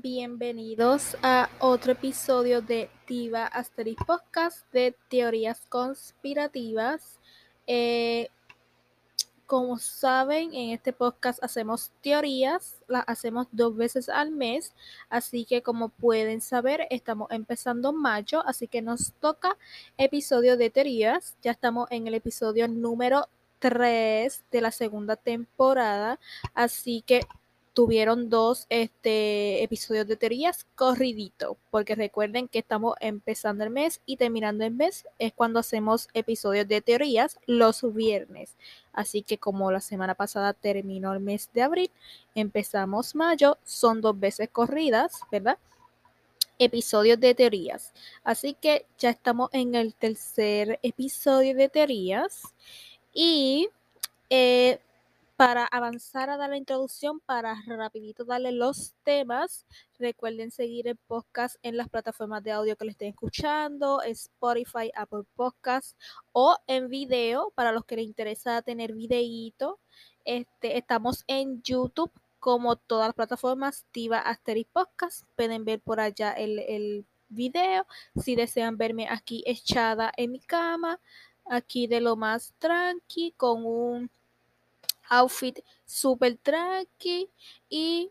[0.00, 7.18] bienvenidos a otro episodio de Diva Asterix Podcast de teorías conspirativas.
[7.66, 8.28] Eh,
[9.46, 14.72] como saben, en este podcast hacemos teorías, las hacemos dos veces al mes,
[15.10, 19.58] así que como pueden saber, estamos empezando mayo, así que nos toca
[19.98, 21.36] episodio de teorías.
[21.42, 23.28] Ya estamos en el episodio número
[23.58, 26.18] 3 de la segunda temporada,
[26.54, 27.26] así que
[27.74, 34.16] tuvieron dos este, episodios de teorías corridito, porque recuerden que estamos empezando el mes y
[34.16, 38.56] terminando el mes es cuando hacemos episodios de teorías los viernes.
[38.92, 41.90] Así que como la semana pasada terminó el mes de abril,
[42.34, 45.58] empezamos mayo, son dos veces corridas, ¿verdad?
[46.58, 47.92] Episodios de teorías.
[48.22, 52.42] Así que ya estamos en el tercer episodio de teorías
[53.14, 53.68] y...
[54.28, 54.78] Eh,
[55.36, 59.66] para avanzar a dar la introducción, para rapidito darle los temas,
[59.98, 65.24] recuerden seguir el podcast en las plataformas de audio que le estén escuchando, Spotify, Apple
[65.34, 65.96] Podcasts
[66.32, 69.80] o en video para los que les interesa tener videíto.
[70.24, 75.24] Este, estamos en YouTube como todas las plataformas, Tiva Asterix Podcast.
[75.36, 77.86] Pueden ver por allá el, el video.
[78.16, 81.00] Si desean verme aquí echada en mi cama,
[81.44, 84.10] aquí de lo más tranqui, con un
[85.12, 87.30] outfit super tranqui
[87.68, 88.10] y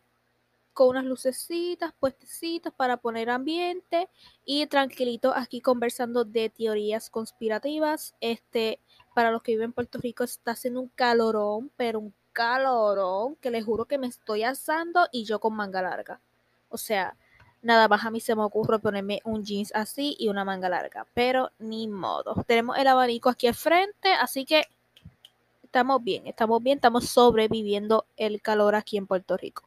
[0.73, 4.09] con unas lucecitas puestecitas para poner ambiente
[4.45, 8.15] y tranquilito aquí conversando de teorías conspirativas.
[8.21, 8.79] Este,
[9.13, 13.51] para los que viven en Puerto Rico está haciendo un calorón, pero un calorón que
[13.51, 16.21] les juro que me estoy asando y yo con manga larga.
[16.69, 17.17] O sea,
[17.61, 21.05] nada más a mí se me ocurre ponerme un jeans así y una manga larga,
[21.13, 22.43] pero ni modo.
[22.47, 24.63] Tenemos el abanico aquí al frente, así que
[25.71, 29.63] estamos bien, estamos bien, estamos sobreviviendo el calor aquí en Puerto Rico.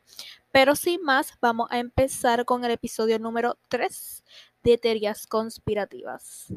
[0.53, 4.23] Pero sin más, vamos a empezar con el episodio número 3
[4.63, 6.49] de teorías conspirativas.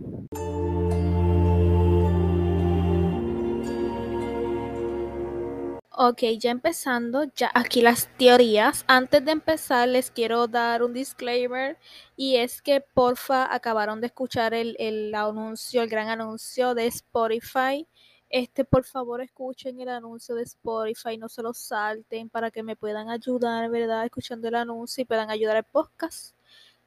[5.91, 8.83] Ok, ya empezando, ya aquí las teorías.
[8.87, 11.77] Antes de empezar, les quiero dar un disclaimer
[12.17, 17.87] y es que porfa acabaron de escuchar el, el anuncio, el gran anuncio de Spotify
[18.29, 22.75] este, por favor, escuchen el anuncio de Spotify, no se lo salten para que me
[22.75, 24.05] puedan ayudar, ¿verdad?
[24.05, 26.35] Escuchando el anuncio y puedan ayudar al podcast,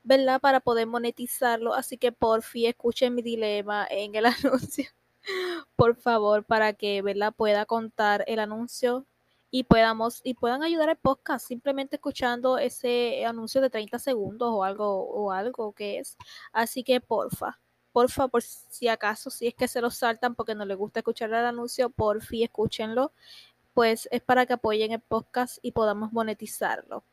[0.02, 0.40] ¿verdad?
[0.40, 1.74] Para poder monetizarlo.
[1.74, 4.86] Así que por fin escuchen mi dilema en el anuncio.
[5.76, 7.34] por favor, para que, ¿verdad?
[7.36, 9.06] Pueda contar el anuncio
[9.50, 14.64] y podamos y puedan ayudar al podcast simplemente escuchando ese anuncio de 30 segundos o
[14.64, 16.16] algo o algo que es.
[16.52, 17.60] Así que porfa
[17.92, 21.30] porfa, por si acaso, si es que se lo saltan porque no les gusta escuchar
[21.30, 23.12] el anuncio, por fin escúchenlo.
[23.74, 27.04] Pues es para que apoyen el podcast y podamos monetizarlo.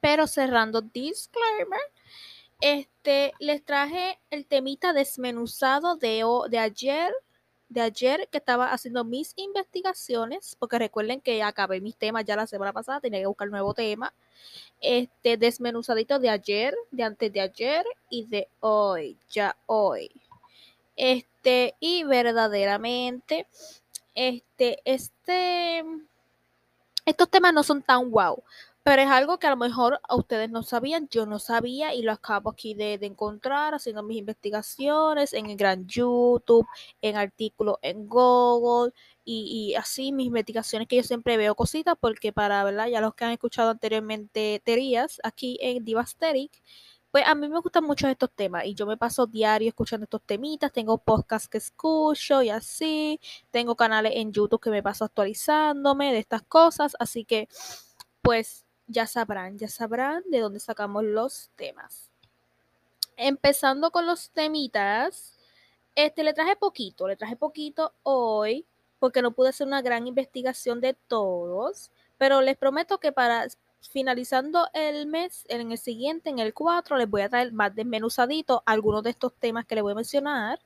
[0.00, 1.80] Pero cerrando disclaimer,
[2.60, 7.12] este les traje el temita desmenuzado de, de ayer
[7.72, 12.46] de ayer que estaba haciendo mis investigaciones, porque recuerden que acabé mis temas ya la
[12.46, 14.12] semana pasada, tenía que buscar nuevo tema
[14.80, 20.10] este desmenuzadito de ayer, de antes de ayer y de hoy, ya hoy.
[20.96, 23.46] Este, y verdaderamente,
[24.14, 25.84] este, este,
[27.06, 28.42] estos temas no son tan wow,
[28.82, 32.12] pero es algo que a lo mejor ustedes no sabían, yo no sabía y lo
[32.12, 36.66] acabo aquí de, encontrar haciendo mis investigaciones en el gran YouTube,
[37.00, 38.92] en artículos en Google
[39.24, 42.88] y, así mis investigaciones que yo siempre veo cositas porque para, ¿verdad?
[42.88, 46.62] Ya los que han escuchado anteriormente teorías aquí en Divasteric,
[47.12, 50.22] pues a mí me gustan mucho estos temas y yo me paso diario escuchando estos
[50.22, 56.12] temitas, tengo podcasts que escucho y así, tengo canales en YouTube que me paso actualizándome
[56.12, 57.48] de estas cosas, así que
[58.22, 62.10] pues ya sabrán, ya sabrán de dónde sacamos los temas.
[63.16, 65.38] Empezando con los temitas,
[65.94, 68.66] este le traje poquito, le traje poquito hoy
[68.98, 73.48] porque no pude hacer una gran investigación de todos, pero les prometo que para
[73.90, 78.62] finalizando el mes, en el siguiente, en el 4, les voy a traer más desmenuzadito
[78.64, 80.60] algunos de estos temas que les voy a mencionar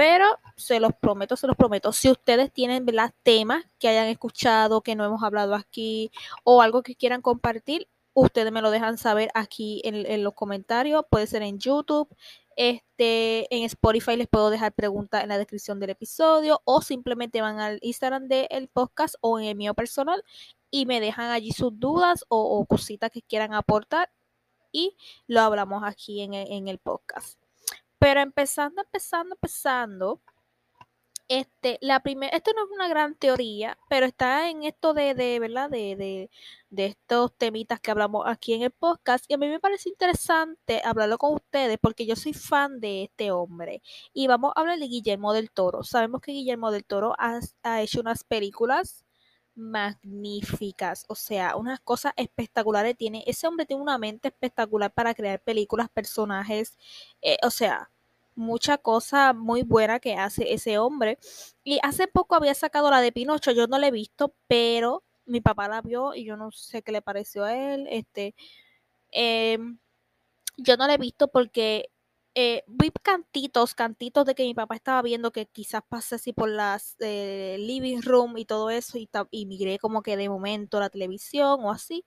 [0.00, 0.24] pero
[0.56, 1.92] se los prometo, se los prometo.
[1.92, 6.10] Si ustedes tienen las temas que hayan escuchado, que no hemos hablado aquí,
[6.42, 11.04] o algo que quieran compartir, ustedes me lo dejan saber aquí en, los comentarios.
[11.10, 12.08] Puede ser en YouTube.
[12.56, 17.60] Este, en Spotify les puedo dejar preguntas en la descripción del episodio o simplemente van
[17.60, 20.24] al Instagram del podcast o en el mío personal
[20.70, 24.10] y me dejan allí sus dudas o, cositas que quieran aportar
[24.72, 24.96] y
[25.26, 27.39] lo hablamos aquí en el podcast.
[28.00, 30.20] Pero empezando, empezando, empezando,
[31.28, 35.38] Este, la primera, esto no es una gran teoría, pero está en esto de, de
[35.38, 35.70] ¿verdad?
[35.70, 36.28] De, de,
[36.70, 39.24] de estos temitas que hablamos aquí en el podcast.
[39.28, 43.30] Y a mí me parece interesante hablarlo con ustedes porque yo soy fan de este
[43.30, 43.80] hombre.
[44.12, 45.84] Y vamos a hablar de Guillermo del Toro.
[45.84, 49.04] Sabemos que Guillermo del Toro ha, ha hecho unas películas
[49.60, 53.22] magníficas, o sea, unas cosas espectaculares tiene.
[53.26, 56.78] Ese hombre tiene una mente espectacular para crear películas, personajes,
[57.22, 57.90] eh, o sea,
[58.34, 61.18] mucha cosa muy buena que hace ese hombre.
[61.64, 65.40] Y hace poco había sacado la de Pinocho, yo no la he visto, pero mi
[65.40, 67.86] papá la vio y yo no sé qué le pareció a él.
[67.90, 68.34] Este,
[69.12, 69.58] eh,
[70.56, 71.90] yo no la he visto porque
[72.34, 76.48] eh, vi cantitos, cantitos de que mi papá estaba viendo que quizás pase así por
[76.48, 80.90] las eh, living room y todo eso y, y migré como que de momento la
[80.90, 82.04] televisión o así,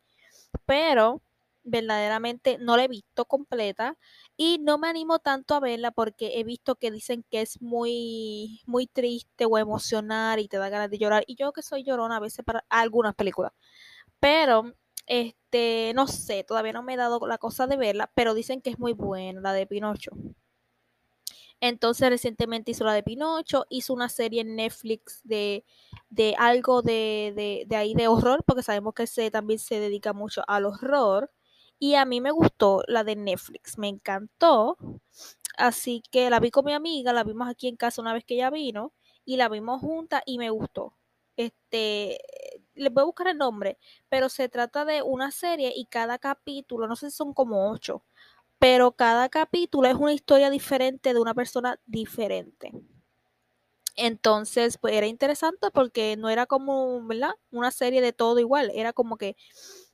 [0.65, 1.21] pero
[1.63, 3.97] verdaderamente no la he visto completa
[4.37, 8.61] y no me animo tanto a verla porque he visto que dicen que es muy
[8.65, 12.17] muy triste o emocional y te da ganas de llorar y yo que soy llorona
[12.17, 13.53] a veces para algunas películas
[14.19, 14.73] pero
[15.07, 18.69] este, no sé, todavía no me he dado la cosa de verla, pero dicen que
[18.71, 20.11] es muy buena, la de Pinocho.
[21.59, 25.63] Entonces recientemente hizo la de Pinocho, hizo una serie en Netflix de,
[26.09, 30.11] de algo de, de, de, ahí de horror, porque sabemos que se, también se dedica
[30.11, 31.31] mucho al horror.
[31.79, 34.77] Y a mí me gustó la de Netflix, me encantó.
[35.57, 38.35] Así que la vi con mi amiga, la vimos aquí en casa una vez que
[38.35, 38.93] ella vino
[39.25, 40.97] y la vimos juntas y me gustó.
[41.37, 42.19] Este,
[42.75, 43.77] les voy a buscar el nombre,
[44.09, 48.03] pero se trata de una serie y cada capítulo, no sé si son como ocho,
[48.59, 52.71] pero cada capítulo es una historia diferente de una persona diferente.
[53.95, 57.31] Entonces, pues era interesante porque no era como, ¿verdad?
[57.51, 59.35] Una serie de todo igual, era como que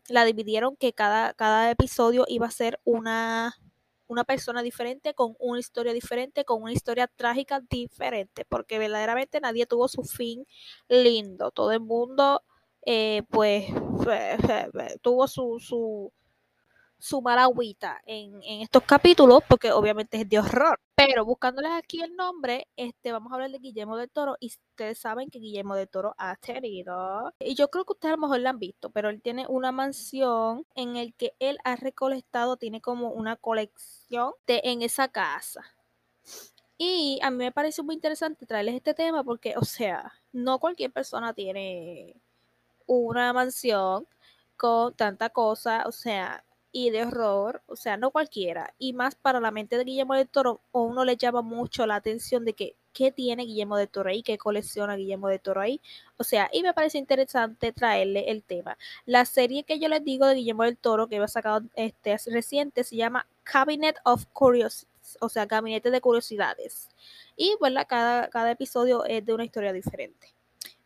[0.07, 3.55] la dividieron que cada, cada episodio iba a ser una,
[4.07, 9.65] una persona diferente, con una historia diferente, con una historia trágica diferente, porque verdaderamente nadie
[9.65, 10.45] tuvo su fin
[10.87, 12.43] lindo, todo el mundo
[12.85, 13.65] eh, pues
[15.01, 16.11] tuvo su, su,
[16.97, 20.79] su mala agüita en, en, estos capítulos, porque obviamente es de horror.
[20.95, 24.35] Pero buscándoles aquí el nombre, este, vamos a hablar de Guillermo del Toro.
[24.39, 27.33] Y ustedes saben que Guillermo del Toro ha tenido.
[27.39, 29.71] Y yo creo que ustedes a lo mejor lo han visto, pero él tiene una
[29.71, 35.63] mansión en el que él ha recolectado, tiene como una colección en esa casa.
[36.77, 40.91] Y a mí me parece muy interesante traerles este tema porque, o sea, no cualquier
[40.91, 42.21] persona tiene
[42.89, 44.07] una mansión
[44.57, 49.39] con tanta cosa, o sea, y de horror, o sea, no cualquiera, y más para
[49.39, 52.75] la mente de Guillermo del Toro, o uno le llama mucho la atención de que
[52.93, 55.81] qué tiene Guillermo del Toro ahí, qué colecciona Guillermo del Toro ahí,
[56.17, 58.77] o sea, y me parece interesante traerle el tema.
[59.05, 62.83] La serie que yo les digo de Guillermo del Toro, que ha sacado este reciente,
[62.83, 66.89] se llama Cabinet of Curiosities, o sea, Gabinete de Curiosidades,
[67.35, 70.38] y bueno, cada, cada episodio es de una historia diferente.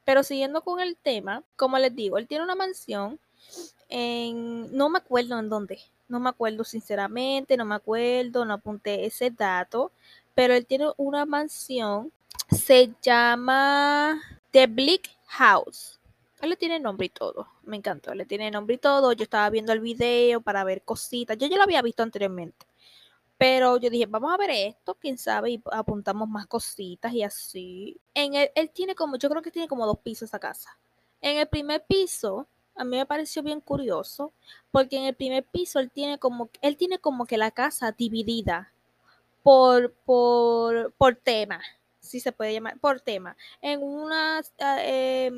[0.06, 3.20] Pero siguiendo con el tema, como les digo, él tiene una mansión
[3.90, 9.06] en, no me acuerdo en dónde, no me acuerdo sinceramente, no me acuerdo, no apunté
[9.06, 9.92] ese dato,
[10.36, 12.12] pero él tiene una mansión,
[12.50, 14.22] se llama
[14.52, 16.00] The Bleak House.
[16.42, 19.50] Él le tiene nombre y todo, me encantó, le tiene nombre y todo, yo estaba
[19.50, 22.66] viendo el video para ver cositas, yo ya lo había visto anteriormente,
[23.38, 28.00] pero yo dije, vamos a ver esto, quién sabe, y apuntamos más cositas y así.
[28.14, 30.78] En el, él tiene como, yo creo que tiene como dos pisos esa casa.
[31.22, 34.34] En el primer piso, a mí me pareció bien curioso,
[34.72, 38.72] porque en el primer piso él tiene como, él tiene como que la casa dividida
[39.44, 41.62] por, por, por tema
[42.04, 43.38] si se puede llamar, por tema.
[43.62, 45.32] En una eh,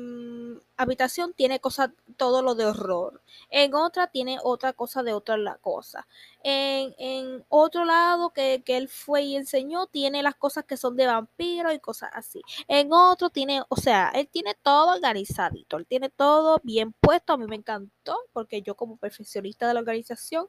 [0.76, 3.22] habitación tiene cosas, todo lo de horror.
[3.50, 6.06] En otra tiene otra cosa de otra la cosa.
[6.42, 10.96] En, en otro lado que, que, él fue y enseñó, tiene las cosas que son
[10.96, 12.42] de vampiro y cosas así.
[12.68, 17.32] En otro tiene, o sea, él tiene todo organizadito, él tiene todo bien puesto.
[17.32, 20.48] A mí me encantó porque yo como perfeccionista de la organización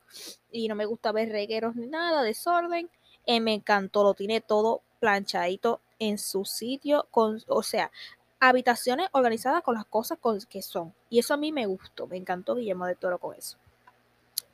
[0.52, 2.90] y no me gusta ver regueros ni nada, desorden.
[3.26, 7.92] Eh, me encantó, lo tiene todo planchadito en su sitio, con, o sea,
[8.40, 10.94] habitaciones organizadas con las cosas con, que son.
[11.10, 13.58] Y eso a mí me gustó, me encantó Guillermo de Toro con eso.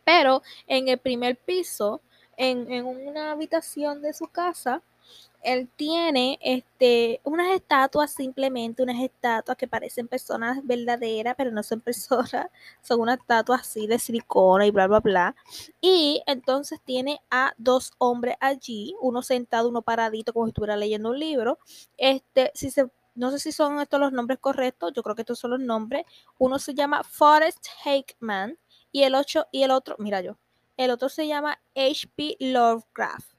[0.03, 2.01] Pero en el primer piso,
[2.37, 4.81] en, en una habitación de su casa,
[5.43, 11.81] él tiene este, unas estatuas, simplemente unas estatuas que parecen personas verdaderas, pero no son
[11.81, 12.47] personas,
[12.81, 15.35] son unas estatuas así de silicona y bla, bla, bla.
[15.81, 21.09] Y entonces tiene a dos hombres allí, uno sentado, uno paradito, como si estuviera leyendo
[21.09, 21.59] un libro.
[21.97, 25.39] Este, si se, no sé si son estos los nombres correctos, yo creo que estos
[25.39, 26.05] son los nombres.
[26.37, 28.57] Uno se llama Forrest Hakeman
[28.91, 30.37] y el, ocho, y el otro, mira yo,
[30.77, 32.37] el otro se llama H.P.
[32.39, 33.32] Lovecraft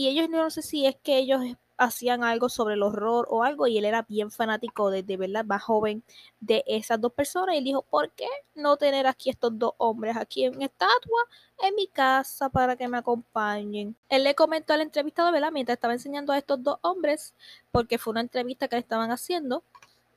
[0.00, 1.42] y ellos no sé si es que ellos
[1.76, 5.62] hacían algo sobre el horror o algo y él era bien fanático desde verdad más
[5.62, 6.02] joven
[6.40, 10.44] de esas dos personas y dijo, ¿por qué no tener aquí estos dos hombres aquí
[10.46, 11.20] en estatua
[11.62, 13.94] en mi casa para que me acompañen?
[14.08, 15.52] Él le comentó al entrevistado, ¿verdad?
[15.52, 17.34] Mientras estaba enseñando a estos dos hombres,
[17.70, 19.64] porque fue una entrevista que estaban haciendo,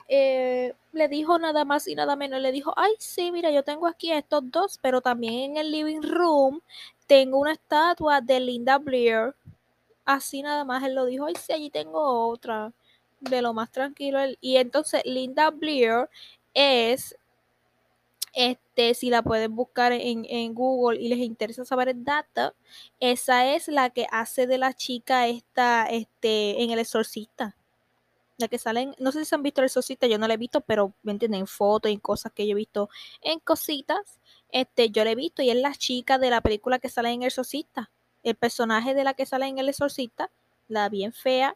[0.07, 3.87] eh, le dijo nada más y nada menos, le dijo, ay, sí, mira, yo tengo
[3.87, 6.61] aquí estos dos, pero también en el living room
[7.07, 9.35] tengo una estatua de Linda Blair.
[10.05, 12.73] Así nada más él lo dijo, ay, sí, allí tengo otra,
[13.19, 14.19] de lo más tranquilo.
[14.41, 16.09] Y entonces Linda Blair
[16.53, 17.15] es,
[18.33, 22.53] este, si la pueden buscar en, en Google y les interesa saber el data,
[22.99, 27.55] esa es la que hace de la chica esta, este, en El Exorcista.
[28.37, 30.61] La que salen, no sé si han visto el exorcista, yo no la he visto,
[30.61, 32.89] pero me entienden, en fotos en cosas que yo he visto
[33.21, 34.19] en cositas,
[34.49, 37.21] este, yo la he visto y es la chica de la película que sale en
[37.21, 37.91] el exorcista,
[38.23, 40.31] el personaje de la que sale en el exorcista,
[40.67, 41.55] la bien fea,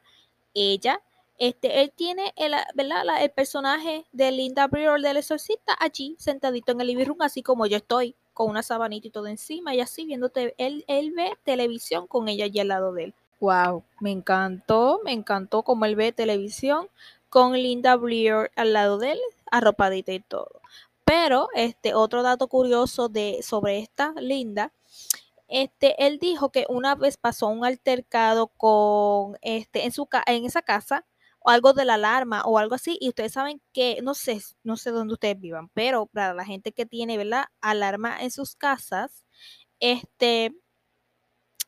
[0.53, 1.01] ella,
[1.37, 3.03] este, él tiene el, ¿verdad?
[3.21, 7.65] el personaje de Linda Brewer del exorcista allí sentadito en el living room, así como
[7.65, 12.07] yo estoy, con una sabanita y todo encima, y así viéndote, él, él ve televisión
[12.07, 13.13] con ella allí al lado de él.
[13.39, 16.87] Wow, me encantó, me encantó como él ve televisión
[17.29, 19.19] con Linda Blair al lado de él,
[19.51, 20.61] arropadita y todo.
[21.05, 24.71] Pero este otro dato curioso de sobre esta Linda,
[25.47, 30.61] este él dijo que una vez pasó un altercado con este en su en esa
[30.61, 31.05] casa
[31.39, 34.77] o algo de la alarma o algo así y ustedes saben que no sé, no
[34.77, 37.45] sé dónde ustedes vivan, pero para la gente que tiene, ¿verdad?
[37.61, 39.25] alarma en sus casas,
[39.79, 40.53] este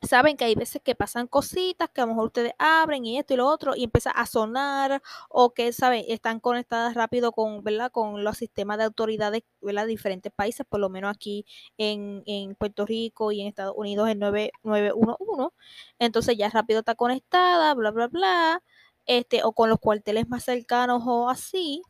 [0.01, 3.33] saben que hay veces que pasan cositas que a lo mejor ustedes abren y esto
[3.33, 7.91] y lo otro y empieza a sonar o que saben están conectadas rápido con verdad
[7.91, 11.45] con los sistemas de autoridades de diferentes países por lo menos aquí
[11.77, 15.55] en, en Puerto Rico y en Estados Unidos el 9911
[15.99, 18.63] entonces ya rápido está conectada bla bla bla
[19.05, 21.81] este o con los cuarteles más cercanos o así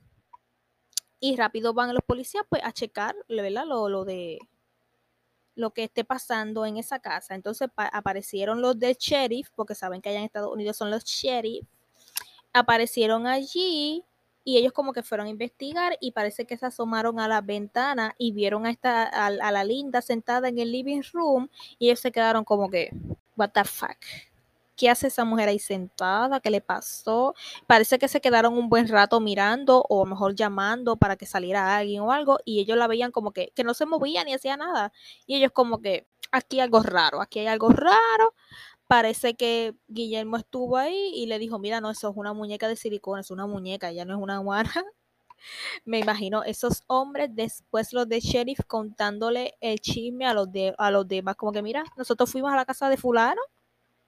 [1.19, 4.39] y rápido van los policías pues a checar verdad lo, lo de
[5.59, 7.35] lo que esté pasando en esa casa.
[7.35, 11.67] Entonces aparecieron los del sheriff, porque saben que allá en Estados Unidos son los sheriff.
[12.53, 14.05] Aparecieron allí
[14.45, 18.15] y ellos como que fueron a investigar y parece que se asomaron a la ventana
[18.17, 22.11] y vieron a, esta, a la linda sentada en el living room y ellos se
[22.11, 22.91] quedaron como que,
[23.35, 23.97] what the fuck.
[24.79, 26.39] ¿Qué hace esa mujer ahí sentada?
[26.39, 27.35] ¿Qué le pasó?
[27.67, 32.01] Parece que se quedaron un buen rato mirando o mejor llamando para que saliera alguien
[32.01, 34.93] o algo y ellos la veían como que, que no se movía ni hacía nada.
[35.27, 38.33] Y ellos como que, aquí hay algo raro, aquí hay algo raro.
[38.87, 42.77] Parece que Guillermo estuvo ahí y le dijo, mira, no, eso es una muñeca de
[42.77, 44.71] silicona, es una muñeca, ya no es una guana.
[45.85, 50.91] Me imagino esos hombres después los de sheriff contándole el chisme a los de a
[50.91, 53.41] los demás como que mira, nosotros fuimos a la casa de fulano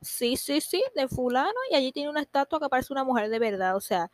[0.01, 3.37] Sí, sí, sí, de fulano y allí tiene una estatua que parece una mujer de
[3.37, 4.09] verdad, o sea,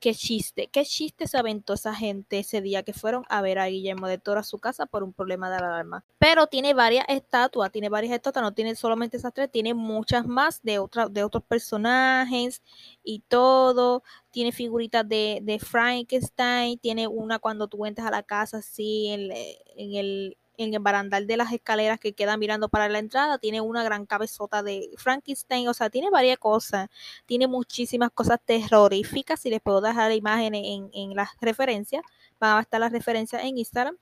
[0.00, 3.66] qué chiste, qué chiste se aventó esa gente ese día que fueron a ver a
[3.66, 6.04] Guillermo de Toro a su casa por un problema de alarma.
[6.18, 10.62] Pero tiene varias estatuas, tiene varias estatuas, no tiene solamente esas tres, tiene muchas más
[10.62, 12.62] de, de otros personajes
[13.04, 14.02] y todo.
[14.30, 19.94] Tiene figuritas de, de Frankenstein, tiene una cuando tú entras a la casa así en
[19.94, 23.82] el en el barandal de las escaleras que queda mirando para la entrada, tiene una
[23.82, 26.88] gran cabezota de Frankenstein, o sea, tiene varias cosas,
[27.26, 32.02] tiene muchísimas cosas terroríficas, si les puedo dejar imagen en, en las referencias,
[32.38, 33.96] van a estar las referencias en Instagram,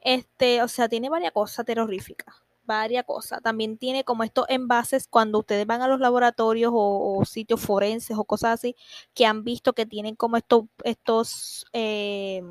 [0.00, 2.34] este, o sea, tiene varias cosas terroríficas
[2.64, 3.42] varias cosas.
[3.42, 8.24] También tiene como estos envases cuando ustedes van a los laboratorios o, sitios forenses o
[8.24, 8.76] cosas así,
[9.14, 12.42] que han visto que tienen como estos, estos eh,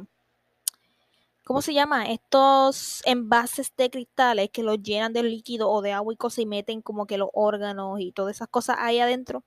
[1.51, 2.09] ¿cómo se llama?
[2.09, 6.45] Estos envases de cristales que los llenan de líquido o de agua y cosas y
[6.45, 9.43] meten como que los órganos y todas esas cosas ahí adentro.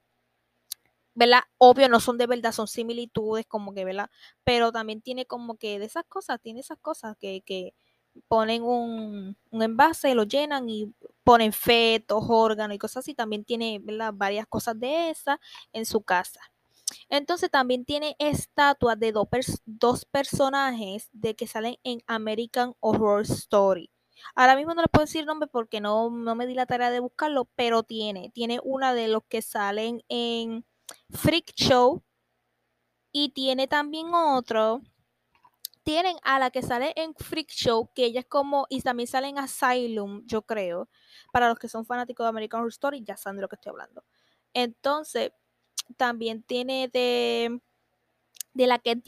[1.14, 1.40] ¿Verdad?
[1.58, 4.10] Obvio, no son de verdad, son similitudes, como que, ¿verdad?
[4.44, 7.72] Pero también tiene como que de esas cosas, tiene esas cosas que, que
[8.28, 10.92] ponen un, un envase, lo llenan y
[11.24, 13.14] ponen fetos, órganos y cosas así.
[13.14, 14.12] También tiene, ¿verdad?
[14.14, 15.38] Varias cosas de esas
[15.72, 16.40] en su casa.
[17.08, 23.90] Entonces también tiene estatuas de dos, personajes de que salen en American Horror Story.
[24.34, 27.00] Ahora mismo no les puedo decir nombre porque no, no me di la tarea de
[27.00, 30.64] buscarlo, pero tiene, tiene una de los que salen en
[31.10, 32.02] Freak Show
[33.12, 34.82] y tiene también otro.
[35.84, 39.28] Tienen a la que sale en Freak Show, que ella es como, y también sale
[39.28, 40.88] en Asylum, yo creo.
[41.30, 43.70] Para los que son fanáticos de American Horror Story, ya saben de lo que estoy
[43.70, 44.02] hablando.
[44.54, 45.32] Entonces,
[45.96, 47.60] también tiene de
[48.54, 48.98] de la que es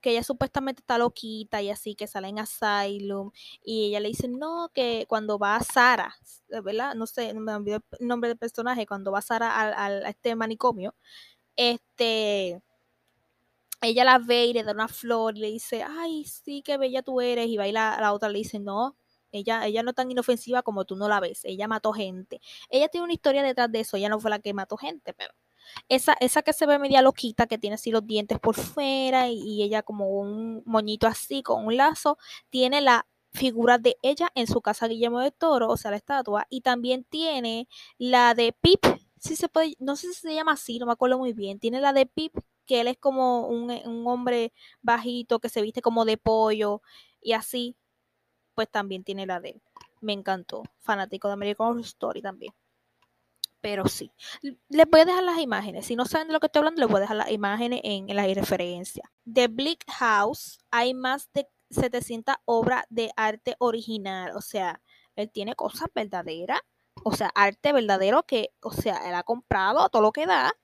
[0.00, 3.30] que ella supuestamente está loquita y así, que sale en Asylum,
[3.62, 6.16] y ella le dice, no, que cuando va a Sara,
[6.64, 6.94] ¿verdad?
[6.94, 10.94] No sé, me olvidó el nombre del personaje, cuando va Sara al, a este manicomio,
[11.56, 12.62] este,
[13.82, 17.02] ella la ve y le da una flor y le dice, ay, sí, qué bella
[17.02, 18.96] tú eres, y va y la, la otra le dice, no,
[19.32, 22.40] ella, ella no es tan inofensiva como tú no la ves, ella mató gente.
[22.70, 25.34] Ella tiene una historia detrás de eso, ella no fue la que mató gente, pero
[25.88, 29.62] esa, esa que se ve media loquita, que tiene así los dientes por fuera y,
[29.62, 32.18] ella como un moñito así con un lazo,
[32.50, 36.46] tiene la figura de ella en su casa Guillermo de Toro, o sea, la estatua,
[36.50, 37.68] y también tiene
[37.98, 38.84] la de Pip,
[39.18, 41.80] si se puede, no sé si se llama así, no me acuerdo muy bien, tiene
[41.80, 42.34] la de Pip,
[42.66, 46.82] que él es como un, un hombre bajito que se viste como de pollo
[47.20, 47.76] y así,
[48.54, 49.62] pues también tiene la de él.
[50.00, 52.52] Me encantó, fanático de American Horror Story también
[53.66, 54.12] pero sí.
[54.68, 55.86] Les voy a dejar las imágenes.
[55.86, 58.08] Si no saben de lo que estoy hablando, les voy a dejar las imágenes en,
[58.08, 58.24] en la.
[59.24, 64.36] De Bleak House hay más de 700 obras de arte original.
[64.36, 64.80] O sea,
[65.16, 66.60] él tiene cosas verdaderas.
[67.02, 70.54] O sea, arte verdadero que, o sea, él ha comprado todo lo que da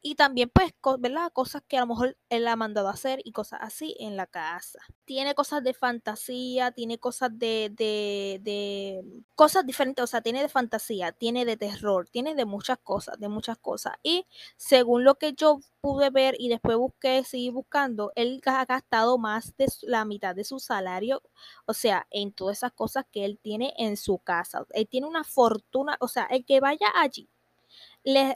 [0.00, 1.32] y también pues, ¿verdad?
[1.32, 4.26] Cosas que a lo mejor él ha mandado a hacer y cosas así en la
[4.26, 4.80] casa.
[5.04, 9.02] Tiene cosas de fantasía, tiene cosas de, de, de
[9.34, 13.28] cosas diferentes, o sea, tiene de fantasía, tiene de terror, tiene de muchas cosas, de
[13.28, 13.94] muchas cosas.
[14.02, 14.26] Y
[14.56, 19.56] según lo que yo pude ver y después busqué, seguí buscando, él ha gastado más
[19.56, 21.22] de la mitad de su salario,
[21.66, 24.66] o sea, en todas esas cosas que él tiene en su casa.
[24.70, 27.28] Él tiene una fortuna, o sea, el que vaya allí,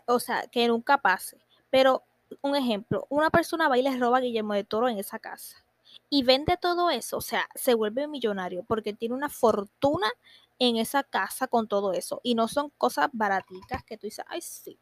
[0.06, 1.38] o sea, que nunca pase
[1.70, 2.04] pero,
[2.42, 5.62] un ejemplo, una persona va y le roba a Guillermo de Toro en esa casa
[6.08, 10.10] y vende todo eso, o sea, se vuelve millonario porque tiene una fortuna
[10.58, 12.20] en esa casa con todo eso.
[12.22, 14.78] Y no son cosas baratitas que tú dices, ay, sí.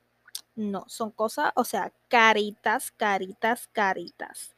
[0.56, 4.54] No, son cosas, o sea, caritas, caritas, caritas.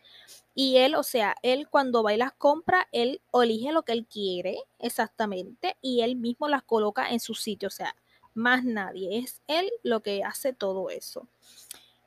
[0.54, 4.06] Y él, o sea, él cuando va y las compra, él elige lo que él
[4.06, 7.96] quiere exactamente y él mismo las coloca en su sitio, o sea,
[8.36, 9.18] más nadie.
[9.18, 11.28] Es él lo que hace todo eso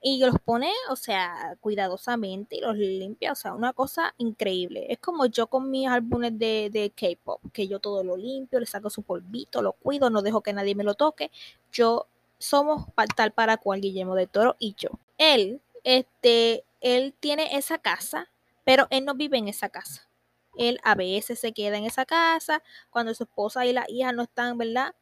[0.02, 4.88] y los pone, o sea, cuidadosamente y los limpia, o sea, una cosa increíble.
[4.90, 8.66] Es como yo con mis álbumes de, de K-pop, que yo todo lo limpio, le
[8.66, 11.32] saco su polvito, lo cuido, no dejo que nadie me lo toque.
[11.72, 14.90] Yo somos tal para cual Guillermo de Toro y yo.
[15.18, 18.30] Él, este, él tiene esa casa,
[18.64, 20.08] pero él no vive en esa casa.
[20.58, 24.24] Él a veces se queda en esa casa cuando su esposa y la hija no
[24.24, 24.96] están, ¿verdad?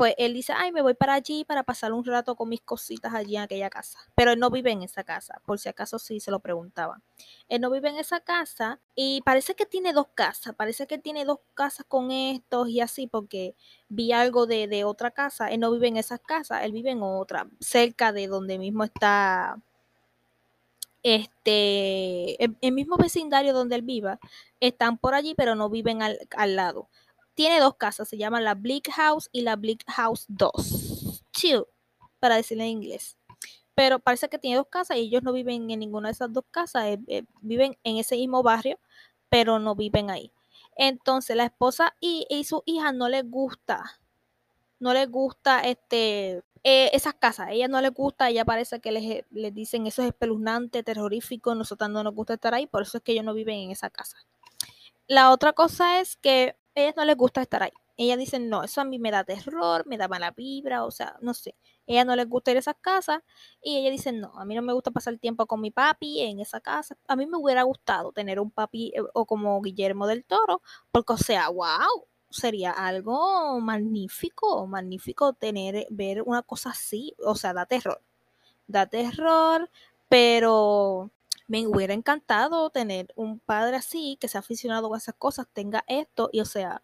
[0.00, 3.12] Pues él dice, ay, me voy para allí para pasar un rato con mis cositas
[3.12, 3.98] allí en aquella casa.
[4.14, 7.02] Pero él no vive en esa casa, por si acaso sí se lo preguntaba.
[7.50, 11.26] Él no vive en esa casa y parece que tiene dos casas, parece que tiene
[11.26, 13.54] dos casas con estos y así, porque
[13.90, 15.48] vi algo de, de otra casa.
[15.48, 19.58] Él no vive en esa casa, él vive en otra, cerca de donde mismo está
[21.02, 24.18] este, el, mismo vecindario donde él viva,
[24.60, 26.88] están por allí, pero no viven al, al lado
[27.40, 31.24] tiene dos casas, se llama la Bleak House y la Bleak House 2.
[31.32, 31.64] Chill,
[32.18, 33.16] para decirle en inglés.
[33.74, 36.44] Pero parece que tiene dos casas y ellos no viven en ninguna de esas dos
[36.50, 38.78] casas, eh, eh, viven en ese mismo barrio,
[39.30, 40.34] pero no viven ahí.
[40.76, 43.84] Entonces la esposa y, su hija no les gusta,
[44.78, 48.92] no les gusta este eh, esas casas, a ella no les gusta, ella parece que
[48.92, 52.98] les, les dicen eso es espeluznante, terrorífico, nosotros no nos gusta estar ahí, por eso
[52.98, 54.18] es que ellos no viven en esa casa.
[55.06, 57.72] La otra cosa es que ellas no les gusta estar ahí.
[57.96, 61.16] Ellas dicen, no, eso a mí me da terror, me da mala vibra, o sea,
[61.20, 61.54] no sé.
[61.86, 63.20] Ellas no les gusta ir a esas casas
[63.62, 66.40] y ella dice, no, a mí no me gusta pasar tiempo con mi papi en
[66.40, 66.96] esa casa.
[67.08, 71.12] A mí me hubiera gustado tener un papi eh, o como Guillermo del Toro, porque,
[71.12, 77.66] o sea, wow, sería algo magnífico, magnífico tener, ver una cosa así, o sea, da
[77.66, 78.02] terror.
[78.66, 79.70] Da terror,
[80.08, 81.10] pero
[81.50, 86.30] me hubiera encantado tener un padre así, que sea aficionado a esas cosas, tenga esto,
[86.32, 86.80] y o sea,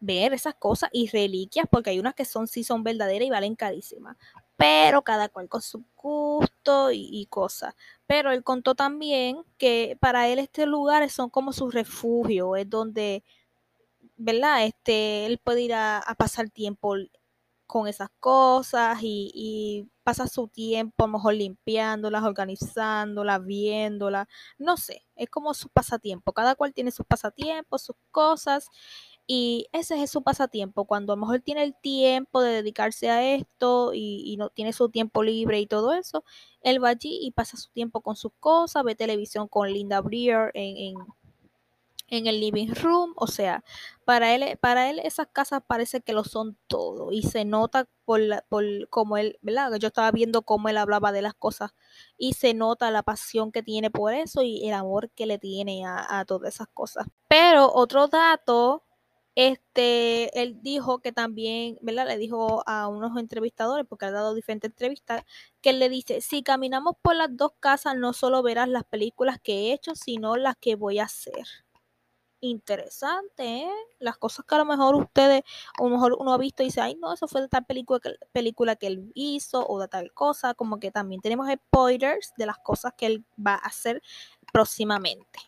[0.00, 3.54] ver esas cosas y reliquias, porque hay unas que son sí son verdaderas y valen
[3.54, 4.16] carísimas,
[4.56, 7.74] pero cada cual con su gusto y, cosas.
[8.06, 13.24] Pero él contó también que para él este lugar son como su refugio, es donde,
[14.16, 14.64] ¿verdad?
[14.64, 16.94] Este, él puede ir a, a pasar tiempo
[17.66, 24.76] con esas cosas y, y pasa su tiempo a lo mejor limpiándolas, organizándolas, viéndolas, no
[24.76, 28.68] sé, es como su pasatiempo, cada cual tiene sus pasatiempos, sus cosas
[29.26, 33.34] y ese es su pasatiempo, cuando a lo mejor tiene el tiempo de dedicarse a
[33.34, 36.24] esto y, no tiene su tiempo libre y todo eso,
[36.60, 40.52] él va allí y pasa su tiempo con sus cosas, ve televisión con Linda Breer
[40.54, 40.94] en, en
[42.08, 43.64] el living room, o sea,
[44.04, 48.20] para él, para él esas casas parece que lo son todo y se nota por,
[48.48, 49.74] por como él, ¿verdad?
[49.78, 51.74] Yo estaba viendo cómo él hablaba de las cosas
[52.16, 55.84] y se nota la pasión que tiene por eso y el amor que le tiene
[55.84, 57.06] a, a todas esas cosas.
[57.28, 58.84] Pero otro dato
[59.36, 62.06] este, él dijo que también, ¿verdad?
[62.06, 65.24] Le dijo a unos entrevistadores, porque ha dado diferentes entrevistas,
[65.60, 69.38] que él le dice, si caminamos por las dos casas, no solo verás las películas
[69.38, 71.46] que he hecho, sino las que voy a hacer.
[72.40, 73.70] Interesante, ¿eh?
[73.98, 75.42] Las cosas que a lo mejor ustedes,
[75.78, 77.98] a lo mejor uno ha visto y dice, ay, no, eso fue de tal película
[77.98, 82.46] que, película que él hizo o de tal cosa, como que también tenemos spoilers de
[82.46, 84.02] las cosas que él va a hacer
[84.52, 85.40] próximamente.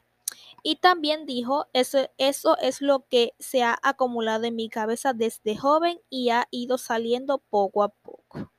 [0.62, 5.56] Y también dijo, eso, eso es lo que se ha acumulado en mi cabeza desde
[5.56, 8.50] joven y ha ido saliendo poco a poco.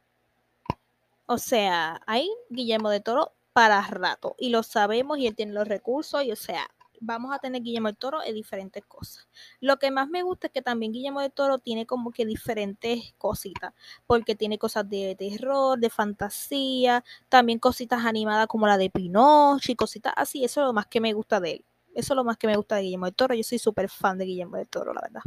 [1.26, 5.68] O sea, hay Guillermo de Toro para rato y lo sabemos y él tiene los
[5.68, 6.70] recursos y o sea,
[7.02, 9.28] vamos a tener Guillermo de Toro en diferentes cosas.
[9.60, 13.14] Lo que más me gusta es que también Guillermo de Toro tiene como que diferentes
[13.18, 13.74] cositas,
[14.08, 19.76] porque tiene cosas de terror, de fantasía, también cositas animadas como la de Pinocho y
[19.76, 21.66] cositas así, eso es lo más que me gusta de él.
[21.96, 23.36] Eso es lo más que me gusta de Guillermo del Toro.
[23.36, 25.22] Yo soy súper fan de Guillermo del Toro, la verdad.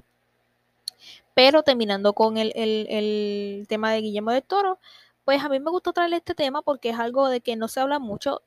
[1.34, 4.78] Pero terminando con el, el, el, tema de Guillermo del Toro,
[5.24, 7.80] pues a mí me gustó traer este tema porque es algo de que no se
[7.80, 8.42] habla mucho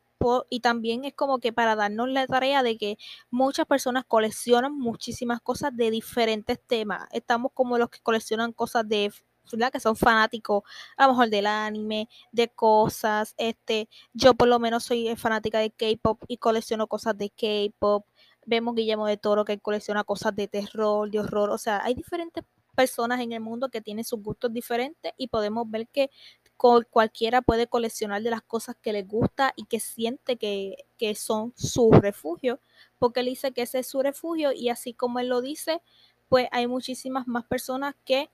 [0.50, 2.98] y también es como que para darnos la tarea de que
[3.30, 7.08] muchas personas coleccionan muchísimas cosas de diferentes temas.
[7.12, 9.12] Estamos como los que coleccionan cosas de
[9.52, 9.72] ¿verdad?
[9.72, 10.64] que son fanáticos
[10.98, 15.72] a lo mejor del anime, de cosas, este, yo por lo menos soy fanática de
[15.72, 18.06] K-pop y colecciono cosas de K-pop.
[18.48, 22.44] Vemos Guillermo de Toro que colecciona cosas de terror, de horror, o sea, hay diferentes
[22.76, 26.10] personas en el mundo que tienen sus gustos diferentes y podemos ver que
[26.58, 31.54] cualquiera puede coleccionar de las cosas que le gusta y que siente que, que son
[31.56, 32.60] su refugio,
[33.00, 35.82] porque él dice que ese es su refugio y así como él lo dice,
[36.30, 38.30] pues hay muchísimas más personas que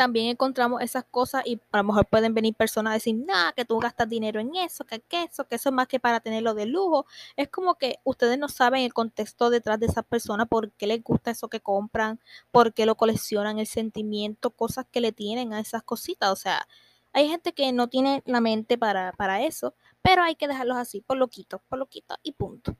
[0.00, 3.66] también encontramos esas cosas y a lo mejor pueden venir personas a decir, nada, que
[3.66, 6.54] tú gastas dinero en eso, que, que eso, que eso es más que para tenerlo
[6.54, 7.04] de lujo.
[7.36, 11.04] Es como que ustedes no saben el contexto detrás de esas personas, por qué les
[11.04, 12.18] gusta eso que compran,
[12.50, 16.30] por qué lo coleccionan, el sentimiento, cosas que le tienen a esas cositas.
[16.30, 16.66] O sea,
[17.12, 21.00] hay gente que no tiene la mente para, para eso, pero hay que dejarlos así,
[21.00, 22.76] por loquitos, por loquitos y punto.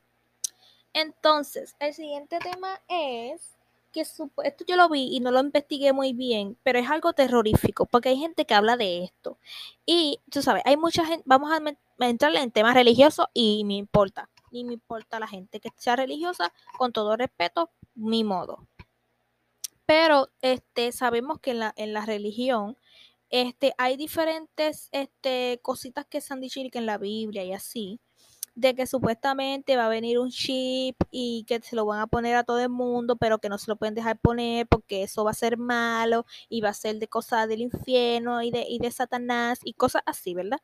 [0.93, 3.57] Entonces, el siguiente tema es
[3.93, 7.87] que esto yo lo vi y no lo investigué muy bien, pero es algo terrorífico,
[7.87, 9.39] porque hay gente que habla de esto.
[9.85, 14.29] Y tú sabes, hay mucha gente, vamos a entrar en temas religiosos y me importa,
[14.51, 18.67] ni me importa la gente que sea religiosa, con todo respeto, mi modo.
[19.87, 22.77] Pero este, sabemos que en la, en la religión
[23.31, 28.01] este, hay diferentes este, cositas que se han dicho en la Biblia y así
[28.55, 32.37] de que supuestamente va a venir un chip y que se lo van a poner
[32.37, 35.31] a todo el mundo, pero que no se lo pueden dejar poner porque eso va
[35.31, 38.91] a ser malo y va a ser de cosas del infierno y de, y de
[38.91, 40.59] Satanás y cosas así, ¿verdad?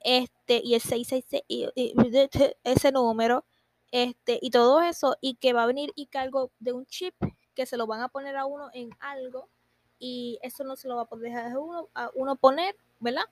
[0.00, 1.94] Este, y el 666, y, y,
[2.64, 3.44] ese número,
[3.90, 7.14] este, y todo eso, y que va a venir y algo de un chip
[7.54, 9.48] que se lo van a poner a uno en algo
[10.04, 11.56] y eso no se lo va a poder dejar
[12.14, 13.22] uno poner, ¿verdad?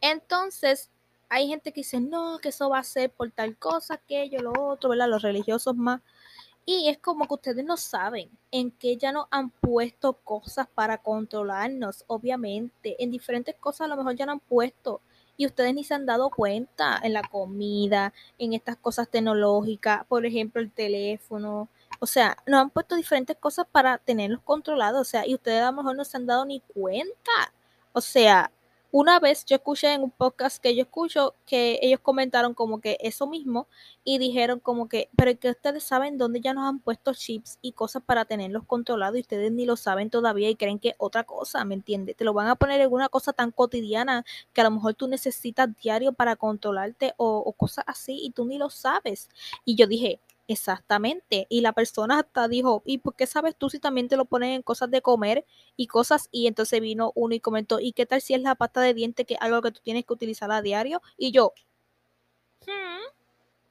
[0.00, 0.90] Entonces,
[1.28, 4.52] hay gente que dice, no, que eso va a ser por tal cosa, aquello, lo
[4.52, 5.08] otro, ¿verdad?
[5.08, 6.02] Los religiosos más.
[6.64, 10.98] Y es como que ustedes no saben en qué ya nos han puesto cosas para
[10.98, 13.02] controlarnos, obviamente.
[13.02, 15.00] En diferentes cosas a lo mejor ya no han puesto.
[15.36, 20.26] Y ustedes ni se han dado cuenta en la comida, en estas cosas tecnológicas, por
[20.26, 21.68] ejemplo, el teléfono.
[22.00, 25.00] O sea, nos han puesto diferentes cosas para tenerlos controlados.
[25.00, 27.52] O sea, y ustedes a lo mejor no se han dado ni cuenta.
[27.92, 28.50] O sea,
[28.90, 32.96] una vez yo escuché en un podcast que yo escucho que ellos comentaron como que
[33.00, 33.68] eso mismo
[34.02, 37.72] y dijeron como que, pero que ustedes saben dónde ya nos han puesto chips y
[37.72, 41.66] cosas para tenerlos controlados y ustedes ni lo saben todavía y creen que otra cosa,
[41.66, 42.16] ¿me entiendes?
[42.16, 45.06] Te lo van a poner en una cosa tan cotidiana que a lo mejor tú
[45.06, 49.28] necesitas diario para controlarte o, o cosas así y tú ni lo sabes.
[49.66, 51.46] Y yo dije, Exactamente.
[51.50, 54.50] Y la persona hasta dijo, ¿y por qué sabes tú si también te lo ponen
[54.52, 55.44] en cosas de comer
[55.76, 56.28] y cosas?
[56.32, 59.26] Y entonces vino uno y comentó, ¿y qué tal si es la pasta de diente
[59.26, 61.02] que es algo que tú tienes que utilizar a diario?
[61.18, 61.52] Y yo,
[62.66, 63.04] hmm".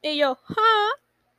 [0.02, 0.38] y yo,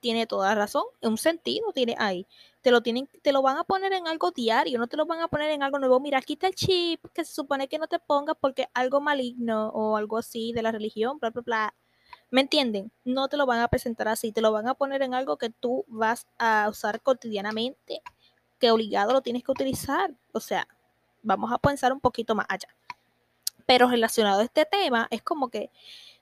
[0.01, 2.27] tiene toda razón, un sentido tiene ahí.
[2.63, 5.21] Te lo tienen, te lo van a poner en algo diario, no te lo van
[5.21, 6.01] a poner en algo nuevo.
[6.01, 9.69] Mira, aquí está el chip que se supone que no te pongas porque algo maligno
[9.71, 11.75] o algo así de la religión, bla, bla, bla.
[12.31, 12.93] ¿Me entienden?
[13.05, 15.51] No te lo van a presentar así, te lo van a poner en algo que
[15.51, 18.03] tú vas a usar cotidianamente,
[18.59, 20.15] que obligado lo tienes que utilizar.
[20.33, 20.69] O sea,
[21.23, 22.69] vamos a pensar un poquito más allá.
[23.67, 25.71] Pero relacionado a este tema, es como que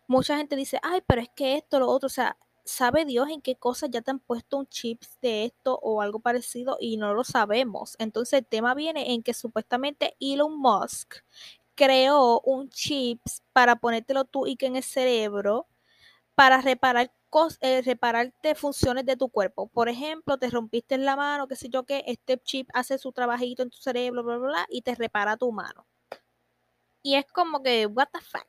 [0.07, 3.41] mucha gente dice, ay, pero es que esto, lo otro, o sea, sabe Dios en
[3.41, 7.15] qué cosas ya te han puesto un chip de esto o algo parecido y no
[7.15, 7.97] lo sabemos.
[7.99, 11.17] Entonces el tema viene en que supuestamente Elon Musk
[11.75, 13.21] creó un chip
[13.53, 15.67] para ponértelo tú y que en el cerebro
[16.37, 17.11] para reparar
[17.61, 19.67] eh, repararte funciones de tu cuerpo.
[19.69, 23.63] Por ejemplo, te rompiste la mano, qué sé yo qué, este chip hace su trabajito
[23.63, 25.87] en tu cerebro, bla, bla, bla, y te repara tu mano.
[27.03, 28.47] Y es como que, what the fuck.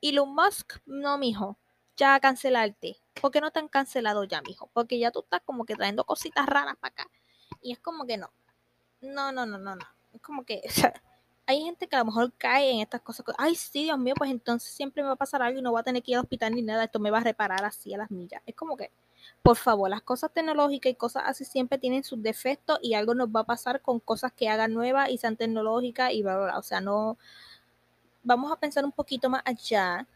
[0.00, 1.58] Elon Musk, no, mijo,
[1.96, 2.98] ya cancelarte.
[3.20, 4.70] ¿Por qué no te han cancelado ya, mijo?
[4.72, 7.10] Porque ya tú estás como que trayendo cositas raras para acá.
[7.62, 8.32] Y es como que no.
[9.00, 9.86] No, no, no, no, no.
[10.12, 10.62] Es como que,
[11.50, 13.26] hay gente que a lo mejor cae en estas cosas.
[13.36, 15.80] Ay, sí, Dios mío, pues entonces siempre me va a pasar algo y no voy
[15.80, 16.84] a tener que ir al hospital ni nada.
[16.84, 18.40] Esto me va a reparar así a las millas.
[18.46, 18.92] Es como que,
[19.42, 23.28] por favor, las cosas tecnológicas y cosas así siempre tienen sus defectos y algo nos
[23.30, 26.58] va a pasar con cosas que hagan nuevas y sean tecnológicas y bla, bla, bla.
[26.58, 27.18] O sea, no.
[28.22, 30.06] Vamos a pensar un poquito más allá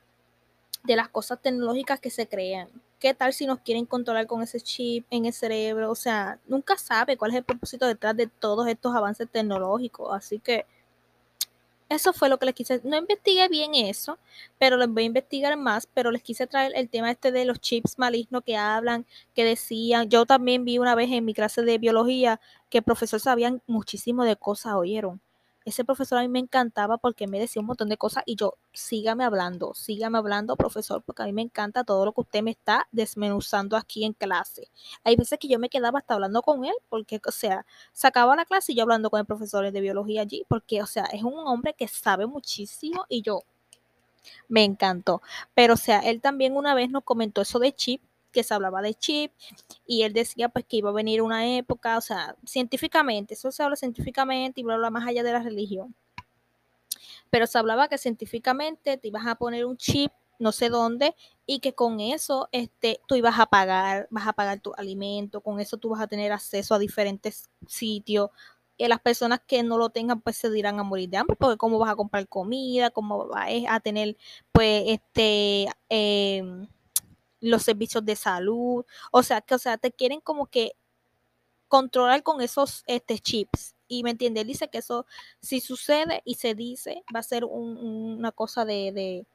[0.85, 2.69] de las cosas tecnológicas que se crean.
[3.01, 5.91] ¿Qué tal si nos quieren controlar con ese chip en el cerebro?
[5.91, 10.15] O sea, nunca sabe cuál es el propósito detrás de todos estos avances tecnológicos.
[10.15, 10.65] Así que
[11.89, 12.81] eso fue lo que les quise.
[12.85, 14.19] No investigué bien eso,
[14.59, 15.87] pero les voy a investigar más.
[15.87, 20.09] Pero les quise traer el tema este de los chips malignos que hablan, que decían.
[20.09, 24.25] Yo también vi una vez en mi clase de biología que el profesor sabía muchísimo
[24.25, 25.21] de cosas, oyeron
[25.65, 28.55] ese profesor a mí me encantaba porque me decía un montón de cosas y yo,
[28.73, 32.51] sígame hablando, sígame hablando, profesor, porque a mí me encanta todo lo que usted me
[32.51, 34.69] está desmenuzando aquí en clase.
[35.05, 38.45] Hay veces que yo me quedaba hasta hablando con él, porque, o sea, sacaba la
[38.45, 41.35] clase y yo hablando con el profesor de biología allí, porque, o sea, es un
[41.47, 43.41] hombre que sabe muchísimo y yo,
[44.49, 45.23] me encantó.
[45.55, 48.03] Pero, o sea, él también una vez nos comentó eso de chip
[48.35, 49.33] que se hablaba de chip
[49.87, 53.63] y él decía pues que iba a venir una época, o sea, científicamente, eso se
[53.63, 55.95] habla científicamente y bla, bla, más allá de la religión.
[57.31, 61.15] Pero se hablaba que científicamente te ibas a poner un chip no sé dónde
[61.47, 65.61] y que con eso este tú ibas a pagar, vas a pagar tu alimento, con
[65.61, 68.31] eso tú vas a tener acceso a diferentes sitios.
[68.77, 71.57] Y las personas que no lo tengan pues se dirán a morir de hambre porque
[71.57, 74.17] cómo vas a comprar comida, cómo vas a tener
[74.51, 76.67] pues este eh,
[77.45, 80.77] los servicios de salud, o sea, que o sea, te quieren como que
[81.69, 83.75] controlar con esos este, chips.
[83.89, 85.07] Y me entiende, dice que eso,
[85.41, 89.27] si sucede y se dice, va a ser una cosa de,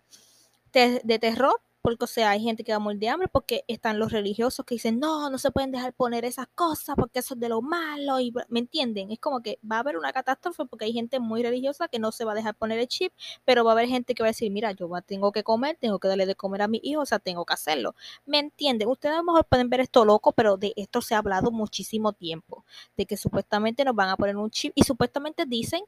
[0.74, 3.64] de, de terror, porque, o sea, hay gente que va a morir de hambre porque
[3.68, 7.34] están los religiosos que dicen, no, no se pueden dejar poner esas cosas porque eso
[7.36, 9.12] es de lo malo, y ¿me entienden?
[9.12, 12.12] Es como que va a haber una catástrofe porque hay gente muy religiosa que no
[12.12, 13.14] se va a dejar poner el chip,
[13.46, 16.00] pero va a haber gente que va a decir, mira, yo tengo que comer, tengo
[16.00, 17.96] que darle de comer a mi hijo, o sea, tengo que hacerlo.
[18.26, 18.88] ¿Me entienden?
[18.90, 22.14] Ustedes a lo mejor pueden ver esto loco, pero de esto se ha hablado muchísimo
[22.14, 22.66] tiempo,
[22.98, 25.82] de que supuestamente nos van a poner un chip y supuestamente dicen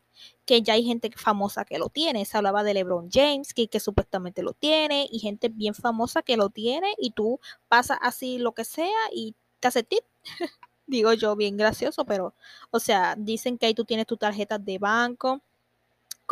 [0.45, 2.25] que ya hay gente famosa que lo tiene.
[2.25, 6.38] Se hablaba de LeBron James, que, que supuestamente lo tiene, y gente bien famosa que
[6.38, 10.04] lo tiene, y tú pasas así lo que sea y te hace tip.
[10.88, 12.36] Digo yo, bien gracioso, pero,
[12.72, 15.41] o sea, dicen que ahí tú tienes tus tarjetas de banco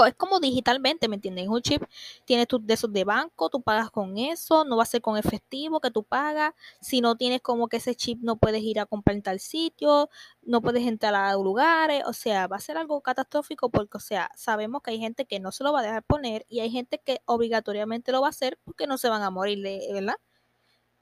[0.08, 1.48] es como digitalmente, ¿me entiendes?
[1.48, 1.84] Un chip
[2.26, 5.18] tienes tus de esos de banco, tú pagas con eso, no va a ser con
[5.18, 6.54] efectivo que tú pagas.
[6.82, 10.10] Si no tienes como que ese chip no puedes ir a comprar en tal sitio,
[10.42, 14.32] no puedes entrar a lugares, o sea, va a ser algo catastrófico porque, o sea,
[14.36, 17.00] sabemos que hay gente que no se lo va a dejar poner y hay gente
[17.04, 19.62] que obligatoriamente lo va a hacer porque no se van a morir,
[19.94, 20.16] ¿verdad?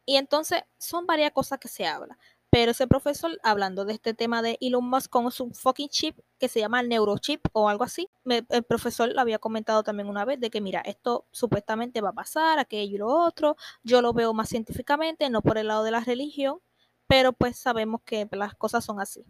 [0.05, 2.17] Y entonces son varias cosas que se hablan.
[2.49, 6.47] Pero ese profesor, hablando de este tema de Elon Musk con su fucking chip que
[6.47, 10.49] se llama neurochip o algo así, el profesor lo había comentado también una vez de
[10.49, 14.49] que mira, esto supuestamente va a pasar, aquello y lo otro, yo lo veo más
[14.49, 16.59] científicamente, no por el lado de la religión,
[17.07, 19.25] pero pues sabemos que las cosas son así.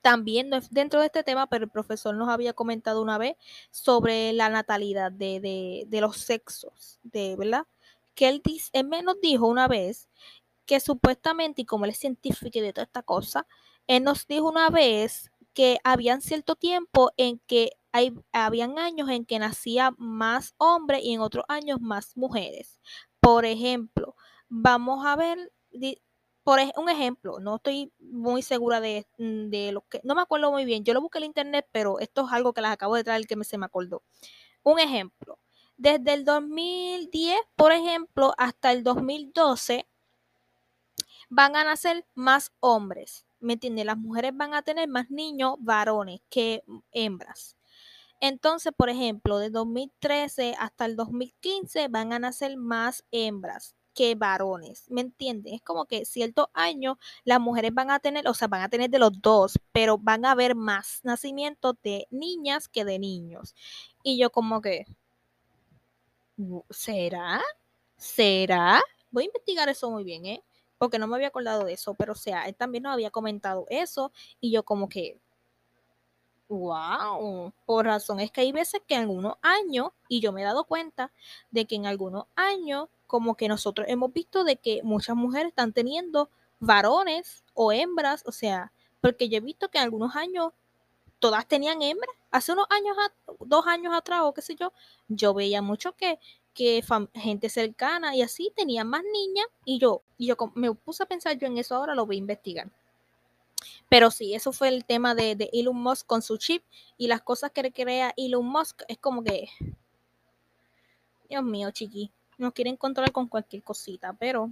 [0.00, 3.36] También dentro de este tema, pero el profesor nos había comentado una vez
[3.70, 7.66] sobre la natalidad de, de, los sexos, de verdad,
[8.14, 10.08] que él, él nos dijo una vez
[10.66, 13.46] que supuestamente, y como él es científico y de toda esta cosa,
[13.86, 19.26] él nos dijo una vez que habían cierto tiempo en que hay, habían años en
[19.26, 22.80] que nacía más hombres y en otros años más mujeres.
[23.20, 24.16] Por ejemplo,
[24.48, 25.52] vamos a ver,
[26.42, 30.64] por un ejemplo, no estoy muy segura de, de, lo que, no me acuerdo muy
[30.64, 33.26] bien, yo lo busqué en internet, pero esto es algo que les acabo de traer
[33.26, 34.02] que me, se me acordó.
[34.62, 35.38] Un ejemplo,
[35.76, 39.86] desde el 2010, por ejemplo, hasta el 2012,
[41.34, 43.86] van a nacer más hombres, ¿me entiendes?
[43.86, 47.56] Las mujeres van a tener más niños varones que hembras.
[48.20, 54.84] Entonces, por ejemplo, de 2013 hasta el 2015 van a nacer más hembras que varones,
[54.90, 55.54] ¿me entiendes?
[55.54, 58.90] Es como que ciertos años las mujeres van a tener, o sea, van a tener
[58.90, 63.54] de los dos, pero van a haber más nacimientos de niñas que de niños.
[64.02, 64.84] Y yo como que,
[66.70, 67.40] ¿será?
[67.96, 68.82] ¿Será?
[69.10, 70.42] Voy a investigar eso muy bien, ¿eh?
[70.82, 73.66] Porque no me había acordado de eso, pero o sea, él también nos había comentado
[73.70, 75.20] eso y yo como que,
[76.48, 80.44] wow, por razón es que hay veces que en algunos años, y yo me he
[80.44, 81.12] dado cuenta
[81.52, 85.72] de que en algunos años, como que nosotros hemos visto de que muchas mujeres están
[85.72, 90.50] teniendo varones o hembras, o sea, porque yo he visto que en algunos años
[91.20, 92.16] todas tenían hembras.
[92.32, 92.96] Hace unos años,
[93.38, 94.72] dos años atrás o qué sé yo,
[95.06, 96.18] yo veía mucho que,
[96.54, 96.82] que
[97.14, 101.38] gente cercana y así tenían más niñas y yo, y yo me puse a pensar
[101.38, 102.70] yo en eso ahora, lo voy a investigar.
[103.88, 106.62] Pero sí, eso fue el tema de, de Elon Musk con su chip
[106.96, 109.48] y las cosas que crea Elon Musk es como que,
[111.28, 114.50] Dios mío, chiqui, nos quieren controlar con cualquier cosita, pero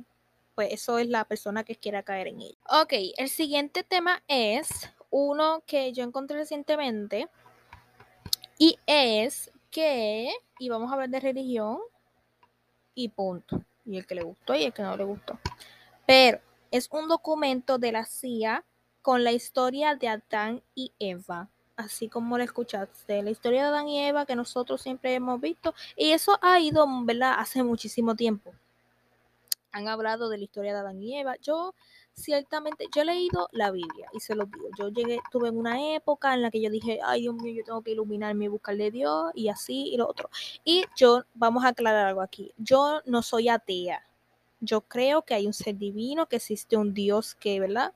[0.54, 2.58] pues eso es la persona que quiera caer en ello.
[2.82, 4.68] Ok, el siguiente tema es
[5.10, 7.28] uno que yo encontré recientemente
[8.58, 11.78] y es que, y vamos a hablar de religión
[12.94, 13.62] y punto.
[13.84, 15.38] Y el que le gustó y el que no le gustó.
[16.06, 18.64] Pero es un documento de la CIA
[19.02, 21.48] con la historia de Adán y Eva.
[21.76, 25.74] Así como lo escuchaste, la historia de Adán y Eva que nosotros siempre hemos visto.
[25.96, 27.36] Y eso ha ido, ¿verdad?
[27.38, 28.52] Hace muchísimo tiempo.
[29.72, 31.36] Han hablado de la historia de Adán y Eva.
[31.36, 31.74] Yo
[32.14, 34.68] ciertamente, yo he leído la Biblia y se lo digo.
[34.78, 37.82] Yo llegué, tuve una época en la que yo dije, ay Dios mío, yo tengo
[37.82, 40.30] que iluminarme y buscarle Dios y así y lo otro.
[40.64, 42.52] Y yo, vamos a aclarar algo aquí.
[42.58, 44.04] Yo no soy atea.
[44.60, 47.94] Yo creo que hay un ser divino, que existe un Dios que, ¿verdad?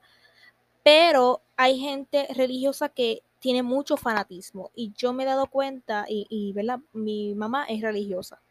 [0.83, 6.25] Pero hay gente religiosa que tiene mucho fanatismo y yo me he dado cuenta y,
[6.29, 6.79] y ¿verdad?
[6.93, 8.41] Mi mamá es religiosa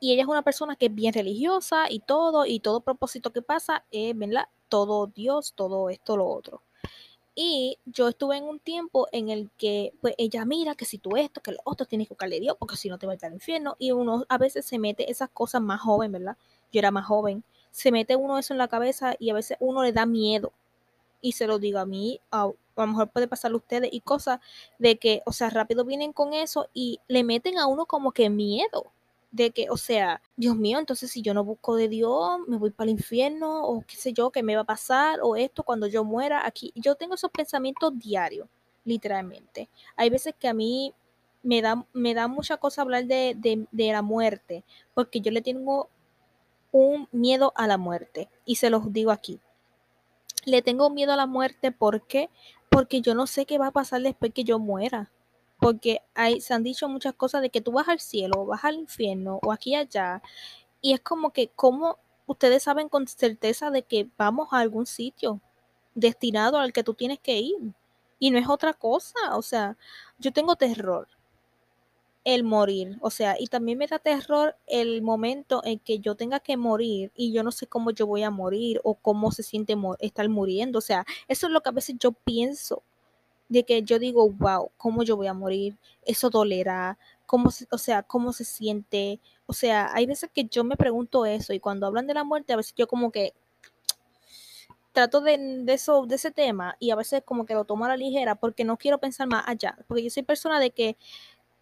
[0.00, 3.42] y ella es una persona que es bien religiosa y todo, y todo propósito que
[3.42, 4.48] pasa es, ¿verdad?
[4.68, 6.62] Todo Dios, todo esto, lo otro.
[7.40, 11.16] Y yo estuve en un tiempo en el que, pues, ella mira que si tú
[11.16, 13.76] esto, que lo otro, tienes que buscarle Dios, porque si no te va al infierno.
[13.78, 16.36] Y uno a veces se mete esas cosas más joven, ¿verdad?
[16.72, 17.44] Yo era más joven.
[17.70, 20.52] Se mete uno eso en la cabeza y a veces uno le da miedo.
[21.20, 24.00] Y se lo digo a mí, a, a lo mejor puede pasarle a ustedes, y
[24.00, 24.40] cosas
[24.78, 28.30] de que, o sea, rápido vienen con eso y le meten a uno como que
[28.30, 28.90] miedo
[29.30, 32.70] de que, o sea, Dios mío, entonces si yo no busco de Dios, me voy
[32.70, 35.86] para el infierno, o qué sé yo, qué me va a pasar, o esto cuando
[35.86, 36.72] yo muera aquí.
[36.74, 38.48] Yo tengo esos pensamientos diarios,
[38.84, 39.68] literalmente.
[39.96, 40.94] Hay veces que a mí
[41.42, 44.64] me da, me da mucha cosa hablar de, de, de la muerte,
[44.94, 45.88] porque yo le tengo
[46.72, 49.40] un miedo a la muerte, y se los digo aquí.
[50.44, 52.30] Le tengo miedo a la muerte porque
[52.70, 55.10] porque yo no sé qué va a pasar después que yo muera
[55.60, 58.64] porque hay, se han dicho muchas cosas de que tú vas al cielo, o vas
[58.64, 60.22] al infierno, o aquí y allá,
[60.80, 65.40] y es como que, como ustedes saben con certeza de que vamos a algún sitio
[65.94, 67.74] destinado al que tú tienes que ir,
[68.18, 69.76] y no es otra cosa, o sea,
[70.18, 71.08] yo tengo terror
[72.24, 76.40] el morir, o sea, y también me da terror el momento en que yo tenga
[76.40, 79.74] que morir y yo no sé cómo yo voy a morir o cómo se siente
[80.00, 82.82] estar muriendo, o sea, eso es lo que a veces yo pienso
[83.48, 85.76] de que yo digo, wow, ¿cómo yo voy a morir?
[86.04, 89.20] Eso dolerá, ¿cómo o sea, cómo se siente?
[89.46, 92.52] O sea, hay veces que yo me pregunto eso y cuando hablan de la muerte,
[92.52, 93.34] a veces yo como que
[94.92, 97.88] trato de, de, eso, de ese tema y a veces como que lo tomo a
[97.88, 100.96] la ligera porque no quiero pensar más allá, porque yo soy persona de que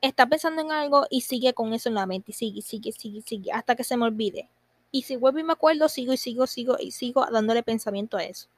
[0.00, 3.22] está pensando en algo y sigue con eso en la mente y sigue, sigue, sigue,
[3.22, 4.48] sigue, hasta que se me olvide.
[4.90, 8.24] Y si vuelvo y me acuerdo, sigo y sigo, sigo y sigo dándole pensamiento a
[8.24, 8.48] eso.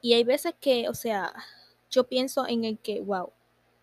[0.00, 1.32] Y hay veces que, o sea,
[1.90, 3.30] yo pienso en el que, wow,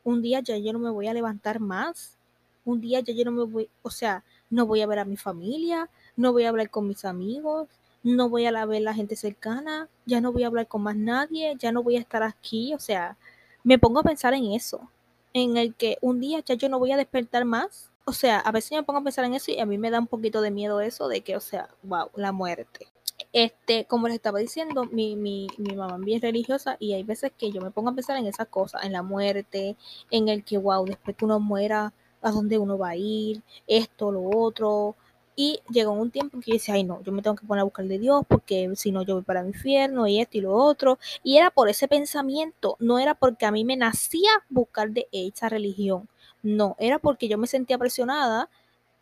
[0.03, 2.17] un día ya yo no me voy a levantar más,
[2.63, 5.17] un día ya yo no me voy, o sea, no voy a ver a mi
[5.17, 7.67] familia, no voy a hablar con mis amigos,
[8.03, 10.95] no voy a ver a la gente cercana, ya no voy a hablar con más
[10.95, 13.17] nadie, ya no voy a estar aquí, o sea,
[13.63, 14.89] me pongo a pensar en eso,
[15.33, 17.91] en el que un día ya yo no voy a despertar más.
[18.05, 19.99] O sea, a veces me pongo a pensar en eso y a mí me da
[19.99, 22.87] un poquito de miedo eso de que, o sea, wow, la muerte.
[23.35, 27.33] Este, como les estaba diciendo, mi, mi, mi mamá es bien religiosa y hay veces
[27.37, 29.75] que yo me pongo a pensar en esas cosas, en la muerte,
[30.09, 34.09] en el que, wow, después que uno muera, a dónde uno va a ir, esto,
[34.13, 34.95] lo otro.
[35.35, 37.63] Y llegó un tiempo que yo decía, ay no, yo me tengo que poner a
[37.65, 40.53] buscar de Dios porque si no yo voy para el infierno y esto y lo
[40.53, 40.97] otro.
[41.21, 45.49] Y era por ese pensamiento, no era porque a mí me nacía buscar de esa
[45.49, 46.07] religión.
[46.41, 48.49] No, era porque yo me sentía presionada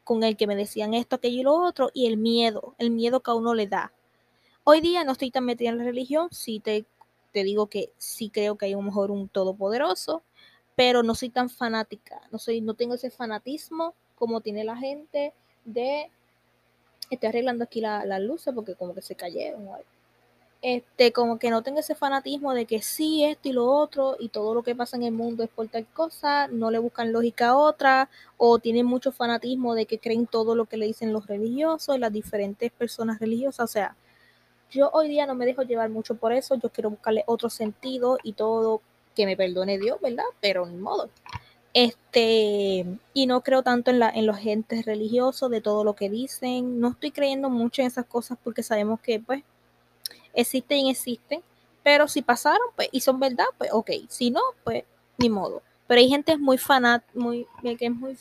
[0.04, 3.22] con el que me decían esto, aquello y lo otro, y el miedo, el miedo
[3.22, 3.94] que a uno le da.
[4.66, 6.86] Hoy día no estoy tan metida en la religión, sí te,
[7.34, 10.24] te digo que sí creo que hay un mejor un todopoderoso,
[10.76, 15.34] pero no soy tan fanática, no soy, no tengo ese fanatismo como tiene la gente
[15.66, 16.10] de
[17.10, 19.68] estoy arreglando aquí las la luces porque como que se cayeron.
[20.62, 24.30] este, como que no tenga ese fanatismo de que sí, esto y lo otro, y
[24.30, 27.50] todo lo que pasa en el mundo es por tal cosa, no le buscan lógica
[27.50, 31.28] a otra, o tienen mucho fanatismo de que creen todo lo que le dicen los
[31.28, 33.98] religiosos, las diferentes personas religiosas, o sea,
[34.74, 38.18] yo hoy día no me dejo llevar mucho por eso, yo quiero buscarle otro sentido
[38.24, 38.82] y todo,
[39.16, 40.26] que me perdone Dios, ¿verdad?
[40.42, 41.10] Pero ni modo.
[41.74, 46.10] Este, y no creo tanto en, la, en los gentes religiosos, de todo lo que
[46.10, 49.44] dicen, no estoy creyendo mucho en esas cosas porque sabemos que, pues,
[50.34, 51.42] existen y existen,
[51.84, 54.84] pero si pasaron, pues, y son verdad, pues, ok, si no, pues,
[55.18, 55.62] ni modo.
[55.88, 58.16] Pero hay gente muy fanat, muy, que es muy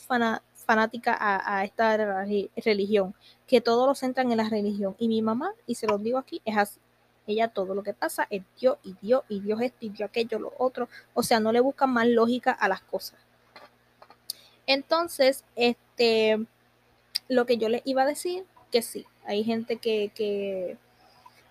[0.63, 2.25] fanática a, esta
[2.63, 3.13] religión,
[3.47, 4.95] que todo lo centran en la religión.
[4.97, 6.79] Y mi mamá, y se los digo aquí, es así.
[7.25, 10.39] Ella todo lo que pasa es Dios y Dios y Dios esto y Dios aquello,
[10.39, 10.89] lo otro.
[11.13, 13.19] O sea, no le buscan más lógica a las cosas.
[14.67, 16.45] Entonces, este,
[17.29, 20.77] lo que yo les iba a decir, que sí, hay gente que, que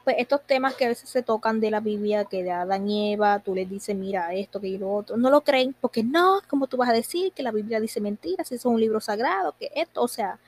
[0.05, 3.13] pues estos temas que a veces se tocan de la Biblia, que de Adán y
[3.15, 6.41] Eva, tú les dices, mira esto, que y lo otro, no lo creen, porque no,
[6.49, 9.55] como tú vas a decir que la Biblia dice mentiras, si es un libro sagrado,
[9.59, 10.39] que esto, o sea,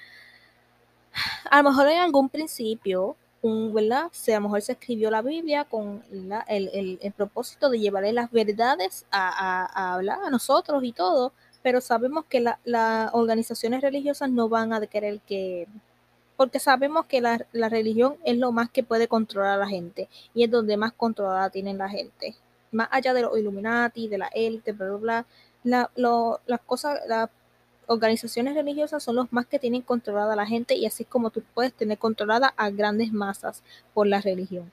[1.51, 4.09] a lo mejor en algún principio, un, ¿verdad?
[4.13, 6.03] Sea, a lo mejor se escribió la Biblia con
[6.49, 11.33] el, propósito de llevarle las verdades a, hablar a nosotros y todo,
[11.63, 15.69] pero sabemos que las organizaciones religiosas no van a querer que
[16.37, 20.45] porque sabemos que la, religión es lo más que puede controlar a la gente y
[20.45, 22.35] es donde más controlada tienen la gente.
[22.73, 25.27] Más allá de los Illuminati, de la élite, bla, bla,
[25.95, 27.31] bla, las cosas, las
[27.87, 31.31] organizaciones religiosas son los más que tienen controlada a la gente y así es como
[31.31, 33.63] tú puedes tener controlada a grandes masas
[33.93, 34.73] por la religión.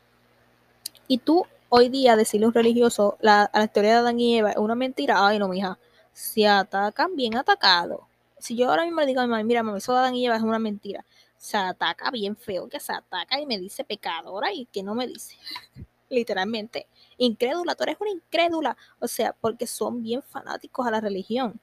[1.08, 4.40] Y tú hoy día decirle a un religioso la, a la historia de Adán y
[4.40, 5.78] Eva es una mentira, ay no, mija,
[6.14, 8.02] se atacan bien atacados.
[8.40, 10.26] Si yo ahora mismo le digo a mi mamá, mira, mami, eso de Adán y
[10.26, 11.06] Eva es una mentira
[11.42, 15.08] se ataca bien feo, que se ataca y me dice pecadora y que no me
[15.08, 15.36] dice.
[16.10, 16.86] Literalmente.
[17.18, 18.78] Incrédula, tú eres una incrédula.
[19.00, 21.60] O sea, porque son bien fanáticos a la religión.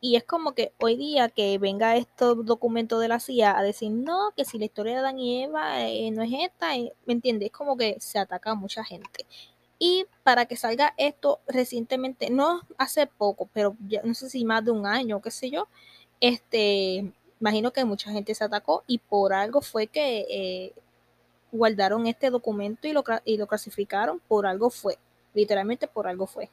[0.00, 3.92] Y es como que hoy día que venga estos documentos de la CIA a decir,
[3.92, 7.12] no, que si la historia de Adán y Eva eh, no es esta, eh", ¿me
[7.12, 7.46] entiendes?
[7.46, 9.26] Es como que se ataca a mucha gente.
[9.78, 14.64] Y para que salga esto recientemente, no hace poco, pero ya no sé si más
[14.64, 15.68] de un año, qué sé yo,
[16.20, 20.72] este, imagino que mucha gente se atacó y por algo fue que eh,
[21.52, 24.98] guardaron este documento y lo, y lo clasificaron, por algo fue,
[25.34, 26.50] literalmente por algo fue.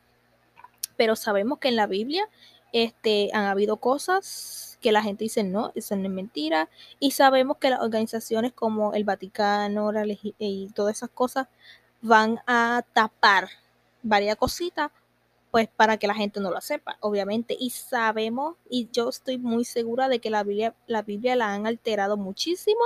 [0.98, 2.30] Pero sabemos que en la Biblia
[2.72, 6.70] este, han habido cosas que la gente dice no, eso no es mentira,
[7.00, 9.92] y sabemos que las organizaciones como el Vaticano
[10.38, 11.48] y todas esas cosas
[12.02, 13.50] van a tapar
[14.04, 14.92] varias cositas
[15.56, 17.56] pues para que la gente no lo sepa, obviamente.
[17.58, 21.66] Y sabemos, y yo estoy muy segura de que la Biblia, la Biblia la han
[21.66, 22.82] alterado muchísimo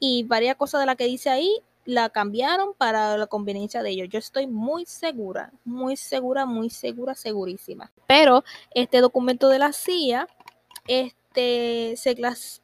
[0.00, 4.08] y varias cosas de las que dice ahí la cambiaron para la conveniencia de ellos.
[4.08, 7.92] Yo estoy muy segura, muy segura, muy segura, segurísima.
[8.08, 8.42] Pero
[8.74, 10.26] este documento de la CIA,
[10.88, 12.16] este, se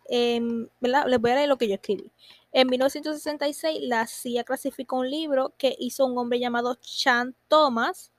[0.09, 0.40] eh,
[0.80, 2.11] les voy a leer lo que yo escribí.
[2.51, 8.11] En 1966, la CIA clasificó un libro que hizo un hombre llamado Chan Thomas,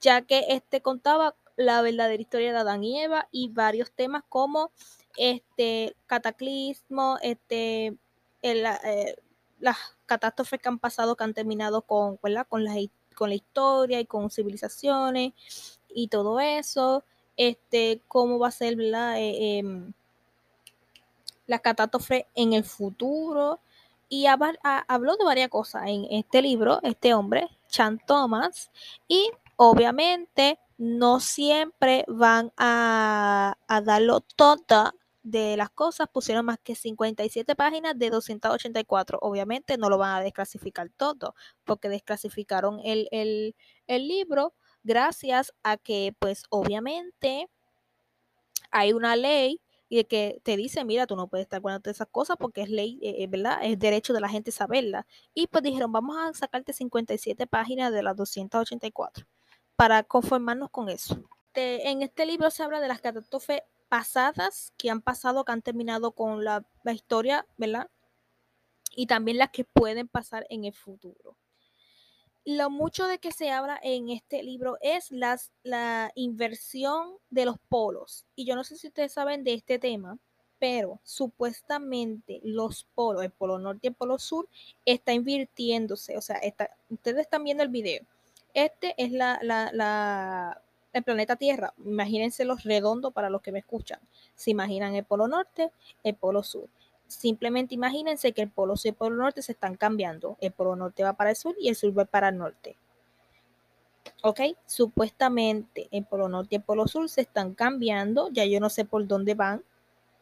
[0.00, 4.70] ya que este contaba la verdadera historia de Adán y Eva y varios temas como
[5.16, 7.96] este cataclismo, este
[8.42, 9.16] eh,
[9.58, 9.76] las
[10.06, 14.30] catástrofes que han pasado que han terminado con, con la con la historia y con
[14.30, 15.32] civilizaciones
[15.94, 17.04] y todo eso,
[17.36, 19.92] este cómo va a ser la eh, em,
[22.34, 23.60] en el futuro.
[24.12, 28.70] Y habló de varias cosas en este libro, este hombre, Chan Thomas,
[29.06, 29.30] y
[29.62, 37.98] obviamente no siempre van a, darlo todo de las cosas, pusieron más que 57 páginas
[37.98, 39.18] de 284.
[39.20, 41.34] Obviamente no lo van a desclasificar todo,
[41.64, 47.50] porque desclasificaron el, el libro gracias a que, pues obviamente,
[48.70, 52.38] hay una ley y que te dice, mira, tú no puedes estar de esas cosas
[52.40, 53.58] porque es ley, eh, eh, ¿verdad?
[53.62, 55.06] Es derecho de la gente saberla.
[55.34, 59.26] Y pues dijeron, vamos a sacarte 57 páginas de las 284
[59.80, 61.24] para conformarnos con eso.
[61.54, 66.12] en este libro se habla de las catástrofes pasadas que han pasado, que han terminado
[66.12, 67.88] con la, historia, ¿verdad?
[68.94, 71.38] Y también las que pueden pasar en el futuro
[72.44, 77.56] lo mucho de que se habla en este libro es las, la inversión de los
[77.68, 78.26] polos.
[78.34, 80.18] Y yo no sé si ustedes saben de este tema,
[80.58, 84.48] pero supuestamente los polos, el polo norte y el polo sur,
[84.84, 86.16] está invirtiéndose.
[86.16, 88.04] O sea, está, ustedes están viendo el video.
[88.54, 91.72] Este es la, la, el planeta Tierra.
[91.84, 94.00] Imagínense los redondos para los que me escuchan.
[94.34, 95.70] Se imaginan el polo norte,
[96.02, 96.68] el polo sur.
[97.06, 100.36] Simplemente imagínense que el polo sur y el polo norte se están cambiando.
[100.40, 102.76] El polo norte va para el sur y el sur va para el norte.
[104.22, 104.40] ¿Ok?
[104.66, 108.28] Supuestamente el polo norte y el polo sur se están cambiando.
[108.30, 109.62] Ya yo no sé por dónde van,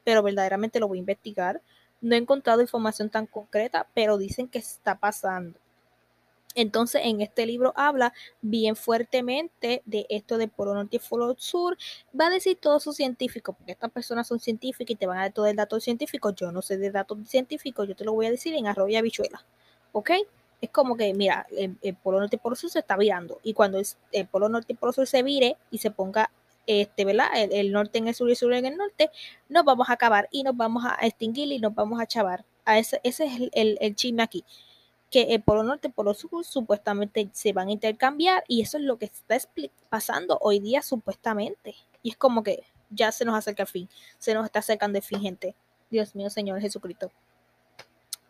[0.04, 1.62] pero verdaderamente lo voy a investigar.
[2.00, 5.58] No he encontrado información tan concreta, pero dicen que está pasando.
[6.59, 11.78] Entonces, en este libro habla bien fuertemente de esto del polo norte y polo sur.
[12.20, 15.20] Va a decir todo su científico, porque estas personas son científicas y te van a
[15.22, 16.30] dar todo el dato científico.
[16.34, 18.96] Yo no sé de datos científicos, yo te lo voy a decir en arroz y
[18.96, 19.44] habichuela.
[19.92, 20.11] ¿Ok?
[20.61, 23.38] Es como que, mira, el, polo norte y polo sur se está virando.
[23.44, 23.80] Y cuando
[24.11, 26.32] el polo norte y polo sur se vire y se ponga
[26.66, 27.28] este, ¿verdad?
[27.36, 29.11] El, norte en el sur y el sur en el norte,
[29.48, 32.44] nos vamos a acabar y nos vamos a extinguir y nos vamos a chavar.
[32.64, 34.44] A ese, ese es el chisme aquí
[35.11, 38.76] que el polo norte y el polo sur supuestamente se van a intercambiar y eso
[38.76, 39.38] es lo que está
[39.88, 41.74] pasando hoy día supuestamente.
[42.02, 43.88] Y es como que ya se nos acerca el fin,
[44.18, 45.54] se nos está acercando el fin, gente.
[45.90, 47.11] Dios mío, Señor Jesucristo.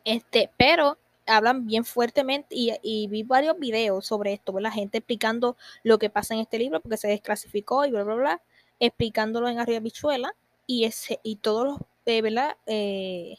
[0.04, 5.98] Este, pero hablan bien fuertemente y, vi varios videos sobre esto, la gente explicando lo
[5.98, 8.42] que pasa en este libro porque se desclasificó y bla, bla, bla,
[8.80, 10.34] explicándolo en Arriba Bichuela
[10.66, 12.56] y, ese, y todos los, eh, ¿verdad?
[12.66, 13.36] Eh,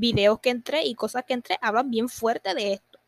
[0.00, 2.98] videos que entré y cosas que entré hablan bien fuerte de esto.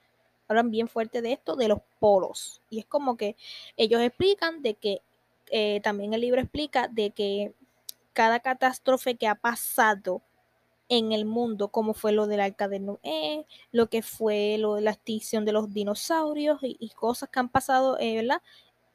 [0.49, 2.61] Hablan bien fuerte de esto, de los polos.
[2.70, 3.36] Y es como que
[3.76, 5.03] ellos explican de que,
[5.51, 7.55] eh, también el libro explica de que
[8.12, 10.22] cada catástrofe que ha pasado
[10.88, 14.82] en el mundo, como fue lo del arca de Noé, lo que fue lo de
[14.82, 18.43] la extinción de los dinosaurios y, cosas que han pasado, eh, ¿verdad?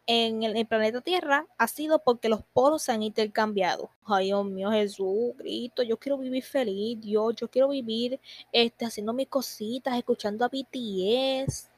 [0.07, 3.89] En el, planeta Tierra ha sido porque los polos se han intercambiado.
[4.05, 8.19] Ay, Dios mío, Jesús, Cristo, yo quiero vivir feliz, Dios, yo quiero vivir
[8.53, 11.69] este, haciendo mis cositas, escuchando a BTS,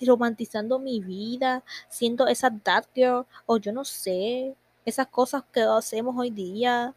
[0.00, 4.54] romantizando mi vida, siendo esa that girl, o yo no sé,
[4.86, 6.94] esas cosas que hacemos hoy día.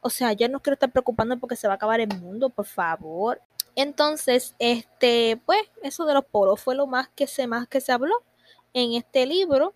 [0.00, 2.66] O sea, ya no quiero estar preocupando porque se va a acabar el mundo, por
[2.66, 3.40] favor.
[3.76, 7.92] Entonces, este, pues, eso de los polos fue lo más que se, más que se
[7.92, 8.14] habló
[8.74, 9.74] en este libro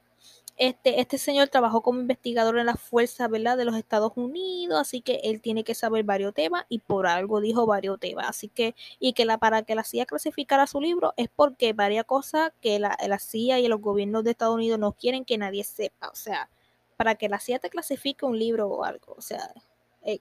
[0.57, 3.57] este, este señor trabajó como investigador en la fuerza ¿verdad?
[3.57, 7.40] de los Estados Unidos, así que él tiene que saber varios temas y por algo
[7.40, 8.26] dijo varios temas.
[8.28, 12.04] Así que, y que la, para que la CIA clasificara su libro es porque varias
[12.07, 15.64] cosas que la, la CIA y los gobiernos de Estados Unidos no quieren que nadie
[15.64, 16.09] sepa.
[16.09, 16.48] O sea,
[16.96, 19.52] para que la CIA te clasifique un libro o algo, o sea,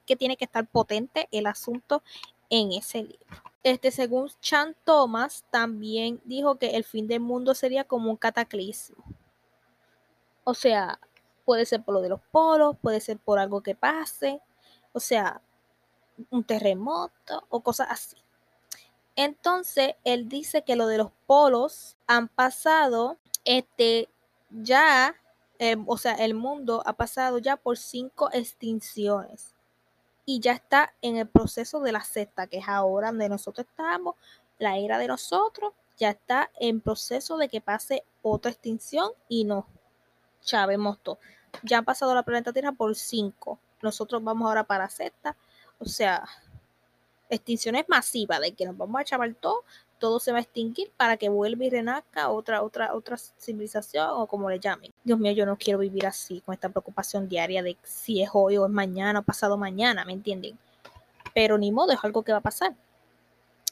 [0.04, 2.02] que tiene que estar potente el asunto
[2.50, 3.42] en ese libro.
[3.62, 9.04] Este, según Chan Thomas, también dijo que el fin del mundo sería como un cataclismo.
[10.48, 11.00] O sea,
[11.44, 14.40] puede ser por lo de los polos, puede ser por algo que pase,
[14.92, 15.42] o sea,
[16.30, 18.16] un terremoto o cosas así.
[19.16, 24.08] Entonces, él dice que lo de los polos han pasado, este,
[24.50, 25.16] ya,
[25.84, 29.56] o sea, el mundo ha pasado ya por cinco extinciones
[30.24, 34.14] y ya está en el proceso de la sexta, que es ahora donde nosotros estamos,
[34.58, 39.66] la era de nosotros, ya está en proceso de que pase otra extinción y no
[40.40, 41.18] sabemos todo.
[41.62, 43.58] Ya han pasado la planeta Tierra por cinco.
[43.82, 45.36] Nosotros vamos ahora para sexta.
[45.78, 46.26] O sea,
[47.28, 49.64] extinciones masivas de que nos vamos a chavar todo,
[49.98, 54.26] todo se va a extinguir para que vuelva y renazca otra, otra, otra civilización o
[54.26, 54.92] como le llamen.
[55.04, 58.58] Dios mío, yo no quiero vivir así, con esta preocupación diaria de si es hoy
[58.58, 60.58] o es mañana o pasado mañana, ¿me entienden?
[61.34, 62.74] Pero ni modo, es algo que va a pasar.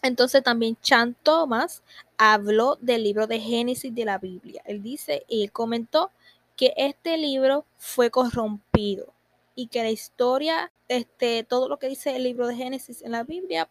[0.02, 1.82] Entonces también Chan Thomas
[2.18, 4.62] habló del libro de Génesis de la Biblia.
[4.66, 6.10] Él dice y comentó
[6.57, 9.12] que este libro fue corrompido
[9.55, 13.24] y que la historia, este, todo lo que dice el libro de Génesis en la
[13.24, 13.68] Biblia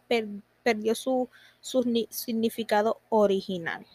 [0.62, 1.28] perdió su,
[2.10, 3.86] significado original.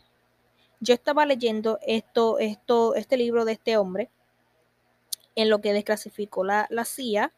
[0.79, 4.09] Yo estaba leyendo esto, esto, este libro de este hombre
[5.35, 7.33] en lo que desclasificó la, la CIA.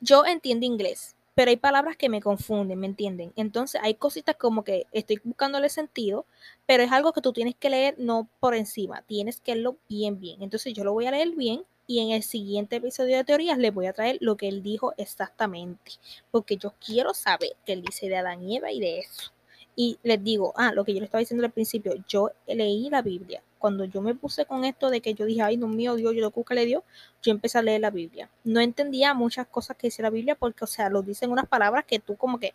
[0.00, 3.32] Yo entiendo inglés, pero hay palabras que me confunden, ¿me entienden?
[3.36, 6.26] Entonces hay cositas como que estoy buscándole sentido,
[6.66, 10.20] pero es algo que tú tienes que leer no por encima, tienes que leerlo bien,
[10.20, 10.42] bien.
[10.42, 13.74] Entonces yo lo voy a leer bien y en el siguiente episodio de teorías les
[13.74, 15.92] voy a traer lo que él dijo exactamente,
[16.30, 19.32] porque yo quiero saber qué él dice de Adán y Eva y de eso.
[19.76, 23.02] Y les digo, ah, lo que yo le estaba diciendo al principio, yo leí la
[23.02, 23.42] Biblia.
[23.60, 26.22] Cuando yo me puse con esto de que yo dije, ay, no mío, Dios, yo
[26.22, 26.82] lo que le dio,
[27.22, 28.30] yo empecé a leer la Biblia.
[28.42, 31.84] No entendía muchas cosas que dice la Biblia porque, o sea, lo dicen unas palabras
[31.84, 32.54] que tú como que...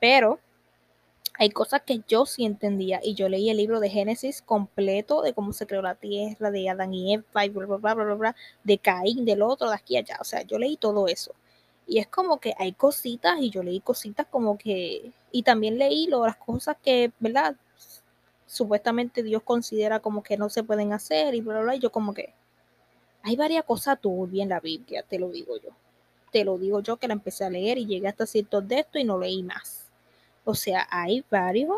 [0.00, 0.40] Pero
[1.38, 5.32] hay cosas que yo sí entendía y yo leí el libro de Génesis completo de
[5.34, 8.36] cómo se creó la tierra, de Adán y Eva, y bla, bla, bla, bla, bla,
[8.64, 10.18] de Caín, del otro, de aquí allá.
[10.20, 11.32] O sea, yo leí todo eso.
[11.86, 16.06] Y es como que hay cositas y yo leí cositas como que, y también leí
[16.08, 17.56] lo, las cosas que, ¿verdad?
[18.54, 21.74] Supuestamente Dios considera como que no se pueden hacer y bla, bla, bla.
[21.74, 22.32] Y yo como que,
[23.24, 25.70] hay varias cosas turbias en la Biblia, te lo digo yo.
[26.30, 29.00] te lo digo yo que la empecé a leer y llegué hasta ciertos de esto
[29.00, 29.88] y no leí más.
[30.44, 31.76] O sea, hay varios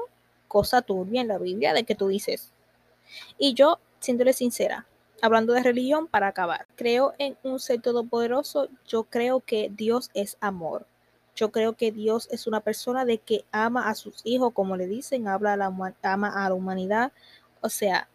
[0.48, 2.52] cosas turbias en la Biblia de que tú dices.
[3.38, 4.86] Y yo, siéndole sincera,
[5.22, 10.36] hablando de religión para acabar, creo en un ser todopoderoso, yo creo que Dios es
[10.40, 10.86] amor.
[11.36, 14.88] Yo creo que Dios es una persona de que ama a sus hijos, como le
[14.88, 15.66] dicen, habla a la,
[16.02, 17.12] ama a la humanidad.
[17.60, 18.08] O sea,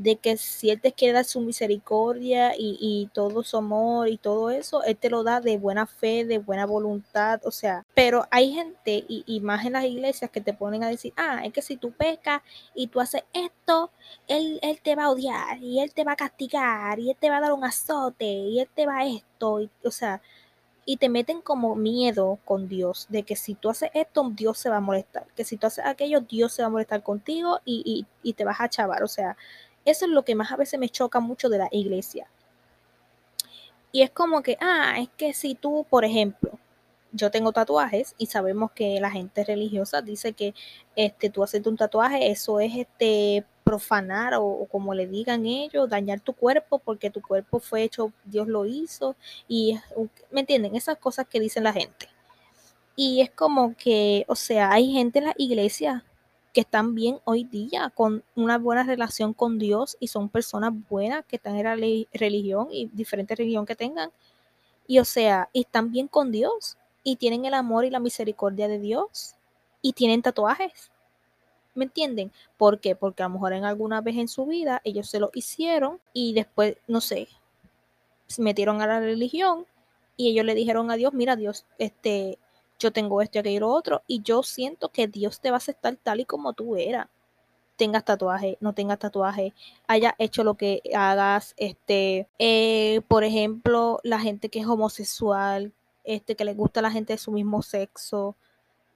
[0.00, 4.50] de que si Él te quiere dar su misericordia y, todo su amor y todo
[4.50, 8.52] eso, Él te lo da de buena fe, de buena voluntad, o sea, pero hay
[8.52, 11.76] gente y, más en las iglesias que te ponen a decir, ah, es que si
[11.76, 12.40] tú pecas
[12.74, 13.90] y tú haces esto,
[14.26, 17.28] él, él te va a odiar y Él te va a castigar y Él te
[17.28, 20.22] va a dar un azote y Él te va a esto, y, o sea,
[20.84, 24.70] y te meten como miedo con Dios, de que si tú haces esto, Dios se
[24.70, 27.82] va a molestar, que si tú haces aquello, Dios se va a molestar contigo y,
[27.84, 29.36] y, y te vas a chavar, o sea,
[29.84, 32.28] eso es lo que más a veces me choca mucho de la iglesia.
[33.92, 36.58] Y es como que, ah, es que si tú, por ejemplo,
[37.12, 40.54] yo tengo tatuajes y sabemos que la gente religiosa dice que
[40.94, 46.18] este, tú haces un tatuaje, eso es este profanar o, como le digan ellos, dañar
[46.18, 49.14] tu cuerpo porque tu cuerpo fue hecho, Dios lo hizo
[49.46, 49.78] y,
[50.32, 50.74] ¿me entienden?
[50.74, 52.08] Esas cosas que dicen la gente.
[52.96, 56.04] Y es como que, o sea, hay gente en la iglesia
[56.52, 61.24] que están bien hoy día, con una buena relación con Dios y son personas buenas
[61.26, 61.76] que están en la
[62.12, 64.10] religión y diferente religión que tengan.
[64.88, 68.80] Y o sea, están bien con Dios y tienen el amor y la misericordia de
[68.80, 69.36] Dios
[69.80, 70.90] y tienen tatuajes.
[71.80, 72.30] ¿Me entienden?
[72.58, 72.94] ¿Por qué?
[72.94, 76.34] Porque a lo mejor en alguna vez en su vida ellos se lo hicieron y
[76.34, 77.26] después, no sé,
[78.26, 79.64] se metieron a la religión
[80.18, 82.38] y ellos le dijeron a Dios, mira Dios, este,
[82.78, 85.96] yo tengo esto y aquello otro, y yo siento que Dios te va a aceptar
[85.96, 87.06] tal y como tú eras.
[87.76, 89.54] Tengas tatuaje, no tengas tatuaje,
[89.86, 95.72] haya hecho lo que hagas, este, eh, por ejemplo, la gente que es homosexual,
[96.04, 98.36] este, que le gusta a la gente de su mismo sexo.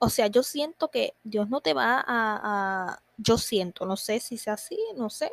[0.05, 4.21] O sea, yo siento que Dios no te va a, a yo siento, no sé
[4.21, 5.33] si sea así, no sé,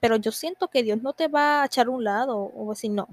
[0.00, 3.08] pero yo siento que Dios no te va a echar un lado o decir, no,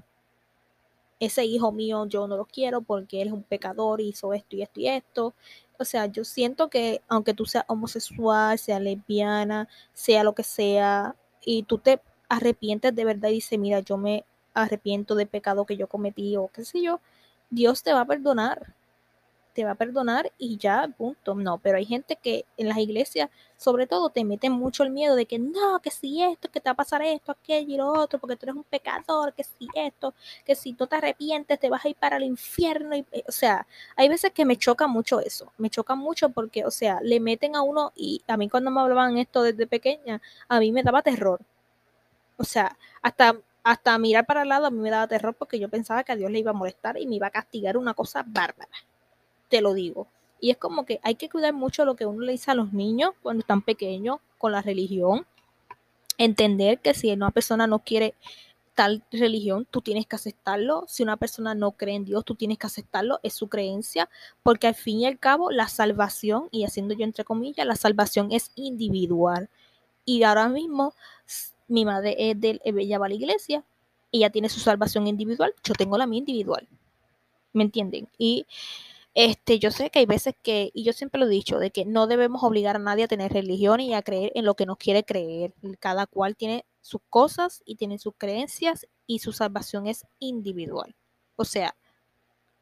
[1.20, 4.62] ese hijo mío yo no lo quiero porque él es un pecador, hizo esto y
[4.62, 5.34] esto y esto.
[5.78, 11.14] O sea, yo siento que aunque tú seas homosexual, sea lesbiana, sea lo que sea,
[11.44, 14.24] y tú te arrepientes de verdad y dices, mira, yo me
[14.54, 17.00] arrepiento de pecado que yo cometí o qué sé yo,
[17.50, 18.74] Dios te va a perdonar
[19.56, 21.34] te va a perdonar y ya, punto.
[21.34, 25.16] No, pero hay gente que en las iglesias, sobre todo, te meten mucho el miedo
[25.16, 27.88] de que no, que si esto, que te va a pasar esto, aquello y lo
[27.90, 30.12] otro, porque tú eres un pecador, que si esto,
[30.44, 32.94] que si no te arrepientes te vas a ir para el infierno.
[32.94, 36.70] Eh, o sea, hay veces que me choca mucho eso, me choca mucho porque, o
[36.70, 40.60] sea, le meten a uno y a mí cuando me hablaban esto desde pequeña, a
[40.60, 41.40] mí me daba terror.
[42.36, 45.68] O sea, hasta hasta mirar para el lado a mí me daba terror porque yo
[45.68, 48.22] pensaba que a Dios le iba a molestar y me iba a castigar una cosa
[48.24, 48.70] bárbara
[49.48, 50.08] te lo digo.
[50.40, 52.72] Y es como que hay que cuidar mucho lo que uno le dice a los
[52.72, 55.26] niños cuando están pequeños con la religión.
[56.18, 58.14] Entender que si una persona no quiere
[58.74, 60.84] tal religión, tú tienes que aceptarlo.
[60.86, 64.08] Si una persona no cree en Dios, tú tienes que aceptarlo, es su creencia,
[64.42, 68.30] porque al fin y al cabo la salvación, y haciendo yo entre comillas, la salvación
[68.30, 69.48] es individual.
[70.04, 70.94] Y ahora mismo
[71.68, 73.64] mi madre es de, ella va a la iglesia,
[74.12, 76.68] ella tiene su salvación individual, yo tengo la mía individual.
[77.52, 78.08] ¿Me entienden?
[78.18, 78.46] Y
[79.18, 81.86] este, yo sé que hay veces que, y yo siempre lo he dicho, de que
[81.86, 84.76] no debemos obligar a nadie a tener religión y a creer en lo que nos
[84.76, 85.54] quiere creer.
[85.80, 90.94] Cada cual tiene sus cosas y tiene sus creencias y su salvación es individual.
[91.36, 91.74] O sea,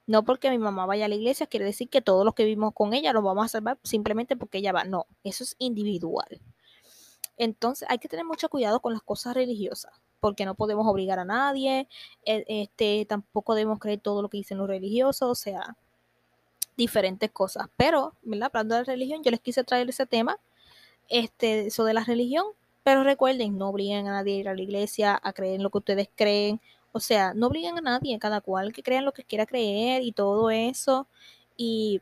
[0.07, 2.73] no porque mi mamá vaya a la iglesia quiere decir que todos los que vivimos
[2.73, 4.85] con ella los vamos a salvar simplemente porque ella va.
[4.85, 6.41] No, eso es individual.
[7.37, 11.25] Entonces hay que tener mucho cuidado con las cosas religiosas, porque no podemos obligar a
[11.25, 11.89] nadie,
[12.25, 15.77] e, este, tampoco debemos creer todo lo que dicen los religiosos, o sea,
[16.77, 17.69] diferentes cosas.
[17.77, 18.51] Pero, ¿verdad?
[18.53, 20.39] Hablando de religión, yo les quise traer ese tema,
[21.09, 22.47] este, eso de la religión,
[22.83, 25.71] pero recuerden, no obliguen a nadie a ir a la iglesia, a creer en lo
[25.71, 26.61] que ustedes creen,
[26.93, 30.13] o sea, no obliguen a nadie, cada cual que crea lo que quiera creer y
[30.13, 31.09] todo eso.
[31.57, 32.01] Y,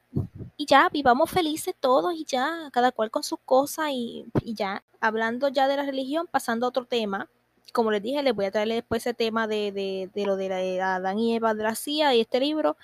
[0.56, 4.84] y ya, vivamos felices todos y ya, cada cual con sus cosas y, ya.
[5.00, 7.30] Hablando ya de la religión, pasando a otro tema,
[7.72, 10.48] como les dije, les voy a traer después ese tema de, de, de lo de
[10.78, 12.76] la Adán y Eva de la CIA y este libro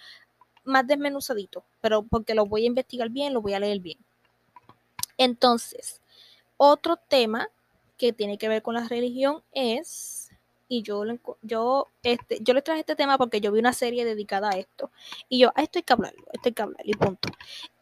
[0.68, 3.98] más desmenuzadito, pero porque lo voy a investigar bien, lo voy a leer bien.
[5.16, 6.00] Entonces,
[6.56, 7.48] otro tema
[7.96, 10.30] que tiene que ver con la religión es,
[10.68, 11.02] y yo,
[11.42, 14.90] yo, este, yo le traje este tema porque yo vi una serie dedicada a esto,
[15.28, 17.28] y yo, a esto hay que hablarlo, esto hay que hablarlo, y punto.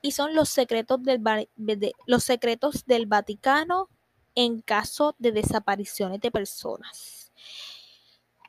[0.01, 1.23] Y son los secretos del,
[1.57, 3.89] de, los secretos del Vaticano
[4.35, 7.33] en caso de desapariciones de personas.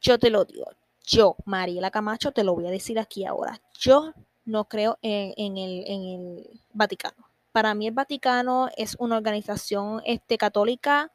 [0.02, 0.68] Yo te lo digo,
[1.08, 3.62] yo, Mariela Camacho, te lo voy a decir aquí ahora.
[3.80, 7.30] Yo no creo en, el, Vaticano.
[7.53, 11.12] Para mí el Vaticano es una organización este, católica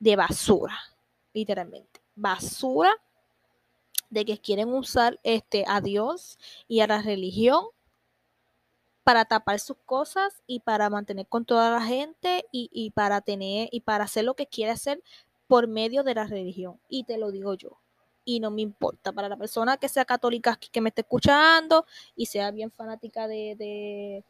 [0.00, 0.76] de basura,
[1.32, 2.00] literalmente.
[2.16, 2.90] Basura
[4.10, 7.66] de que quieren usar este, a Dios y a la religión
[9.04, 13.68] para tapar sus cosas y para mantener con toda la gente y, y, para tener
[13.70, 15.02] y para hacer lo que quiere hacer
[15.46, 16.80] por medio de la religión.
[16.88, 17.78] Y te lo digo yo.
[18.28, 19.12] Y no me importa.
[19.12, 23.54] Para la persona que sea católica que me esté escuchando y sea bien fanática de,
[23.56, 24.24] de,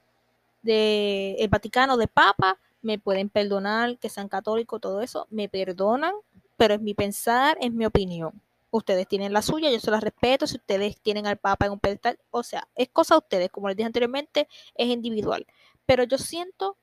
[0.63, 6.15] de el Vaticano, de Papa, me pueden perdonar que sean católicos, todo eso, me perdonan,
[6.57, 8.41] pero es mi pensar, es mi opinión
[8.71, 11.81] ustedes tienen la suya, yo se la respeto, si ustedes tienen al Papa en un
[11.81, 15.47] pedestal, o sea, es cosa de ustedes, como les dije anteriormente, es individual.
[15.87, 16.77] Pero yo siento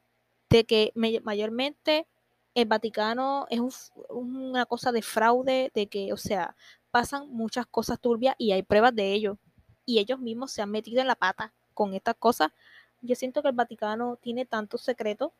[0.50, 2.08] de que mayormente
[2.56, 6.56] el Vaticano es una cosa de fraude, de que, o sea,
[6.96, 9.38] pasan muchas cosas turbias y hay pruebas de ello.
[9.86, 12.54] Y ellos mismos se han metido en la pata con estas cosas.
[13.02, 15.34] Yo siento que el Vaticano tiene tantos secretos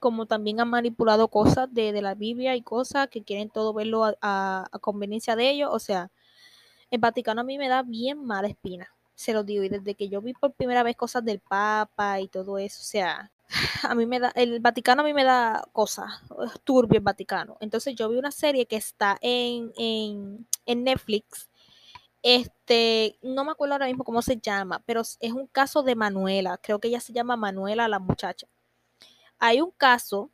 [0.00, 4.68] como también han manipulado cosas de, la Biblia y cosas que quieren todo verlo a,
[4.82, 5.70] conveniencia de ellos.
[5.72, 6.10] O sea,
[6.90, 9.64] el Vaticano a mí me da bien mala espina, se lo digo.
[9.64, 12.84] Y desde que yo vi por primera vez cosas del Papa y todo eso, o
[12.84, 13.32] sea,
[13.82, 16.20] a mí me da, el Vaticano a mí me da cosas,
[16.64, 17.56] turbio el Vaticano.
[17.60, 21.48] Entonces yo vi una serie que está en, en, en Netflix.
[22.22, 26.58] Este, no me acuerdo ahora mismo cómo se llama, pero es un caso de Manuela.
[26.58, 28.46] Creo que ella se llama Manuela, la muchacha
[29.42, 30.30] hay un caso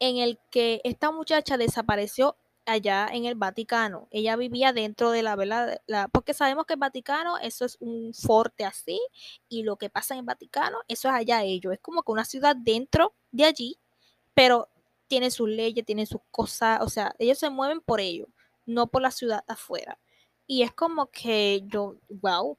[0.00, 2.36] en el que esta muchacha desapareció
[2.66, 4.08] allá en el Vaticano.
[4.10, 5.80] Ella vivía dentro de la, ¿verdad?
[6.10, 9.00] porque sabemos que el Vaticano, eso es un forte así,
[9.48, 11.72] y lo que pasa en el Vaticano, eso es allá ellos.
[11.72, 13.78] Es como que una ciudad dentro de allí,
[14.34, 14.68] pero
[15.06, 18.26] tiene sus leyes, tiene sus cosas, o sea, ellos se mueven por ello,
[18.68, 19.98] no por la ciudad afuera.
[20.46, 22.56] Y es como que yo, wow,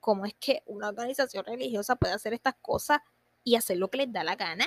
[0.00, 3.00] ¿cómo es que una organización religiosa puede hacer estas cosas
[3.44, 4.66] y hacer lo que les da la gana,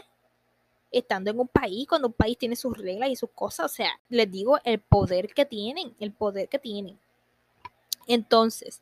[0.92, 4.00] estando en un país, cuando un país tiene sus reglas y sus cosas, o sea,
[4.08, 6.98] les digo el poder que tienen, el poder que tienen.
[8.08, 8.82] Entonces,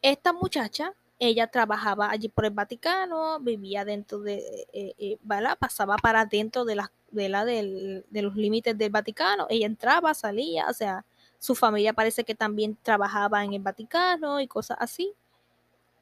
[0.00, 5.18] esta muchacha, ella trabajaba allí por el Vaticano, vivía dentro de, eh, eh,
[5.58, 10.68] pasaba para dentro de, la, de, la, de los límites del Vaticano, ella entraba, salía,
[10.68, 11.04] o sea,
[11.42, 15.12] su familia parece que también trabajaba en el Vaticano y cosas así.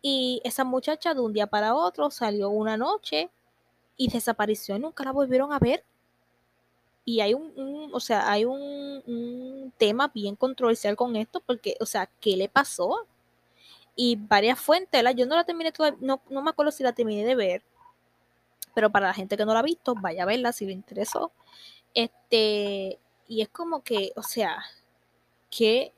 [0.03, 3.31] Y esa muchacha de un día para otro salió una noche
[3.97, 5.83] y desapareció y nunca la volvieron a ver.
[7.07, 12.11] Y hay un, o sea, hay un, tema bien controversial con esto porque, o sea,
[12.21, 13.07] ¿qué le pasó?
[13.97, 17.25] Y varias fuentes, yo no la terminé todavía, no, no me acuerdo si la terminé
[17.25, 17.63] de ver,
[18.75, 21.33] pero para la gente que no la ha visto, vaya a verla si le interesó.
[21.95, 24.63] Este, y es como que, o sea,
[25.51, 25.93] que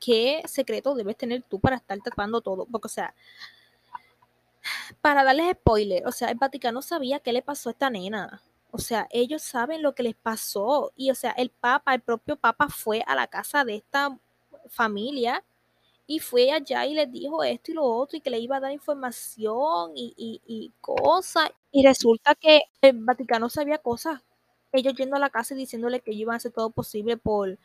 [0.00, 2.66] ¿qué secreto debes tener tú para estar tapando todo?
[2.66, 3.14] Porque, o sea,
[5.00, 8.42] para darles spoiler, o sea, el Vaticano sabía qué le pasó a esta nena.
[8.70, 10.92] O sea, ellos saben lo que les pasó.
[10.96, 14.18] Y, o sea, el Papa, el propio Papa fue a la casa de esta
[14.68, 15.44] familia
[16.06, 18.60] y fue allá y les dijo esto y lo otro y que le iba a
[18.60, 21.50] dar información y, y, y cosas.
[21.72, 24.22] Y resulta que el Vaticano sabía cosas.
[24.72, 27.58] Ellos yendo a la casa y diciéndole que ellos iban a hacer todo posible por,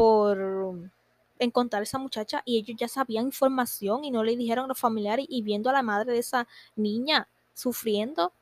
[0.00, 0.90] por
[1.38, 4.78] encontrar a esa muchacha y ellos ya sabían información y no le dijeron a los
[4.78, 8.32] familiares y viendo a la madre de esa niña sufriendo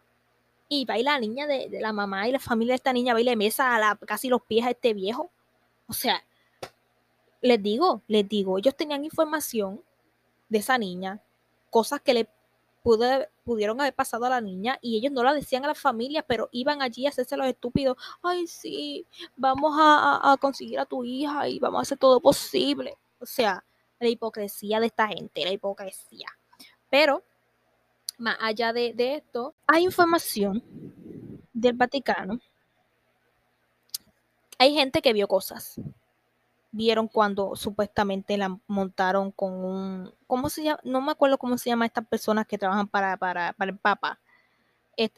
[0.69, 3.21] y va y la niña de, la mamá y la familia de esta niña va
[3.21, 5.33] y le mesa a la, casi los pies a este viejo.
[5.89, 6.23] O sea,
[7.41, 9.83] les digo, les digo, ellos tenían información
[10.49, 11.21] de esa niña,
[11.71, 12.29] cosas que le
[13.45, 16.49] pudieron haber pasado a la niña y ellos no la decían a la familia, pero
[16.53, 17.97] iban allí a hacerse los estúpidos.
[18.23, 22.97] Ay, sí, vamos a, conseguir a tu hija y vamos a hacer todo posible.
[23.21, 23.65] O sea,
[23.99, 26.29] la hipocresía de esta gente, la hipocresía.
[26.91, 27.23] Pero,
[28.19, 30.63] más allá de, de esto, hay información
[31.53, 32.41] del Vaticano.
[34.59, 35.81] Hay gente que vio cosas
[36.79, 40.79] vieron cuando supuestamente la montaron con un, ¿cómo se llama?
[40.85, 44.21] No me acuerdo cómo se llama estas personas que trabajan para, para, para el Papa.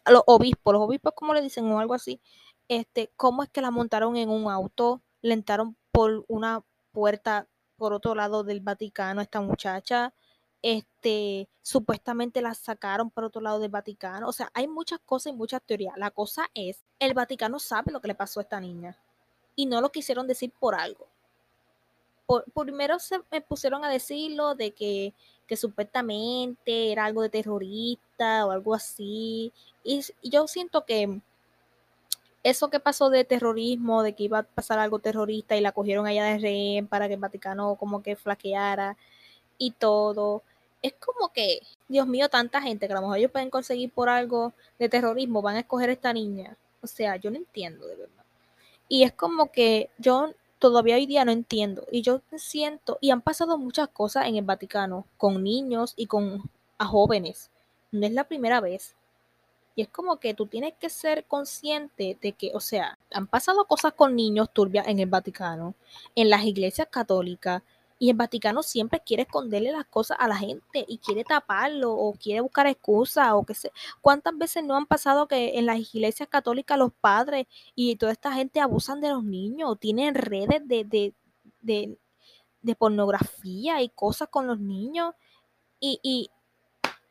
[0.06, 1.70] los obispos, los obispos, ¿cómo le dicen?
[1.70, 2.18] O algo así.
[2.66, 5.02] Este, ¿Cómo es que la montaron en un auto?
[5.20, 7.46] Le entraron por una puerta
[7.76, 10.14] por otro lado del Vaticano esta muchacha.
[10.62, 14.28] Este, supuestamente la sacaron por otro lado del Vaticano.
[14.28, 15.94] O sea, hay muchas cosas y muchas teorías.
[15.98, 18.96] La cosa es, el Vaticano sabe lo que le pasó a esta niña.
[19.56, 21.06] Y no lo quisieron decir por algo
[22.54, 25.14] primero se me pusieron a decirlo de que,
[25.56, 29.52] supuestamente era algo de terrorista o algo así.
[29.82, 31.20] Y, yo siento que
[32.42, 36.06] eso que pasó de terrorismo, de que iba a pasar algo terrorista y la cogieron
[36.06, 38.96] allá de rehén para que el Vaticano como que flaqueara
[39.58, 40.42] y todo.
[40.82, 44.08] Es como que, Dios mío, tanta gente que a lo mejor ellos pueden conseguir por
[44.08, 46.56] algo de terrorismo, van a escoger a esta niña.
[46.82, 48.24] O sea, yo no entiendo de verdad.
[48.88, 51.84] Y es como que yo todavía hoy día no entiendo.
[51.90, 56.48] Y yo siento, y han pasado muchas cosas en el Vaticano, con niños y con
[56.78, 57.50] a jóvenes.
[57.90, 58.94] No es la primera vez.
[59.74, 63.64] Y es como que tú tienes que ser consciente de que, o sea, han pasado
[63.64, 65.74] cosas con niños turbias en el Vaticano,
[66.14, 67.62] en las iglesias católicas,
[68.00, 72.14] y el Vaticano siempre quiere esconderle las cosas a la gente y quiere taparlo o
[72.14, 73.72] quiere buscar excusas o qué sé.
[74.00, 78.32] ¿Cuántas veces no han pasado que en las iglesias católicas los padres y toda esta
[78.32, 81.14] gente abusan de los niños, tienen redes de, de,
[81.60, 81.98] de,
[82.62, 85.14] de pornografía y cosas con los niños
[85.80, 86.30] y, y,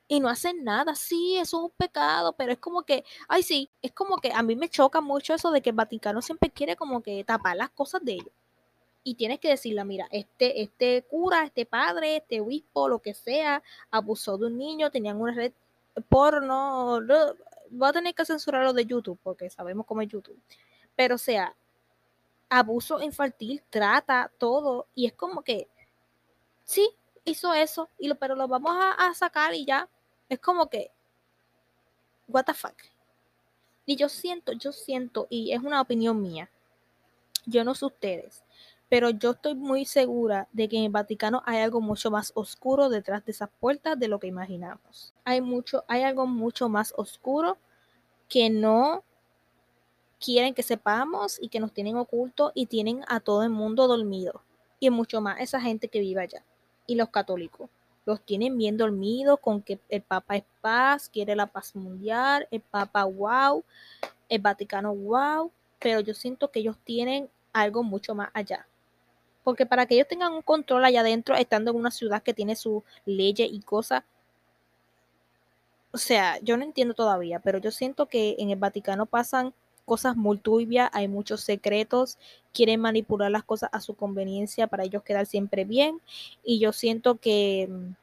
[0.08, 0.96] y no hacen nada.
[0.96, 4.44] Sí, eso es un pecado, pero es como que, ay, sí, es como que a
[4.44, 7.70] mí me choca mucho eso de que el Vaticano siempre quiere como que tapar las
[7.72, 8.34] cosas de ellos
[9.04, 13.64] y tienes que decirle, mira, este, este cura, este padre, este obispo, lo que sea,
[13.92, 15.54] abusó de un niño, tenían una red
[16.10, 17.00] porno,
[17.70, 20.40] voy a tener que censurarlo de YouTube porque sabemos cómo es YouTube.
[20.96, 21.56] Pero o sea,
[22.50, 25.68] abuso infantil, trata todo y es como que,
[26.64, 26.90] sí,
[27.26, 29.88] hizo eso, y lo, pero lo vamos a, a sacar y ya.
[30.28, 30.92] Es como que,
[32.28, 32.76] what the fuck.
[33.86, 36.50] Y yo siento, yo siento, y es una opinión mía,
[37.46, 38.44] yo no sé ustedes,
[38.90, 42.90] pero yo estoy muy segura de que en el Vaticano hay algo mucho más oscuro
[42.90, 45.14] detrás de esas puertas de lo que imaginamos.
[45.24, 47.58] Hay mucho, hay algo mucho más oscuro
[48.28, 49.04] que no
[50.20, 54.42] quieren que sepamos y que nos tienen oculto y tienen a todo el mundo dormido.
[54.80, 56.44] Y mucho más esa gente que vive allá.
[56.88, 57.70] Y los católicos.
[58.06, 62.62] Los tienen bien dormidos con que el Papa es paz, quiere la paz mundial, el
[62.62, 63.64] Papa wow,
[64.30, 65.52] el Vaticano wow.
[65.78, 68.66] Pero yo siento que ellos tienen algo mucho más allá
[69.44, 72.56] porque para que ellos tengan un control allá adentro, estando en una ciudad que tiene
[72.56, 74.04] su leyes y cosas,
[75.92, 79.54] o sea, yo no entiendo todavía, pero yo siento que en el Vaticano pasan
[79.86, 82.20] cosas muy turbias, hay muchos secretos,
[82.54, 86.00] quieren manipular las cosas a su conveniencia para ellos quedar siempre bien,
[86.44, 87.96] y yo siento que mm,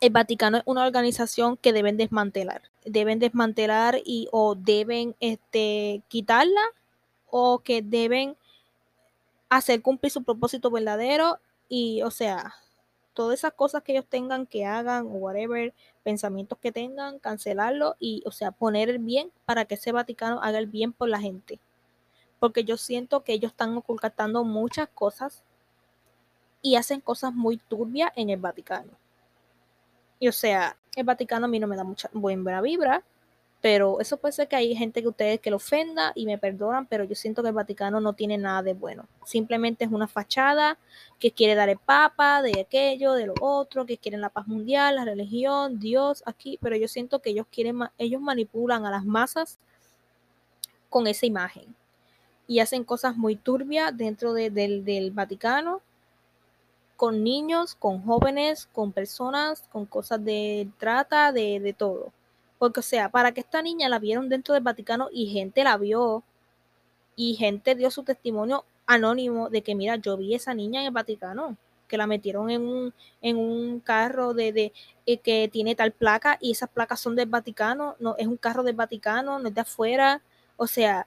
[0.00, 6.60] el Vaticano es una organización que deben desmantelar, deben desmantelar y o deben este, quitarla
[7.28, 8.36] o que deben
[9.56, 11.38] hacer cumplir su propósito verdadero
[11.68, 12.54] y, o sea,
[13.12, 18.22] todas esas cosas que ellos tengan que hagan o whatever, pensamientos que tengan, cancelarlo y,
[18.26, 21.60] o sea, poner el bien para que ese Vaticano haga el bien por la gente.
[22.40, 25.44] Porque yo siento que ellos están ocultando muchas cosas
[26.60, 28.90] y hacen cosas muy turbias en el Vaticano.
[30.18, 33.04] Y o sea, el Vaticano a mí no me da mucha buena vibra
[33.64, 36.84] pero eso puede ser que hay gente que ustedes que lo ofenda y me perdonan,
[36.84, 39.06] pero yo siento que el Vaticano no tiene nada de bueno.
[39.24, 40.76] Simplemente es una fachada
[41.18, 44.96] que quiere dar el papa, de aquello, de lo otro, que quieren la paz mundial,
[44.96, 49.56] la religión, Dios aquí, pero yo siento que ellos quieren, ellos manipulan a las masas
[50.90, 51.74] con esa imagen
[52.46, 55.80] y hacen cosas muy turbias dentro del, del Vaticano
[56.96, 62.12] con niños, con jóvenes, con personas, con cosas de trata, de, de todo.
[62.64, 65.76] Porque, o sea, para que esta niña la vieron dentro del Vaticano y gente la
[65.76, 66.22] vio
[67.14, 70.92] y gente dio su testimonio anónimo de que, mira, yo vi esa niña en el
[70.92, 71.58] Vaticano,
[71.88, 74.72] que la metieron en un, en un carro de, de
[75.04, 78.62] eh, que tiene tal placa y esas placas son del Vaticano, no es un carro
[78.62, 80.22] del Vaticano, no es de afuera,
[80.56, 81.06] o sea,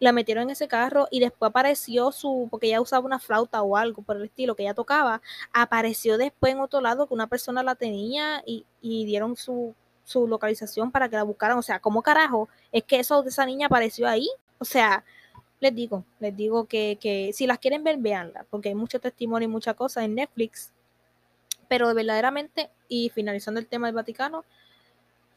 [0.00, 3.78] la metieron en ese carro y después apareció su, porque ella usaba una flauta o
[3.78, 5.22] algo por el estilo que ella tocaba,
[5.54, 9.74] apareció después en otro lado que una persona la tenía y, y dieron su
[10.08, 11.58] su localización para que la buscaran.
[11.58, 14.28] O sea, ¿cómo carajo es que eso de esa niña apareció ahí?
[14.58, 15.04] O sea,
[15.60, 19.46] les digo, les digo que, que si las quieren ver, véanla, porque hay mucho testimonio
[19.48, 20.72] y mucha cosa en Netflix.
[21.68, 24.46] Pero verdaderamente, y finalizando el tema del Vaticano,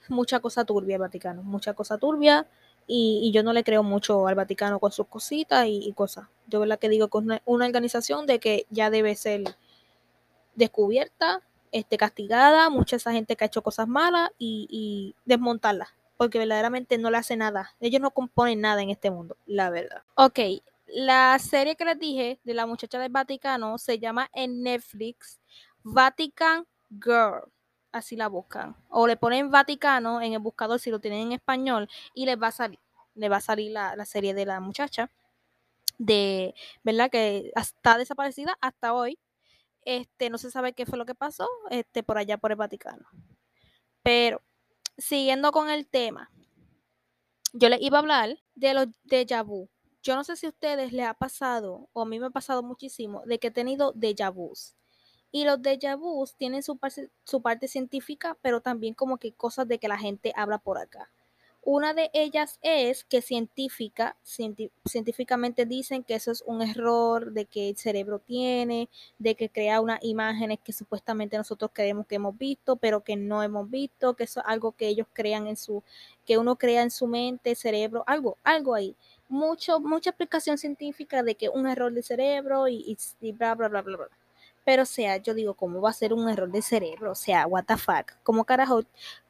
[0.08, 2.48] mucha cosa turbia el Vaticano, mucha cosa turbia.
[2.88, 6.28] Y, y, yo no le creo mucho al Vaticano con sus cositas y, cosas.
[6.48, 9.44] Yo verdad que digo que es una organización de que ya debe ser
[10.56, 11.42] descubierta
[11.72, 16.98] este, castigada, mucha esa gente que ha hecho cosas malas y, y desmontarla, porque verdaderamente
[16.98, 17.74] no le hace nada.
[17.80, 20.04] Ellos no componen nada en este mundo, la verdad.
[20.16, 20.40] Ok,
[20.88, 25.40] la serie que les dije de la muchacha del Vaticano se llama en Netflix
[25.84, 27.44] Vatican Girl.
[27.92, 28.76] Así la buscan.
[28.90, 32.48] O le ponen Vaticano en el buscador si lo tienen en español y les va
[32.48, 32.80] a salir.
[33.16, 35.10] Le va a salir la, la serie de la muchacha.
[35.98, 37.10] De, ¿verdad?
[37.10, 39.18] Que está desaparecida hasta hoy
[39.86, 43.08] este, no se sabe qué fue lo que pasó este, por allá por el Vaticano.
[44.04, 44.42] Pero,
[44.98, 46.32] siguiendo con el tema,
[47.54, 49.70] yo les iba a hablar de los déjà vu.
[50.04, 52.64] Yo no sé si a ustedes les ha pasado, o a mí me ha pasado
[52.64, 54.76] muchísimo, de que he tenido déjà vus.
[55.32, 59.68] Y los déjà vus tienen su parte, su parte científica, pero también como que cosas
[59.68, 61.12] de que la gente habla por acá.
[61.64, 67.70] Una de ellas es que científica, científicamente dicen que eso es un error de que
[67.70, 68.90] el cerebro tiene,
[69.20, 73.44] de que crea unas imágenes que supuestamente nosotros creemos que hemos visto, pero que no
[73.44, 75.84] hemos visto, que eso es algo que ellos crean en su,
[76.26, 78.96] que uno crea en su mente, cerebro, algo, algo ahí.
[79.30, 83.82] Mucho, mucha explicación científica de que un error de cerebro y, y bla, bla, bla,
[83.84, 84.21] bla, bla.
[84.72, 87.12] Pero, o sea, yo digo, ¿cómo va a ser un error de cerebro?
[87.12, 88.14] O sea, what the fuck.
[88.24, 88.84] ¿Cómo carajo?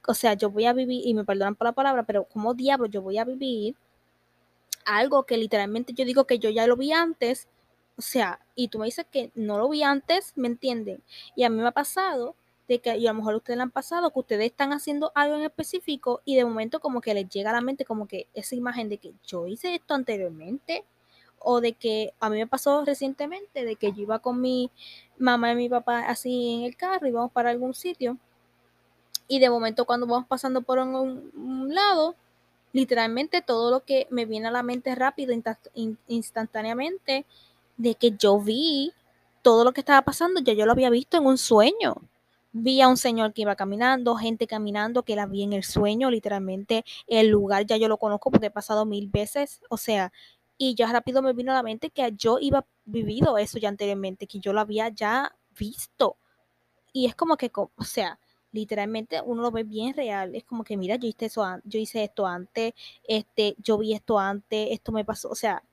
[0.05, 2.85] O sea, yo voy a vivir, y me perdonan por la palabra, pero ¿cómo diablo
[2.85, 3.75] yo voy a vivir
[4.85, 7.47] algo que literalmente yo digo que yo ya lo vi antes?
[7.97, 11.01] O sea, y tú me dices que no lo vi antes, ¿me entienden?
[11.35, 12.35] Y a mí me ha pasado
[12.67, 15.37] de que, y a lo mejor ustedes le han pasado, que ustedes están haciendo algo
[15.37, 18.53] en específico y de momento como que les llega a la mente como que esa
[18.53, 20.85] imagen de que yo hice esto anteriormente
[21.43, 24.71] o de que a mí me pasó recientemente de que yo iba con mi
[25.17, 28.17] mamá y mi papá así en el carro, íbamos para algún sitio
[29.31, 32.17] y de momento cuando vamos pasando por un, lado,
[32.73, 35.33] literalmente todo lo que me viene a la mente rápido,
[36.09, 37.25] instantáneamente,
[37.77, 38.91] de que yo vi
[39.41, 41.95] todo lo que estaba pasando, ya yo lo había visto en un sueño.
[42.51, 46.11] Vi a un señor que iba caminando, gente caminando que la vi en el sueño,
[46.11, 50.11] literalmente el lugar ya yo lo conozco porque he pasado mil veces, o sea,
[50.57, 54.27] y ya rápido me vino a la mente que yo iba vivido eso ya anteriormente,
[54.27, 56.17] que yo lo había ya visto.
[56.93, 58.19] Y es como que, o sea,
[58.51, 60.35] literalmente uno lo ve bien real.
[60.35, 62.73] Es como que, mira, yo hice, eso, yo hice esto antes,
[63.07, 65.29] este, yo vi esto antes, esto me pasó.
[65.29, 65.63] O sea,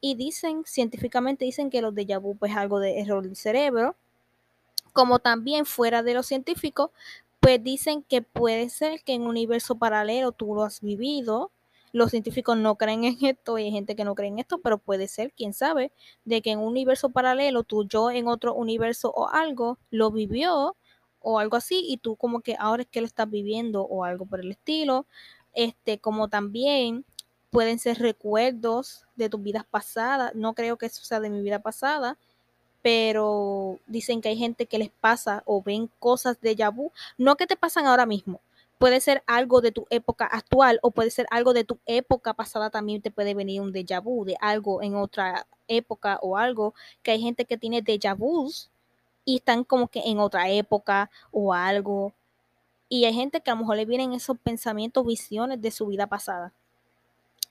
[0.00, 3.96] y dicen, científicamente dicen que los déjà vu pues, es algo de error del cerebro.
[4.92, 6.92] Como también fuera de lo científico,
[7.40, 11.50] pues dicen que puede ser que en un universo paralelo tú lo has vivido
[11.94, 14.78] los científicos no creen en esto y hay gente que no cree en esto, pero
[14.78, 15.92] puede ser, quién sabe,
[16.24, 20.76] de que en un universo paralelo, tú, yo en otro universo o algo, lo vivió
[21.20, 24.26] o algo así y tú como que ahora es que lo estás viviendo o algo
[24.26, 25.06] por el estilo.
[25.54, 27.04] Este, como también
[27.50, 30.34] pueden ser recuerdos de tus vidas pasadas.
[30.34, 32.18] No creo que eso sea de mi vida pasada,
[32.82, 37.46] pero dicen que hay gente que les pasa o ven cosas de Yabu, no que
[37.46, 38.40] te pasan ahora mismo,
[38.84, 42.68] puede ser algo de tu época actual o puede ser algo de tu época pasada
[42.68, 47.12] también te puede venir un déjà vu de algo en otra época o algo que
[47.12, 48.70] hay gente que tiene déjà vus
[49.24, 52.12] y están como que en otra época o algo
[52.90, 56.06] y hay gente que a lo mejor le vienen esos pensamientos, visiones de su vida
[56.06, 56.52] pasada.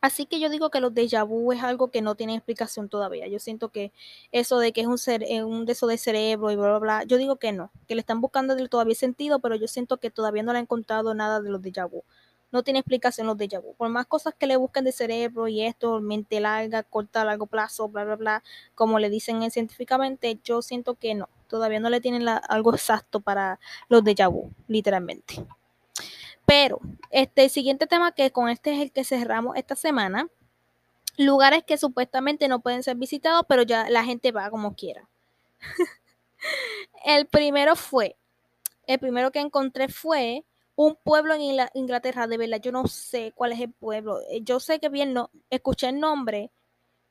[0.04, 3.26] Así que yo digo que los déjà vu es algo que no tiene explicación todavía.
[3.30, 3.94] Yo siento que
[4.34, 7.04] eso de que es un, ser, un de eso de cerebro y bla, bla, bla,
[7.06, 10.44] yo digo que no, que le están buscando todavía sentido, pero yo siento que todavía
[10.44, 12.04] no le han encontrado nada de los déjà vu.
[12.52, 13.76] No tiene explicación los déjà vu.
[13.76, 17.46] Por más cosas que le busquen de cerebro y esto, mente larga, corta a largo
[17.46, 18.44] plazo, bla, bla, bla,
[18.76, 21.30] como le dicen científicamente, yo siento que no.
[21.48, 25.46] Todavía no le tienen algo exacto para los déjà vu, literalmente.
[26.46, 26.80] Pero
[27.10, 30.28] este siguiente tema que con este es el que cerramos esta semana,
[31.18, 35.08] lugares que supuestamente no pueden ser visitados, pero ya la gente va como quiera.
[37.06, 38.18] el primero fue,
[38.88, 43.52] el primero que encontré fue un pueblo en Inglaterra, de verdad, yo no sé cuál
[43.52, 44.20] es el pueblo.
[44.30, 46.52] Eh, yo sé que bien no, escuché el nombre,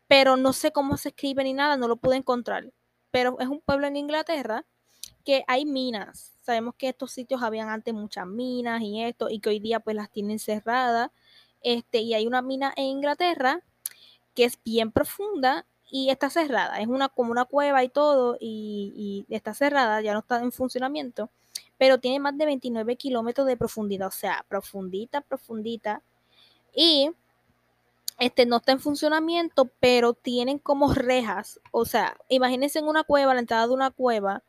[0.09, 2.73] pero no sé cómo se escribe ni nada, no lo pude encontrar.
[3.11, 4.67] Pero es un pueblo en Inglaterra
[5.25, 6.32] que hay minas.
[6.43, 9.97] Sabemos que estos sitios habían antes muchas minas y esto, y que hoy día pues
[9.97, 11.11] las tienen cerradas.
[11.63, 13.63] Este, y hay una mina en Inglaterra
[14.35, 16.81] que es bien profunda y está cerrada.
[16.81, 21.31] Es una como una cueva y todo, y, está cerrada, ya no está en funcionamiento,
[21.79, 26.03] pero tiene más de 29 kilómetros de profundidad, o sea, profundita, profundita.
[26.75, 27.11] Y
[28.19, 33.35] este no está en funcionamiento, pero tienen como rejas, o sea, imagínense en una cueva,
[33.35, 34.43] la entrada de una cueva,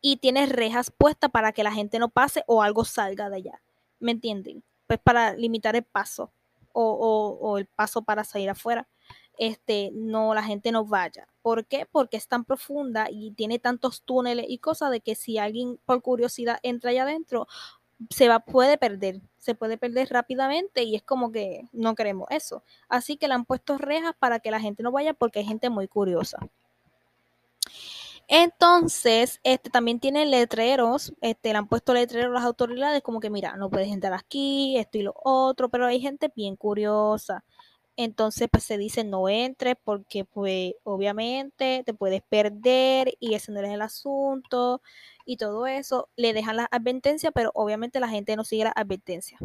[0.00, 3.60] y tiene rejas puestas para que la gente no pase o algo salga de allá.
[4.00, 4.62] ¿Me entienden?
[4.86, 6.30] Pues para limitar el paso
[6.72, 8.88] o, el paso para salir afuera.
[9.36, 11.28] Este, no, la gente no vaya.
[11.42, 11.86] ¿Por qué?
[11.90, 16.02] Porque es tan profunda y tiene tantos túneles y cosas de que si alguien por
[16.02, 17.46] curiosidad entra allá adentro,
[18.10, 22.62] se va, puede perder, se puede perder rápidamente y es como que no queremos eso.
[22.88, 25.70] Así que le han puesto rejas para que la gente no vaya porque hay gente
[25.70, 26.38] muy curiosa.
[28.30, 33.56] Entonces, este también tiene letreros, este, le han puesto letreros las autoridades como que mira,
[33.56, 37.42] no puedes entrar aquí, esto y lo otro, pero hay gente bien curiosa.
[37.96, 43.60] Entonces, pues se dice no entres porque pues obviamente te puedes perder y ese no
[43.60, 44.82] es el asunto
[45.26, 46.08] y todo eso.
[46.16, 49.40] Le dejan las advertencias, pero obviamente la gente no sigue las advertencias.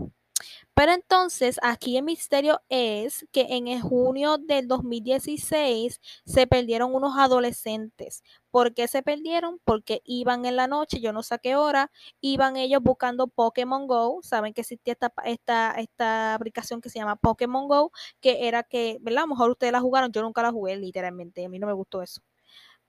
[0.74, 7.18] Pero entonces aquí el misterio es que en el junio del 2016 se perdieron unos
[7.18, 8.24] adolescentes.
[8.52, 9.60] ¿Por qué se perdieron?
[9.64, 11.91] Porque iban en la noche, yo no sé a qué hora,
[12.22, 14.20] iban ellos buscando Pokémon Go.
[14.24, 17.91] Saben que existía esta, esta, esta aplicación que se llama Pokémon Go,
[18.22, 19.24] que era que, ¿verdad?
[19.24, 21.74] A lo mejor ustedes la jugaron, yo nunca la jugué literalmente, a mí no me
[21.74, 22.22] gustó eso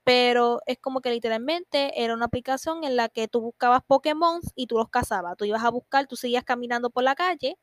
[0.05, 4.67] pero es como que literalmente era una aplicación en la que tú buscabas Pokémon y
[4.67, 5.35] tú los cazabas.
[5.37, 7.57] Tú ibas a buscar, tú seguías caminando por la calle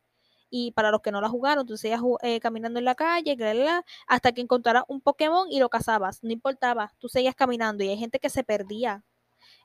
[0.50, 3.36] y para los que no la jugaron, tú seguías eh, caminando en la calle,
[4.08, 6.22] hasta que encontraras un Pokémon y lo cazabas.
[6.24, 9.04] No importaba, tú seguías caminando y hay gente que se perdía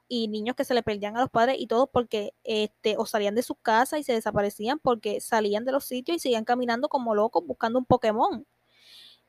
[0.08, 3.36] y niños que se le perdían a los padres y todo porque este o salían
[3.36, 7.16] de sus casas y se desaparecían porque salían de los sitios y seguían caminando como
[7.16, 8.46] locos buscando un Pokémon.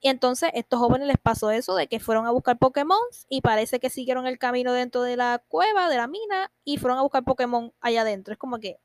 [0.01, 3.81] Y entonces estos jóvenes les pasó eso de que fueron a buscar Pokémon y parece
[3.81, 7.25] que siguieron el camino dentro de la cueva, de la mina, y fueron a buscar
[7.25, 8.33] Pokémon allá adentro.
[8.33, 8.79] Es como que.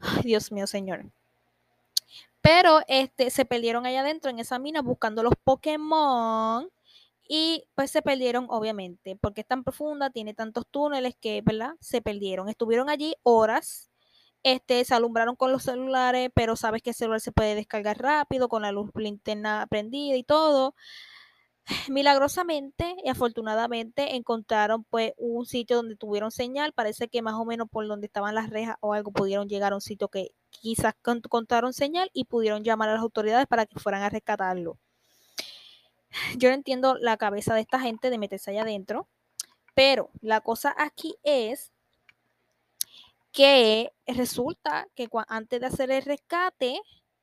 [0.00, 1.10] Ay, Dios mío, señor.
[2.40, 6.70] Pero este, se perdieron allá adentro en esa mina buscando los Pokémon.
[7.28, 11.74] Y pues se perdieron, obviamente, porque es tan profunda, tiene tantos túneles que, ¿verdad?
[11.80, 12.48] Se perdieron.
[12.48, 13.90] Estuvieron allí horas
[14.42, 18.48] este, se alumbraron con los celulares, pero sabes que el celular se puede descargar rápido
[18.48, 20.74] con la luz linterna prendida y todo.
[21.88, 27.68] Milagrosamente y afortunadamente encontraron pues un sitio donde tuvieron señal, parece que más o menos
[27.70, 30.94] por donde estaban las rejas o algo pudieron llegar a un sitio que quizás
[31.28, 34.78] contaron señal y pudieron llamar a las autoridades para que fueran a rescatarlo.
[36.38, 39.08] Yo no entiendo la cabeza de esta gente de meterse allá adentro,
[39.74, 41.72] pero la cosa aquí es
[43.32, 46.80] que resulta que antes de hacer el rescate,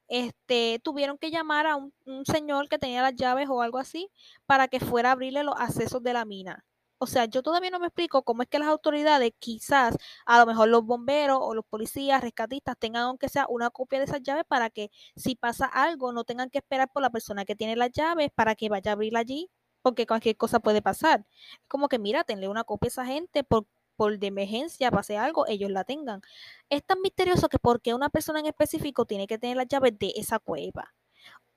[0.08, 1.94] este, tuvieron que llamar a un,
[2.26, 4.10] señor que tenía las llaves o algo así
[4.46, 6.64] para que fuera a abrirle los accesos de la mina.
[6.98, 10.46] O sea, yo todavía no me explico cómo es que las autoridades, quizás a lo
[10.46, 14.46] mejor los bomberos o los policías, rescatistas, tengan aunque sea una copia de esas llaves
[14.48, 17.92] para que si pasa algo no tengan que esperar por la persona que tiene las
[17.92, 19.50] llaves para que vaya a abrirla allí,
[19.82, 21.26] porque cualquier cosa puede pasar.
[21.62, 25.18] Es como que, mira, tenle una copia a esa gente por por de emergencia pase
[25.18, 26.22] algo, ellos la tengan.
[26.70, 30.14] Es tan misterioso que porque una persona en específico tiene que tener las llaves de
[30.16, 30.94] esa cueva.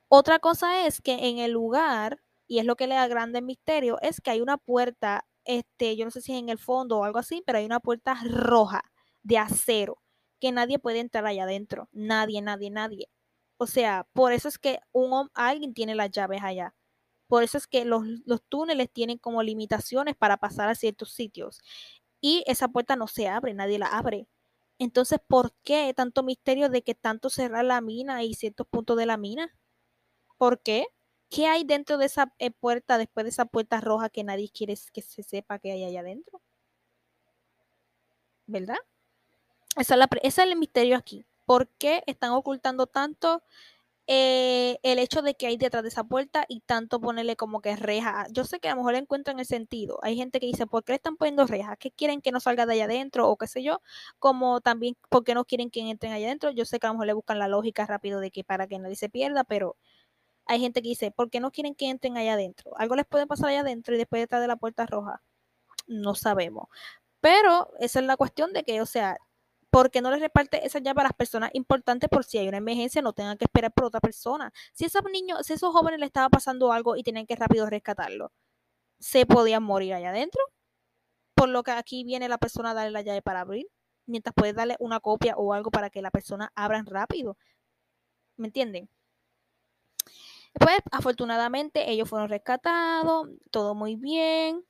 [0.08, 3.98] Otra cosa es que en el lugar, y es lo que le da grande misterio,
[4.02, 7.04] es que hay una puerta, este, yo no sé si es en el fondo o
[7.04, 8.82] algo así, pero hay una puerta roja
[9.22, 10.02] de acero
[10.40, 11.88] que nadie puede entrar allá adentro.
[11.92, 13.08] Nadie, nadie, nadie.
[13.58, 16.74] O sea, por eso es que un, alguien tiene las llaves allá.
[17.28, 21.60] Por eso es que los, los túneles tienen como limitaciones para pasar a ciertos sitios
[22.20, 24.28] y esa puerta no se abre, nadie la abre.
[24.78, 29.06] Entonces, ¿por qué tanto misterio de que tanto cerrar la mina y ciertos puntos de
[29.06, 29.54] la mina?
[30.36, 30.86] ¿Por qué?
[31.30, 34.74] ¿Qué hay dentro de esa eh, puerta, después de esa puerta roja que nadie quiere
[34.92, 36.40] que se sepa que hay allá adentro?
[38.46, 38.78] ¿Verdad?
[39.76, 41.26] Ese es el misterio aquí.
[41.44, 43.42] ¿Por qué están ocultando tanto
[44.10, 47.76] eh, el hecho de que hay detrás de esa puerta y tanto ponerle como que
[47.76, 48.26] reja.
[48.32, 49.98] Yo sé que a lo mejor le encuentran el sentido.
[50.02, 51.76] Hay gente que dice, ¿por qué le están poniendo rejas?
[51.78, 53.28] ¿Qué quieren que no salga de allá adentro?
[53.28, 53.82] O qué sé yo.
[54.18, 56.50] Como también, ¿por qué no quieren que entren allá adentro?
[56.50, 58.78] Yo sé que a lo mejor le buscan la lógica rápido de que para que
[58.78, 59.76] nadie se pierda, pero
[60.46, 62.72] hay gente que dice, ¿por qué no quieren que entren allá adentro?
[62.78, 65.22] Algo les puede pasar allá adentro y después detrás de la puerta roja.
[65.88, 66.68] No sabemos.
[67.20, 69.18] Pero esa es la cuestión de que, o sea,
[69.70, 73.02] porque no les reparte esa llave a las personas importantes por si hay una emergencia,
[73.02, 74.52] no tengan que esperar por otra persona.
[74.72, 78.32] Si esos niños, si esos jóvenes le estaba pasando algo y tenían que rápido rescatarlo,
[79.00, 80.42] se podían morir allá adentro.
[81.34, 83.66] Por lo que aquí viene la persona a darle la llave para abrir,
[84.06, 87.36] mientras puede darle una copia o algo para que la persona abran rápido.
[88.36, 88.88] ¿Me entienden?
[90.54, 94.64] Pues afortunadamente ellos fueron rescatados, todo muy bien.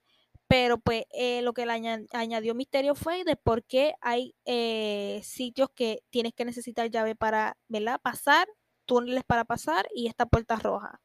[0.48, 1.72] Pero pues eh, lo que le
[2.12, 7.56] añadió misterio fue de por qué hay eh, sitios que tienes que necesitar llave para
[7.68, 8.00] ¿verdad?
[8.02, 8.48] pasar,
[8.86, 11.00] túneles para pasar y esta puerta roja.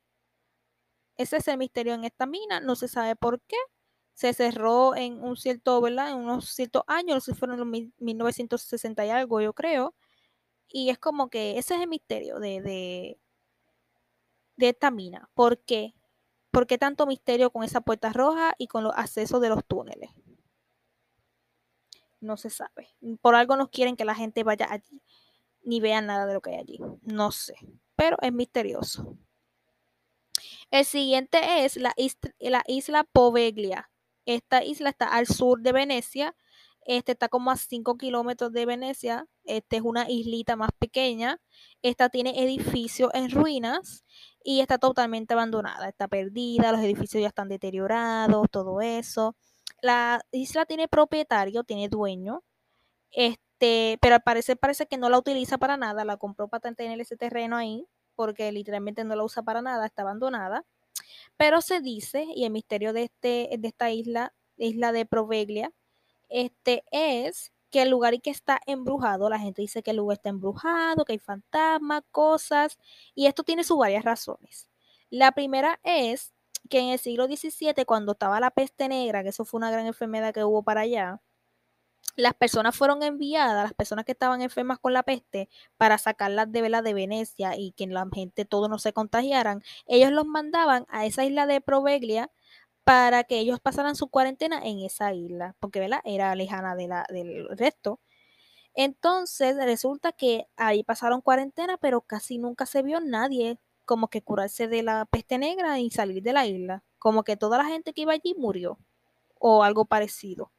[1.18, 3.58] Ese es el misterio en esta mina, no se sabe por qué.
[4.16, 6.12] Se cerró en un cierto, ¿verdad?
[6.12, 9.96] En unos ciertos años, no sé si fueron en 1960 y algo, yo creo.
[10.70, 13.20] Y es como que ese es el misterio de, de,
[14.58, 15.30] de esta mina.
[15.36, 15.94] ¿Por qué?
[16.54, 20.12] ¿Por qué tanto misterio con esa puerta roja y con los accesos de los túneles?
[22.22, 22.90] No se sabe.
[23.22, 25.02] Por algo no quieren que la gente vaya allí,
[25.64, 26.80] ni vea nada de lo que hay allí.
[27.02, 27.56] No sé,
[27.96, 29.18] pero es misterioso.
[30.70, 31.96] El siguiente es la,
[32.38, 33.90] la isla Poveglia.
[34.28, 36.36] Esta isla está al sur de Venecia.
[36.86, 39.28] Este está como a 5 kilómetros de Venecia.
[39.44, 41.42] Esta es una islita más pequeña.
[41.82, 44.04] Esta tiene edificios en ruinas
[44.44, 49.36] y está totalmente abandonada, está perdida, los edificios ya están deteriorados, todo eso.
[49.82, 52.44] La isla tiene propietario, tiene dueño.
[53.12, 57.00] Este, pero al parecer parece que no la utiliza para nada, la compró para tener
[57.00, 60.66] ese terreno ahí, porque literalmente no la usa para nada, está abandonada.
[61.38, 65.72] Pero se dice, y el misterio de, este, de esta isla, isla de Proveglia,
[66.30, 70.18] este es que el lugar y que está embrujado, la gente dice que el lugar
[70.18, 72.78] está embrujado, que hay fantasmas, cosas,
[73.16, 74.70] y esto tiene sus varias razones.
[75.10, 76.34] La primera es
[76.70, 79.88] que en el siglo XVII, cuando estaba la peste negra, que eso fue una gran
[79.88, 81.20] enfermedad que hubo para allá,
[82.16, 86.62] las personas fueron enviadas, las personas que estaban enfermas con la peste, para sacarlas de
[86.62, 91.08] vela de Venecia y que la gente todo no se contagiaran, ellos los mandaban a
[91.08, 92.30] esa isla de Proveglia
[92.84, 96.02] para que ellos pasaran su cuarentena en esa isla, porque ¿verdad?
[96.06, 98.00] era lejana de la, del resto.
[98.76, 104.68] Entonces resulta que ahí pasaron cuarentena, pero casi nunca se vio nadie como que curarse
[104.68, 106.84] de la peste negra y salir de la isla.
[107.00, 108.80] Como que toda la gente que iba allí murió
[109.40, 110.52] o algo parecido.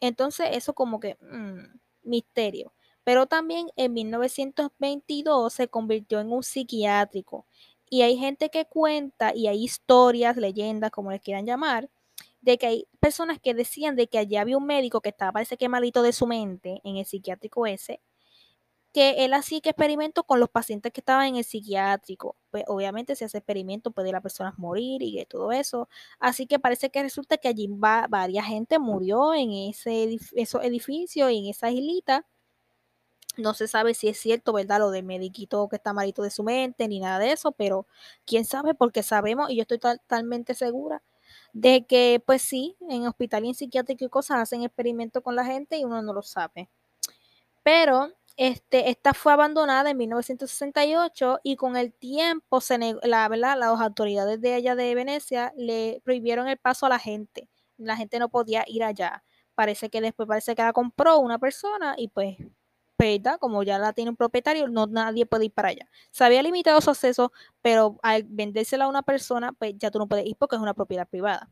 [0.00, 2.72] Entonces eso como que mmm, misterio.
[3.04, 7.46] Pero también en 1922 se convirtió en un psiquiátrico.
[7.92, 11.90] Y hay gente que cuenta y hay historias, leyendas, como les quieran llamar,
[12.40, 15.58] de que hay personas que decían de que allí había un médico que estaba, parece
[15.58, 18.00] que malito de su mente, en el psiquiátrico ese,
[18.92, 22.36] que él hacía que experimentos con los pacientes que estaban en el psiquiátrico.
[22.50, 25.88] Pues obviamente si hace experimento puede la persona morir y todo eso.
[26.18, 31.30] Así que parece que resulta que allí va, varias gente murió en ese esos edificios
[31.30, 32.26] y en esa islita.
[33.36, 34.78] No se sabe si es cierto, ¿verdad?
[34.80, 37.86] Lo del mediquito que está malito de su mente, ni nada de eso, pero
[38.26, 41.02] quién sabe, porque sabemos, y yo estoy totalmente segura,
[41.52, 45.44] de que, pues sí, en hospital y en psiquiátrico y cosas hacen experimentos con la
[45.44, 46.68] gente y uno no lo sabe.
[47.62, 53.58] Pero este, esta fue abandonada en 1968 y con el tiempo se la, ¿verdad?
[53.58, 57.48] las autoridades de allá de Venecia le prohibieron el paso a la gente.
[57.76, 59.22] La gente no podía ir allá.
[59.54, 62.36] Parece que después parece que la compró una persona y pues,
[63.38, 65.88] como ya la tiene un propietario, no nadie puede ir para allá.
[66.10, 70.08] Se había limitado su acceso, pero al vendérsela a una persona, pues ya tú no
[70.08, 71.50] puedes ir porque es una propiedad privada.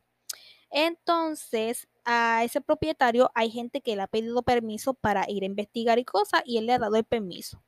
[0.71, 5.99] Entonces, a ese propietario hay gente que le ha pedido permiso para ir a investigar
[5.99, 7.63] y cosas y él le ha dado el permiso.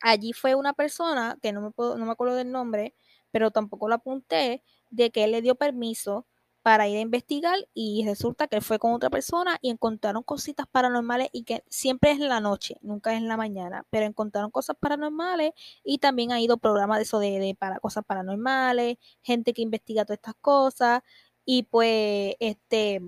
[0.00, 2.94] Allí fue una persona, que no me, no me acuerdo del nombre,
[3.32, 6.26] pero tampoco lo apunté, de que él le dio permiso
[6.68, 10.66] para ir a investigar y resulta que él fue con otra persona y encontraron cositas
[10.66, 14.50] paranormales y que siempre es en la noche, nunca es en la mañana, pero encontraron
[14.50, 19.54] cosas paranormales y también ha ido programas de eso de, de para cosas paranormales, gente
[19.54, 21.00] que investiga todas estas cosas
[21.46, 23.00] y pues, este,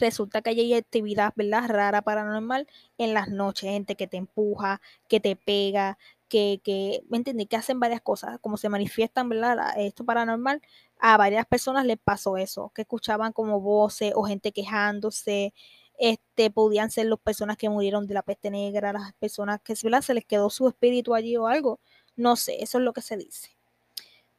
[0.00, 1.68] resulta que hay actividad, ¿verdad?
[1.68, 2.66] Rara, paranormal
[2.98, 5.98] en las noches, gente que te empuja, que te pega,
[6.28, 7.46] que, que ¿me entiendes?
[7.48, 9.74] Que hacen varias cosas, como se manifiestan, ¿verdad?
[9.78, 10.60] Esto paranormal,
[11.00, 15.52] a varias personas les pasó eso, que escuchaban como voces o gente quejándose,
[15.98, 20.14] este, podían ser las personas que murieron de la peste negra, las personas que se
[20.14, 21.80] les quedó su espíritu allí o algo,
[22.16, 23.56] no sé, eso es lo que se dice.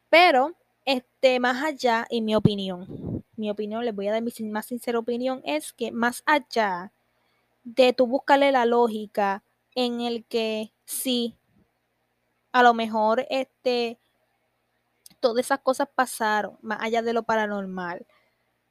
[0.09, 0.55] Pero
[0.85, 4.99] este, más allá, en mi opinión, mi opinión, les voy a dar mi más sincera
[4.99, 6.91] opinión, es que más allá
[7.63, 9.43] de tú buscarle la lógica
[9.75, 11.35] en el que sí,
[12.51, 13.99] a lo mejor este,
[15.19, 18.05] todas esas cosas pasaron, más allá de lo paranormal.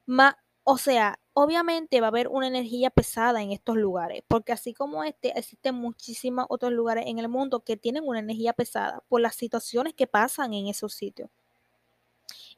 [0.06, 4.74] Más, o sea, obviamente va a haber una energía pesada en estos lugares, porque así
[4.74, 9.20] como este, existen muchísimos otros lugares en el mundo que tienen una energía pesada por
[9.20, 11.31] las situaciones que pasan en esos sitios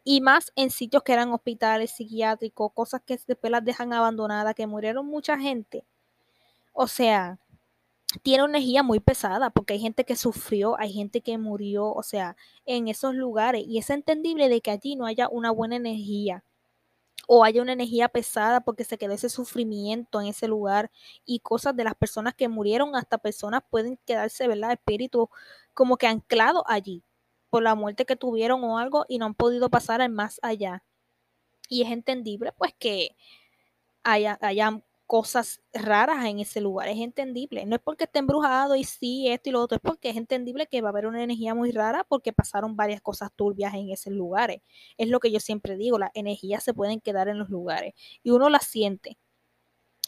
[0.04, 4.66] y más en sitios que eran hospitales psiquiátricos, cosas que después las dejan abandonadas, que
[4.66, 5.84] murieron mucha gente.
[6.72, 7.38] O sea,
[8.22, 12.02] tiene una energía muy pesada porque hay gente que sufrió, hay gente que murió, o
[12.02, 12.36] sea,
[12.66, 13.64] en esos lugares.
[13.66, 16.44] Y es entendible de que allí no haya una buena energía
[17.26, 20.90] o haya una energía pesada porque se quedó ese sufrimiento en ese lugar
[21.26, 24.72] y cosas de las personas que murieron, hasta personas pueden quedarse, ¿verdad?
[24.72, 25.28] Espíritu
[25.74, 27.04] como que anclado allí
[27.50, 30.82] por la muerte que tuvieron o algo y no han podido pasar al más allá.
[31.68, 33.16] Y es entendible pues que
[34.02, 34.38] haya,
[35.08, 37.66] cosas raras en ese lugar, es entendible.
[37.66, 40.68] No es porque esté embrujado y sí, esto y lo otro, es porque es entendible
[40.68, 44.12] que va a haber una energía muy rara porque pasaron varias cosas turbias en esos
[44.12, 44.62] lugares.
[44.98, 48.30] Es lo que yo siempre digo, las energías se pueden quedar en los lugares y
[48.30, 49.18] uno las siente.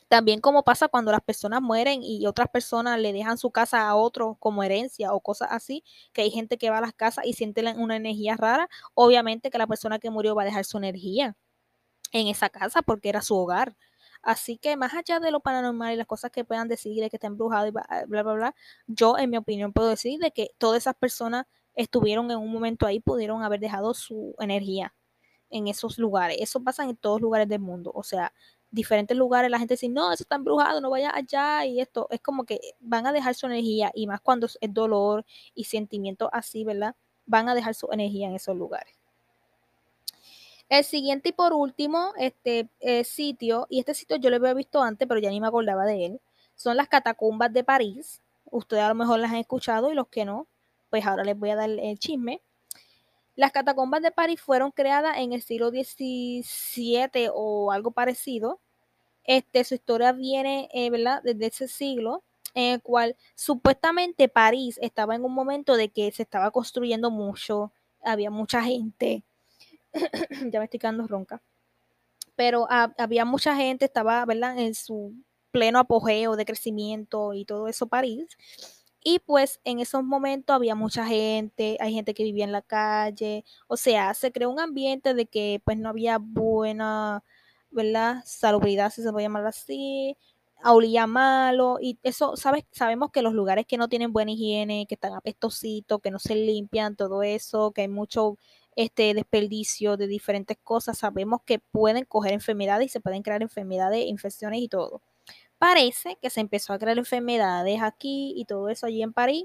[0.09, 3.95] También como pasa cuando las personas mueren y otras personas le dejan su casa a
[3.95, 7.33] otros como herencia o cosas así, que hay gente que va a las casas y
[7.35, 11.37] siente una energía rara, obviamente que la persona que murió va a dejar su energía
[12.13, 13.77] en esa casa porque era su hogar.
[14.23, 17.17] Así que más allá de lo paranormal y las cosas que puedan decir de que
[17.17, 18.55] está embrujado y bla, bla, bla,
[18.87, 22.87] yo en mi opinión puedo decir de que todas esas personas estuvieron en un momento
[22.87, 24.95] ahí, pudieron haber dejado su energía
[25.51, 26.39] en esos lugares.
[26.41, 27.93] Eso pasa en todos lugares del mundo.
[27.95, 28.33] O sea,
[28.71, 32.21] diferentes lugares la gente dice, no, eso está embrujado, no vaya allá y esto, es
[32.21, 35.25] como que van a dejar su energía y más cuando es dolor
[35.55, 36.95] y sentimiento así, ¿verdad?
[37.27, 39.00] Van a dejar su energía en esos lugares.
[40.71, 44.83] El siguiente y por último, este eh, sitio, y este sitio yo lo había visto
[44.83, 46.21] antes, pero ya ni me acordaba de él,
[46.55, 48.23] son las catacumbas de París.
[48.45, 50.47] Ustedes a lo mejor las han escuchado y los que no,
[50.89, 52.41] pues ahora les voy a dar el chisme.
[53.37, 58.61] Las catacumbas de París fueron creadas en el siglo XVII o algo parecido.
[59.25, 60.91] Este, su historia viene, eh.
[61.25, 62.23] Desde ese siglo,
[62.55, 67.73] en el cual supuestamente París estaba en un momento de que se estaba construyendo mucho,
[68.03, 69.23] había mucha gente.
[70.53, 71.43] ya me estoy quedando ronca.
[72.37, 74.59] Pero había mucha gente, estaba, ¿verdad?
[74.59, 75.15] En su
[75.51, 78.27] pleno apogeo de crecimiento y todo eso París.
[79.03, 83.45] Y pues en esos momentos había mucha gente, hay gente que vivía en la calle,
[83.67, 87.25] o sea, se creó un ambiente de que pues no había buena,
[87.71, 88.23] ¿verdad?
[88.27, 90.17] Salubridad, si se puede llamar así,
[90.65, 92.65] olía malo, y eso, ¿sabes?
[92.73, 96.35] Sabemos que los lugares que no tienen buena higiene, que están apestositos, que no se
[96.37, 98.37] limpian, todo eso, que hay mucho
[98.77, 104.07] este desperdicio de diferentes cosas, sabemos que pueden coger enfermedades y se pueden crear enfermedades,
[104.07, 105.03] infecciones y todo
[105.61, 109.45] parece que se empezó a crear enfermedades aquí y todo eso allí en París.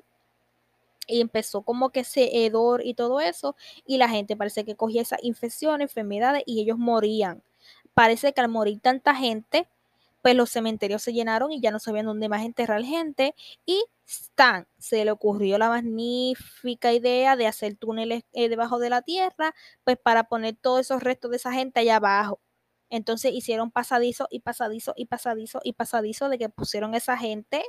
[1.07, 3.56] Y empezó como que ese hedor y todo eso.
[3.85, 7.43] Y la gente parece que cogía esas infecciones, enfermedades y ellos morían.
[7.93, 9.68] Parece que al morir tanta gente,
[10.26, 13.35] pues los cementerios se llenaron y ya no sabían dónde más enterrar gente.
[13.64, 19.03] Y Stan se le ocurrió la magnífica idea de hacer túneles eh, debajo de la
[19.03, 19.53] tierra,
[19.84, 22.39] pues para poner todos esos restos de esa gente allá abajo.
[22.89, 27.64] Entonces hicieron pasadizo y pasadizo y pasadizo y pasadizo de que pusieron esa gente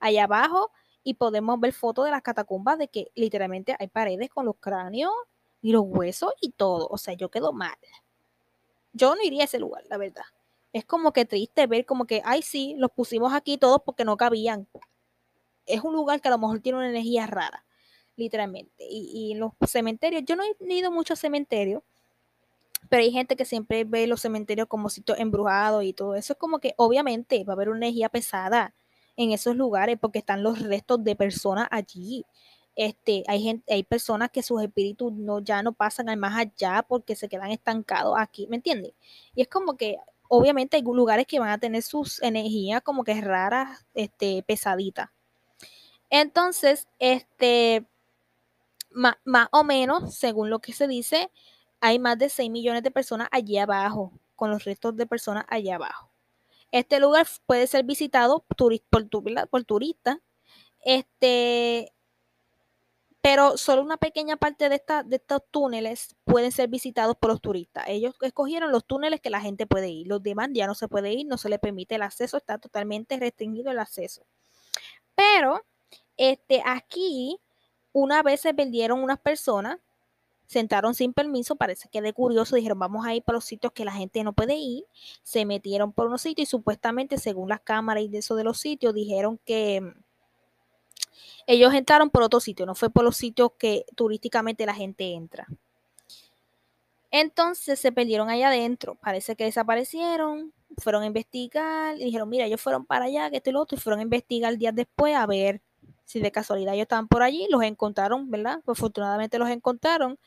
[0.00, 0.72] allá abajo
[1.04, 5.12] y podemos ver fotos de las catacumbas de que literalmente hay paredes con los cráneos
[5.62, 6.88] y los huesos y todo.
[6.90, 7.78] O sea, yo quedo mal.
[8.92, 10.24] Yo no iría a ese lugar, la verdad.
[10.72, 14.16] Es como que triste ver como que, ay, sí, los pusimos aquí todos porque no
[14.16, 14.68] cabían.
[15.66, 17.64] Es un lugar que a lo mejor tiene una energía rara,
[18.16, 18.84] literalmente.
[18.88, 21.82] Y, y los cementerios, yo no he ido mucho cementerios,
[22.88, 26.32] pero hay gente que siempre ve los cementerios como sitios embrujados y todo eso.
[26.32, 28.74] Es como que obviamente va a haber una energía pesada
[29.16, 32.24] en esos lugares porque están los restos de personas allí.
[32.76, 36.84] Este, hay gente, hay personas que sus espíritus no, ya no pasan al más allá
[36.88, 38.92] porque se quedan estancados aquí, ¿me entiendes?
[39.34, 39.98] Y es como que
[40.32, 45.10] obviamente hay lugares que van a tener sus energías como que raras, este, pesaditas.
[46.08, 47.84] Entonces, este,
[48.90, 51.30] más o menos, según lo que se dice,
[51.80, 55.74] hay más de 6 millones de personas allí abajo, con los restos de personas allá
[55.74, 56.12] abajo.
[56.70, 60.18] Este lugar puede ser visitado por, turistas,
[60.84, 61.92] este,
[63.22, 67.84] pero solo una pequeña parte de, de estos túneles pueden ser visitados por los turistas.
[67.86, 70.06] Ellos escogieron los túneles que la gente puede ir.
[70.06, 73.18] Los demás ya no se puede ir, no se le permite el acceso, está totalmente
[73.18, 74.22] restringido el acceso.
[75.14, 75.62] Pero
[76.16, 77.38] este, aquí
[77.92, 79.78] una vez se perdieron unas personas
[80.50, 83.84] sentaron sin permiso, parece que de curioso, dijeron vamos a ir para los sitios que
[83.84, 84.84] la gente no puede ir,
[85.22, 88.58] se metieron por unos sitios y supuestamente según las cámaras y de eso de los
[88.58, 89.94] sitios dijeron que
[91.46, 95.46] ellos entraron por otro sitio, no fue por los sitios que turísticamente la gente entra.
[97.10, 102.60] Entonces se perdieron allá adentro, parece que desaparecieron, fueron a investigar y dijeron, mira, ellos
[102.60, 105.26] fueron para allá, que esto y lo otro, y fueron a investigar días después a
[105.26, 105.60] ver
[106.04, 108.60] si de casualidad ellos estaban por allí, los encontraron, ¿verdad?
[108.64, 110.18] Pues afortunadamente los encontraron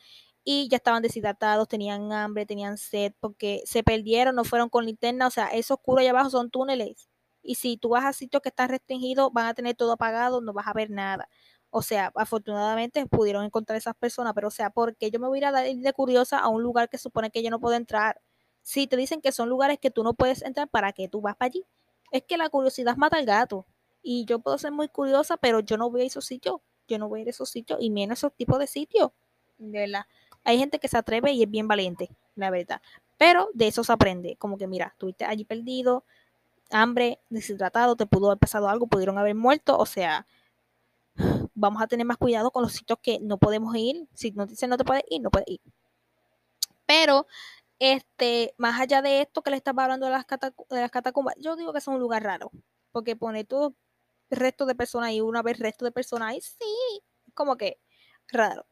[0.44, 5.26] y ya estaban deshidratados, tenían hambre, tenían sed, porque se perdieron, no fueron con linterna,
[5.26, 7.08] o sea, eso oscuro allá abajo son túneles.
[7.44, 10.52] Y si tú vas a sitios que están restringidos, van a tener todo apagado, no
[10.52, 11.28] vas a ver nada.
[11.70, 15.40] O sea, afortunadamente pudieron encontrar esas personas, pero o sea, porque yo me voy a
[15.40, 18.20] ir a dar de curiosa a un lugar que supone que yo no puedo entrar.
[18.62, 21.36] Si te dicen que son lugares que tú no puedes entrar, ¿para qué tú vas
[21.36, 21.64] para allí?
[22.12, 23.66] Es que la curiosidad mata al gato
[24.02, 27.08] y yo puedo ser muy curiosa, pero yo no voy a esos sitios, yo no
[27.08, 29.10] voy a ir a esos sitios y menos esos tipos de sitios,
[29.58, 30.04] verdad.
[30.44, 32.80] Hay gente que se atreve y es bien valiente, la verdad.
[33.18, 36.04] Pero de eso se aprende, como que mira, estuviste allí perdido,
[36.74, 40.26] hambre, deshidratado, te pudo haber pasado algo, pudieron haber muerto, o sea,
[41.54, 44.08] vamos a tener más cuidado con los sitios que no podemos ir.
[44.14, 45.60] Si nos dicen no te puedes ir, no puedes ir.
[46.86, 47.26] Pero,
[47.78, 51.56] este, más allá de esto que le estaba hablando de las, de las catacumbas, yo
[51.56, 52.50] digo que es un lugar raro,
[52.92, 53.74] porque pone todo
[54.30, 57.02] resto de personas y una vez resto de personas ahí, sí,
[57.34, 57.80] como que
[58.28, 58.66] raro.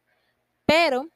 [0.67, 1.09] Pero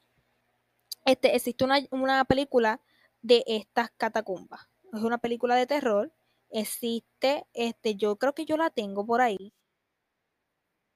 [1.05, 2.81] este, existe una, una película
[3.23, 4.69] de estas catacumbas.
[4.93, 6.13] Es una película de terror.
[6.59, 9.53] Existe, este, yo creo que yo la tengo por ahí.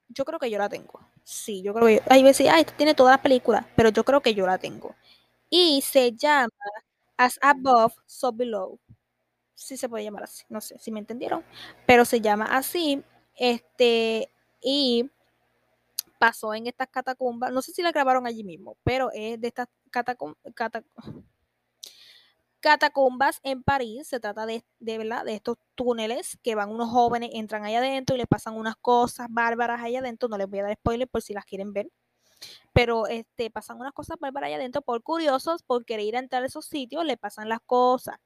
[0.09, 1.01] Yo creo que yo la tengo.
[1.23, 2.03] Sí, yo creo que.
[2.09, 4.97] Hay veces, ah, esto tiene todas las películas, pero yo creo que yo la tengo.
[5.51, 6.49] Y se llama
[7.19, 8.81] As Above, So Below.
[9.55, 11.45] si se puede llamar así, no sé si me entendieron,
[11.87, 13.03] pero se llama así,
[13.37, 14.33] este,
[14.63, 15.11] y
[16.19, 19.69] pasó en estas catacumbas, no sé si la grabaron allí mismo, pero es de estas
[19.91, 20.39] catacumbas,
[22.61, 27.65] catacumbas en París, se trata de, de, de estos túneles que van unos jóvenes, entran
[27.65, 30.75] allá adentro y les pasan unas cosas bárbaras allá adentro, no les voy a dar
[30.75, 31.91] spoiler por si las quieren ver,
[32.73, 36.43] pero este, pasan unas cosas bárbaras allá adentro por curiosos, por querer ir a entrar
[36.43, 38.17] a esos sitios, le pasan las cosas.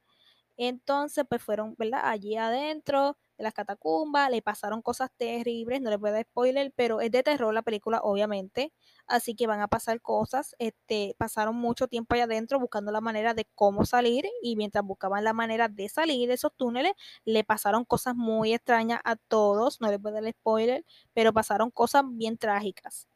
[0.57, 2.01] Entonces, pues fueron, ¿verdad?
[2.05, 6.71] Allí adentro de las catacumbas, le pasaron cosas terribles, no les voy a dar spoiler,
[6.75, 8.71] pero es de terror la película, obviamente,
[9.07, 13.33] así que van a pasar cosas, este, pasaron mucho tiempo allá adentro buscando la manera
[13.33, 16.93] de cómo salir y mientras buscaban la manera de salir de esos túneles,
[17.25, 21.71] le pasaron cosas muy extrañas a todos, no les voy a dar spoiler, pero pasaron
[21.71, 23.07] cosas bien trágicas.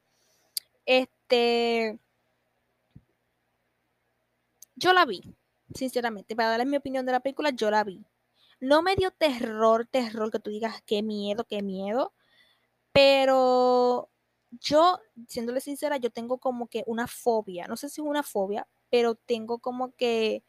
[0.86, 2.00] Este,
[4.76, 5.22] yo la vi,
[5.74, 8.04] sinceramente, para darles mi opinión de la película, yo la vi.
[8.62, 12.14] No me dio terror, terror, que tú digas qué miedo, qué miedo,
[12.94, 14.10] pero
[14.52, 18.68] yo, siéndole sincera, yo tengo como que una fobia, no sé si es una fobia,
[18.90, 20.44] pero tengo como que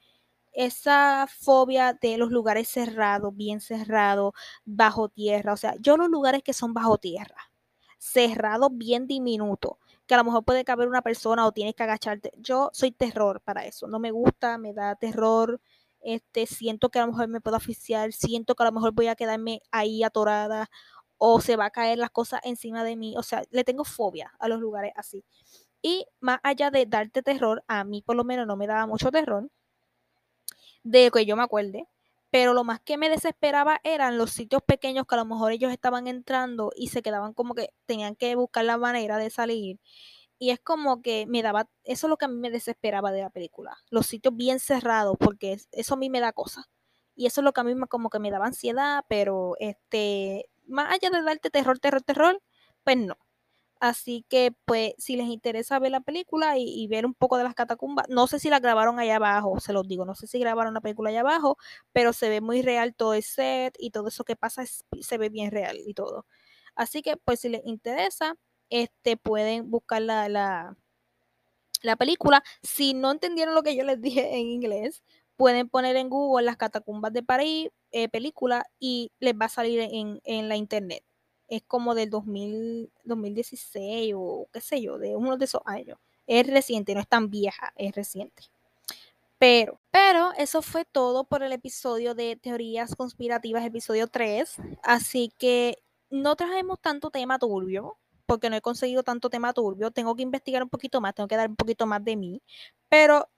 [0.53, 4.35] esa fobia de los lugares cerrados, bien cerrados,
[4.65, 7.53] bajo tierra, o sea, yo los lugares que son bajo tierra,
[7.99, 9.75] cerrados, bien diminutos,
[10.07, 12.33] que a lo mejor puede caber una persona o tienes que agacharte.
[12.39, 15.61] Yo soy terror para eso, no me gusta, me da terror.
[16.03, 19.09] Este, siento que a lo mejor me puedo asfixiar, siento que a lo mejor voy
[19.09, 20.71] a quedarme ahí atorada
[21.19, 24.33] o se va a caer las cosas encima de mí, o sea, le tengo fobia
[24.39, 25.25] a los lugares así.
[25.83, 29.11] Y más allá de darte terror, a mí por lo menos no me daba mucho
[29.13, 29.51] terror,
[30.83, 31.87] de que yo me acuerde,
[32.31, 35.73] pero lo más que me desesperaba eran los sitios pequeños que a lo mejor ellos
[35.73, 39.79] estaban entrando y se quedaban como que tenían que buscar la manera de salir.
[40.43, 43.21] Y es como que me daba, eso es lo que a mí me desesperaba de
[43.21, 46.71] la película, los sitios bien cerrados, porque eso a mí me da cosa.
[47.15, 50.49] Y eso es lo que a mí me, como que me daba ansiedad, pero este,
[50.67, 52.43] más allá de darte terror, terror, terror,
[52.85, 53.19] pues no.
[53.81, 57.55] Así que, pues, si les interesa ver la película y, ver un poco de las
[57.55, 60.75] catacumbas, no sé si la grabaron allá abajo, se los digo, no sé si grabaron
[60.75, 61.59] la película allá abajo,
[61.93, 65.31] pero se ve muy real todo el set y todo eso que pasa se ve
[65.31, 66.27] bien real y todo.
[66.75, 68.37] Así que, pues, si les interesa,
[68.71, 70.77] este, pueden buscar la, la,
[71.83, 72.43] la película.
[72.63, 75.03] Si no entendieron lo que yo les dije en inglés,
[75.37, 79.81] pueden poner en Google las catacumbas de París, eh, película, y les va a salir
[79.81, 81.05] en, en la internet
[81.51, 85.99] es como del 2000, 2016 o qué sé yo, de uno de esos años.
[86.27, 88.45] Es reciente, no es tan vieja, es reciente.
[89.39, 94.57] Pero, pero eso fue todo por el episodio de Teorías Conspirativas, episodio 3.
[94.83, 97.97] Así que no trajemos tanto tema turbio,
[98.31, 99.91] porque no he conseguido tanto tema turbio.
[99.91, 102.41] Tengo que investigar un poquito más, tengo que dar un poquito más de mí.
[102.89, 103.29] Pero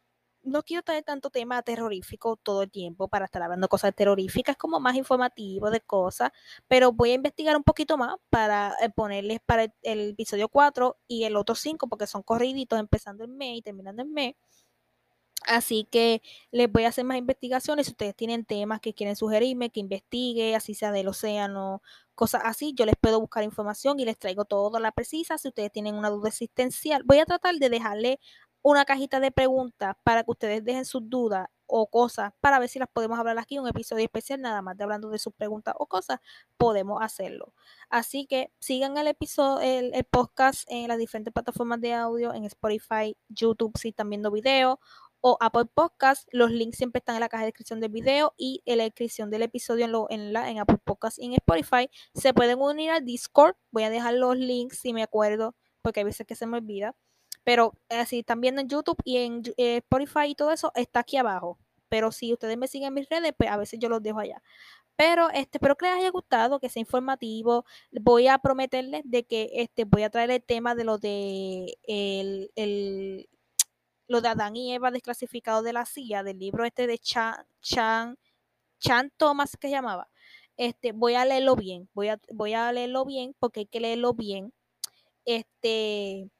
[0.42, 4.80] no quiero traer tanto tema terrorífico todo el tiempo para estar hablando cosas terroríficas, como
[4.80, 6.30] más informativo de cosas,
[6.68, 11.24] pero voy a investigar un poquito más para eh, ponerles para el, episodio 4 y
[11.24, 14.34] el otro 5, porque son corriditos empezando en mes y terminando en mes.
[15.46, 17.86] Así que les voy a hacer más investigaciones.
[17.86, 21.82] Si ustedes tienen temas que quieren sugerirme, que investigue, así sea del océano,
[22.14, 25.38] cosas así, yo les puedo buscar información y les traigo toda la precisa.
[25.38, 28.20] Si ustedes tienen una duda existencial, voy a tratar de dejarle
[28.62, 32.78] una cajita de preguntas para que ustedes dejen sus dudas o cosas para ver si
[32.78, 35.86] las podemos hablar aquí, un episodio especial nada más de hablando de sus preguntas o
[35.86, 36.20] cosas,
[36.58, 37.54] podemos hacerlo.
[37.88, 43.16] Así que sigan el episodio, el, podcast en las diferentes plataformas de audio, en Spotify,
[43.28, 44.80] YouTube si están viendo video
[45.22, 46.28] o Apple Podcast.
[46.32, 49.30] Los links siempre están en la caja de descripción del video y en la descripción
[49.30, 51.88] del episodio en, en, la, en Apple Podcast y en Spotify.
[52.14, 53.54] Se pueden unir al Discord.
[53.70, 56.94] Voy a dejar los links si me acuerdo, porque hay veces que se me olvida.
[57.44, 61.00] Pero eh, si están viendo en YouTube y en eh, Spotify y todo eso, está
[61.00, 61.58] aquí abajo.
[61.88, 64.42] Pero si ustedes me siguen en mis redes, pues a veces yo los dejo allá.
[64.96, 67.64] Pero este, espero que les haya gustado, que sea informativo.
[67.92, 73.28] Voy a prometerles de que este, voy a traer el tema de lo de el
[74.12, 78.18] lo de Adán y Eva desclasificado de la CIA, del libro este de Chan, Chan,
[78.78, 80.08] Chan Thomas que llamaba.
[80.56, 84.14] Este, voy a leerlo bien, voy a, voy a leerlo bien porque hay que leerlo
[84.14, 84.52] bien.
[85.24, 86.30] Este,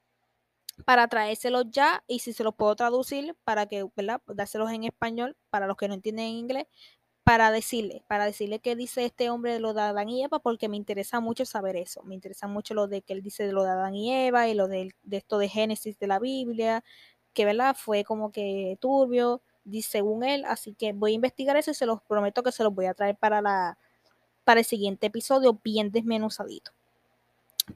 [0.85, 4.21] para traérselos ya y si se los puedo traducir para que, ¿verdad?
[4.27, 6.67] Dárselos en español para los que no entienden inglés,
[7.23, 10.67] para decirle, para decirle qué dice este hombre de lo de Adán y Eva, porque
[10.69, 13.63] me interesa mucho saber eso, me interesa mucho lo de que él dice de lo
[13.63, 16.83] de Adán y Eva y lo de, de esto de Génesis de la Biblia,
[17.33, 17.75] que, ¿verdad?
[17.77, 21.85] Fue como que turbio, dice según él, así que voy a investigar eso y se
[21.85, 23.77] los prometo que se los voy a traer para la
[24.45, 26.71] para el siguiente episodio bien desmenuzadito.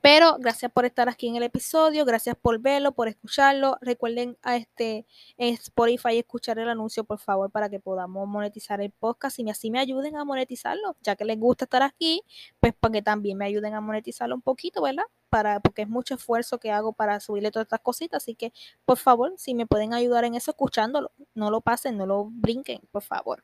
[0.02, 3.78] Pero gracias por estar aquí en el episodio, gracias por verlo, por escucharlo.
[3.82, 5.06] Recuerden a este
[5.38, 9.80] Spotify escuchar el anuncio, por favor, para que podamos monetizar el podcast y así me
[9.80, 12.22] ayuden a monetizarlo, ya que les gusta estar aquí,
[12.60, 15.06] pues para que también me ayuden a monetizarlo un poquito, ¿verdad?
[15.30, 18.52] Para, porque es mucho esfuerzo que hago para subirle todas estas cositas, así que
[18.84, 22.82] por favor, si me pueden ayudar en eso escuchándolo, no lo pasen, no lo brinquen,
[22.92, 23.44] por favor.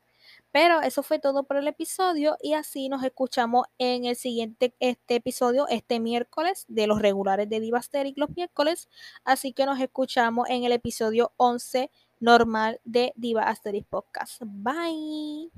[0.54, 5.16] Pero eso fue todo por el episodio y así nos escuchamos en el siguiente este
[5.16, 8.88] episodio este miércoles de los regulares de Divasteric los miércoles.
[9.24, 11.90] Así que nos escuchamos en el episodio 11
[12.20, 14.42] normal de Diva Asterix Podcast.
[14.44, 15.50] Bye.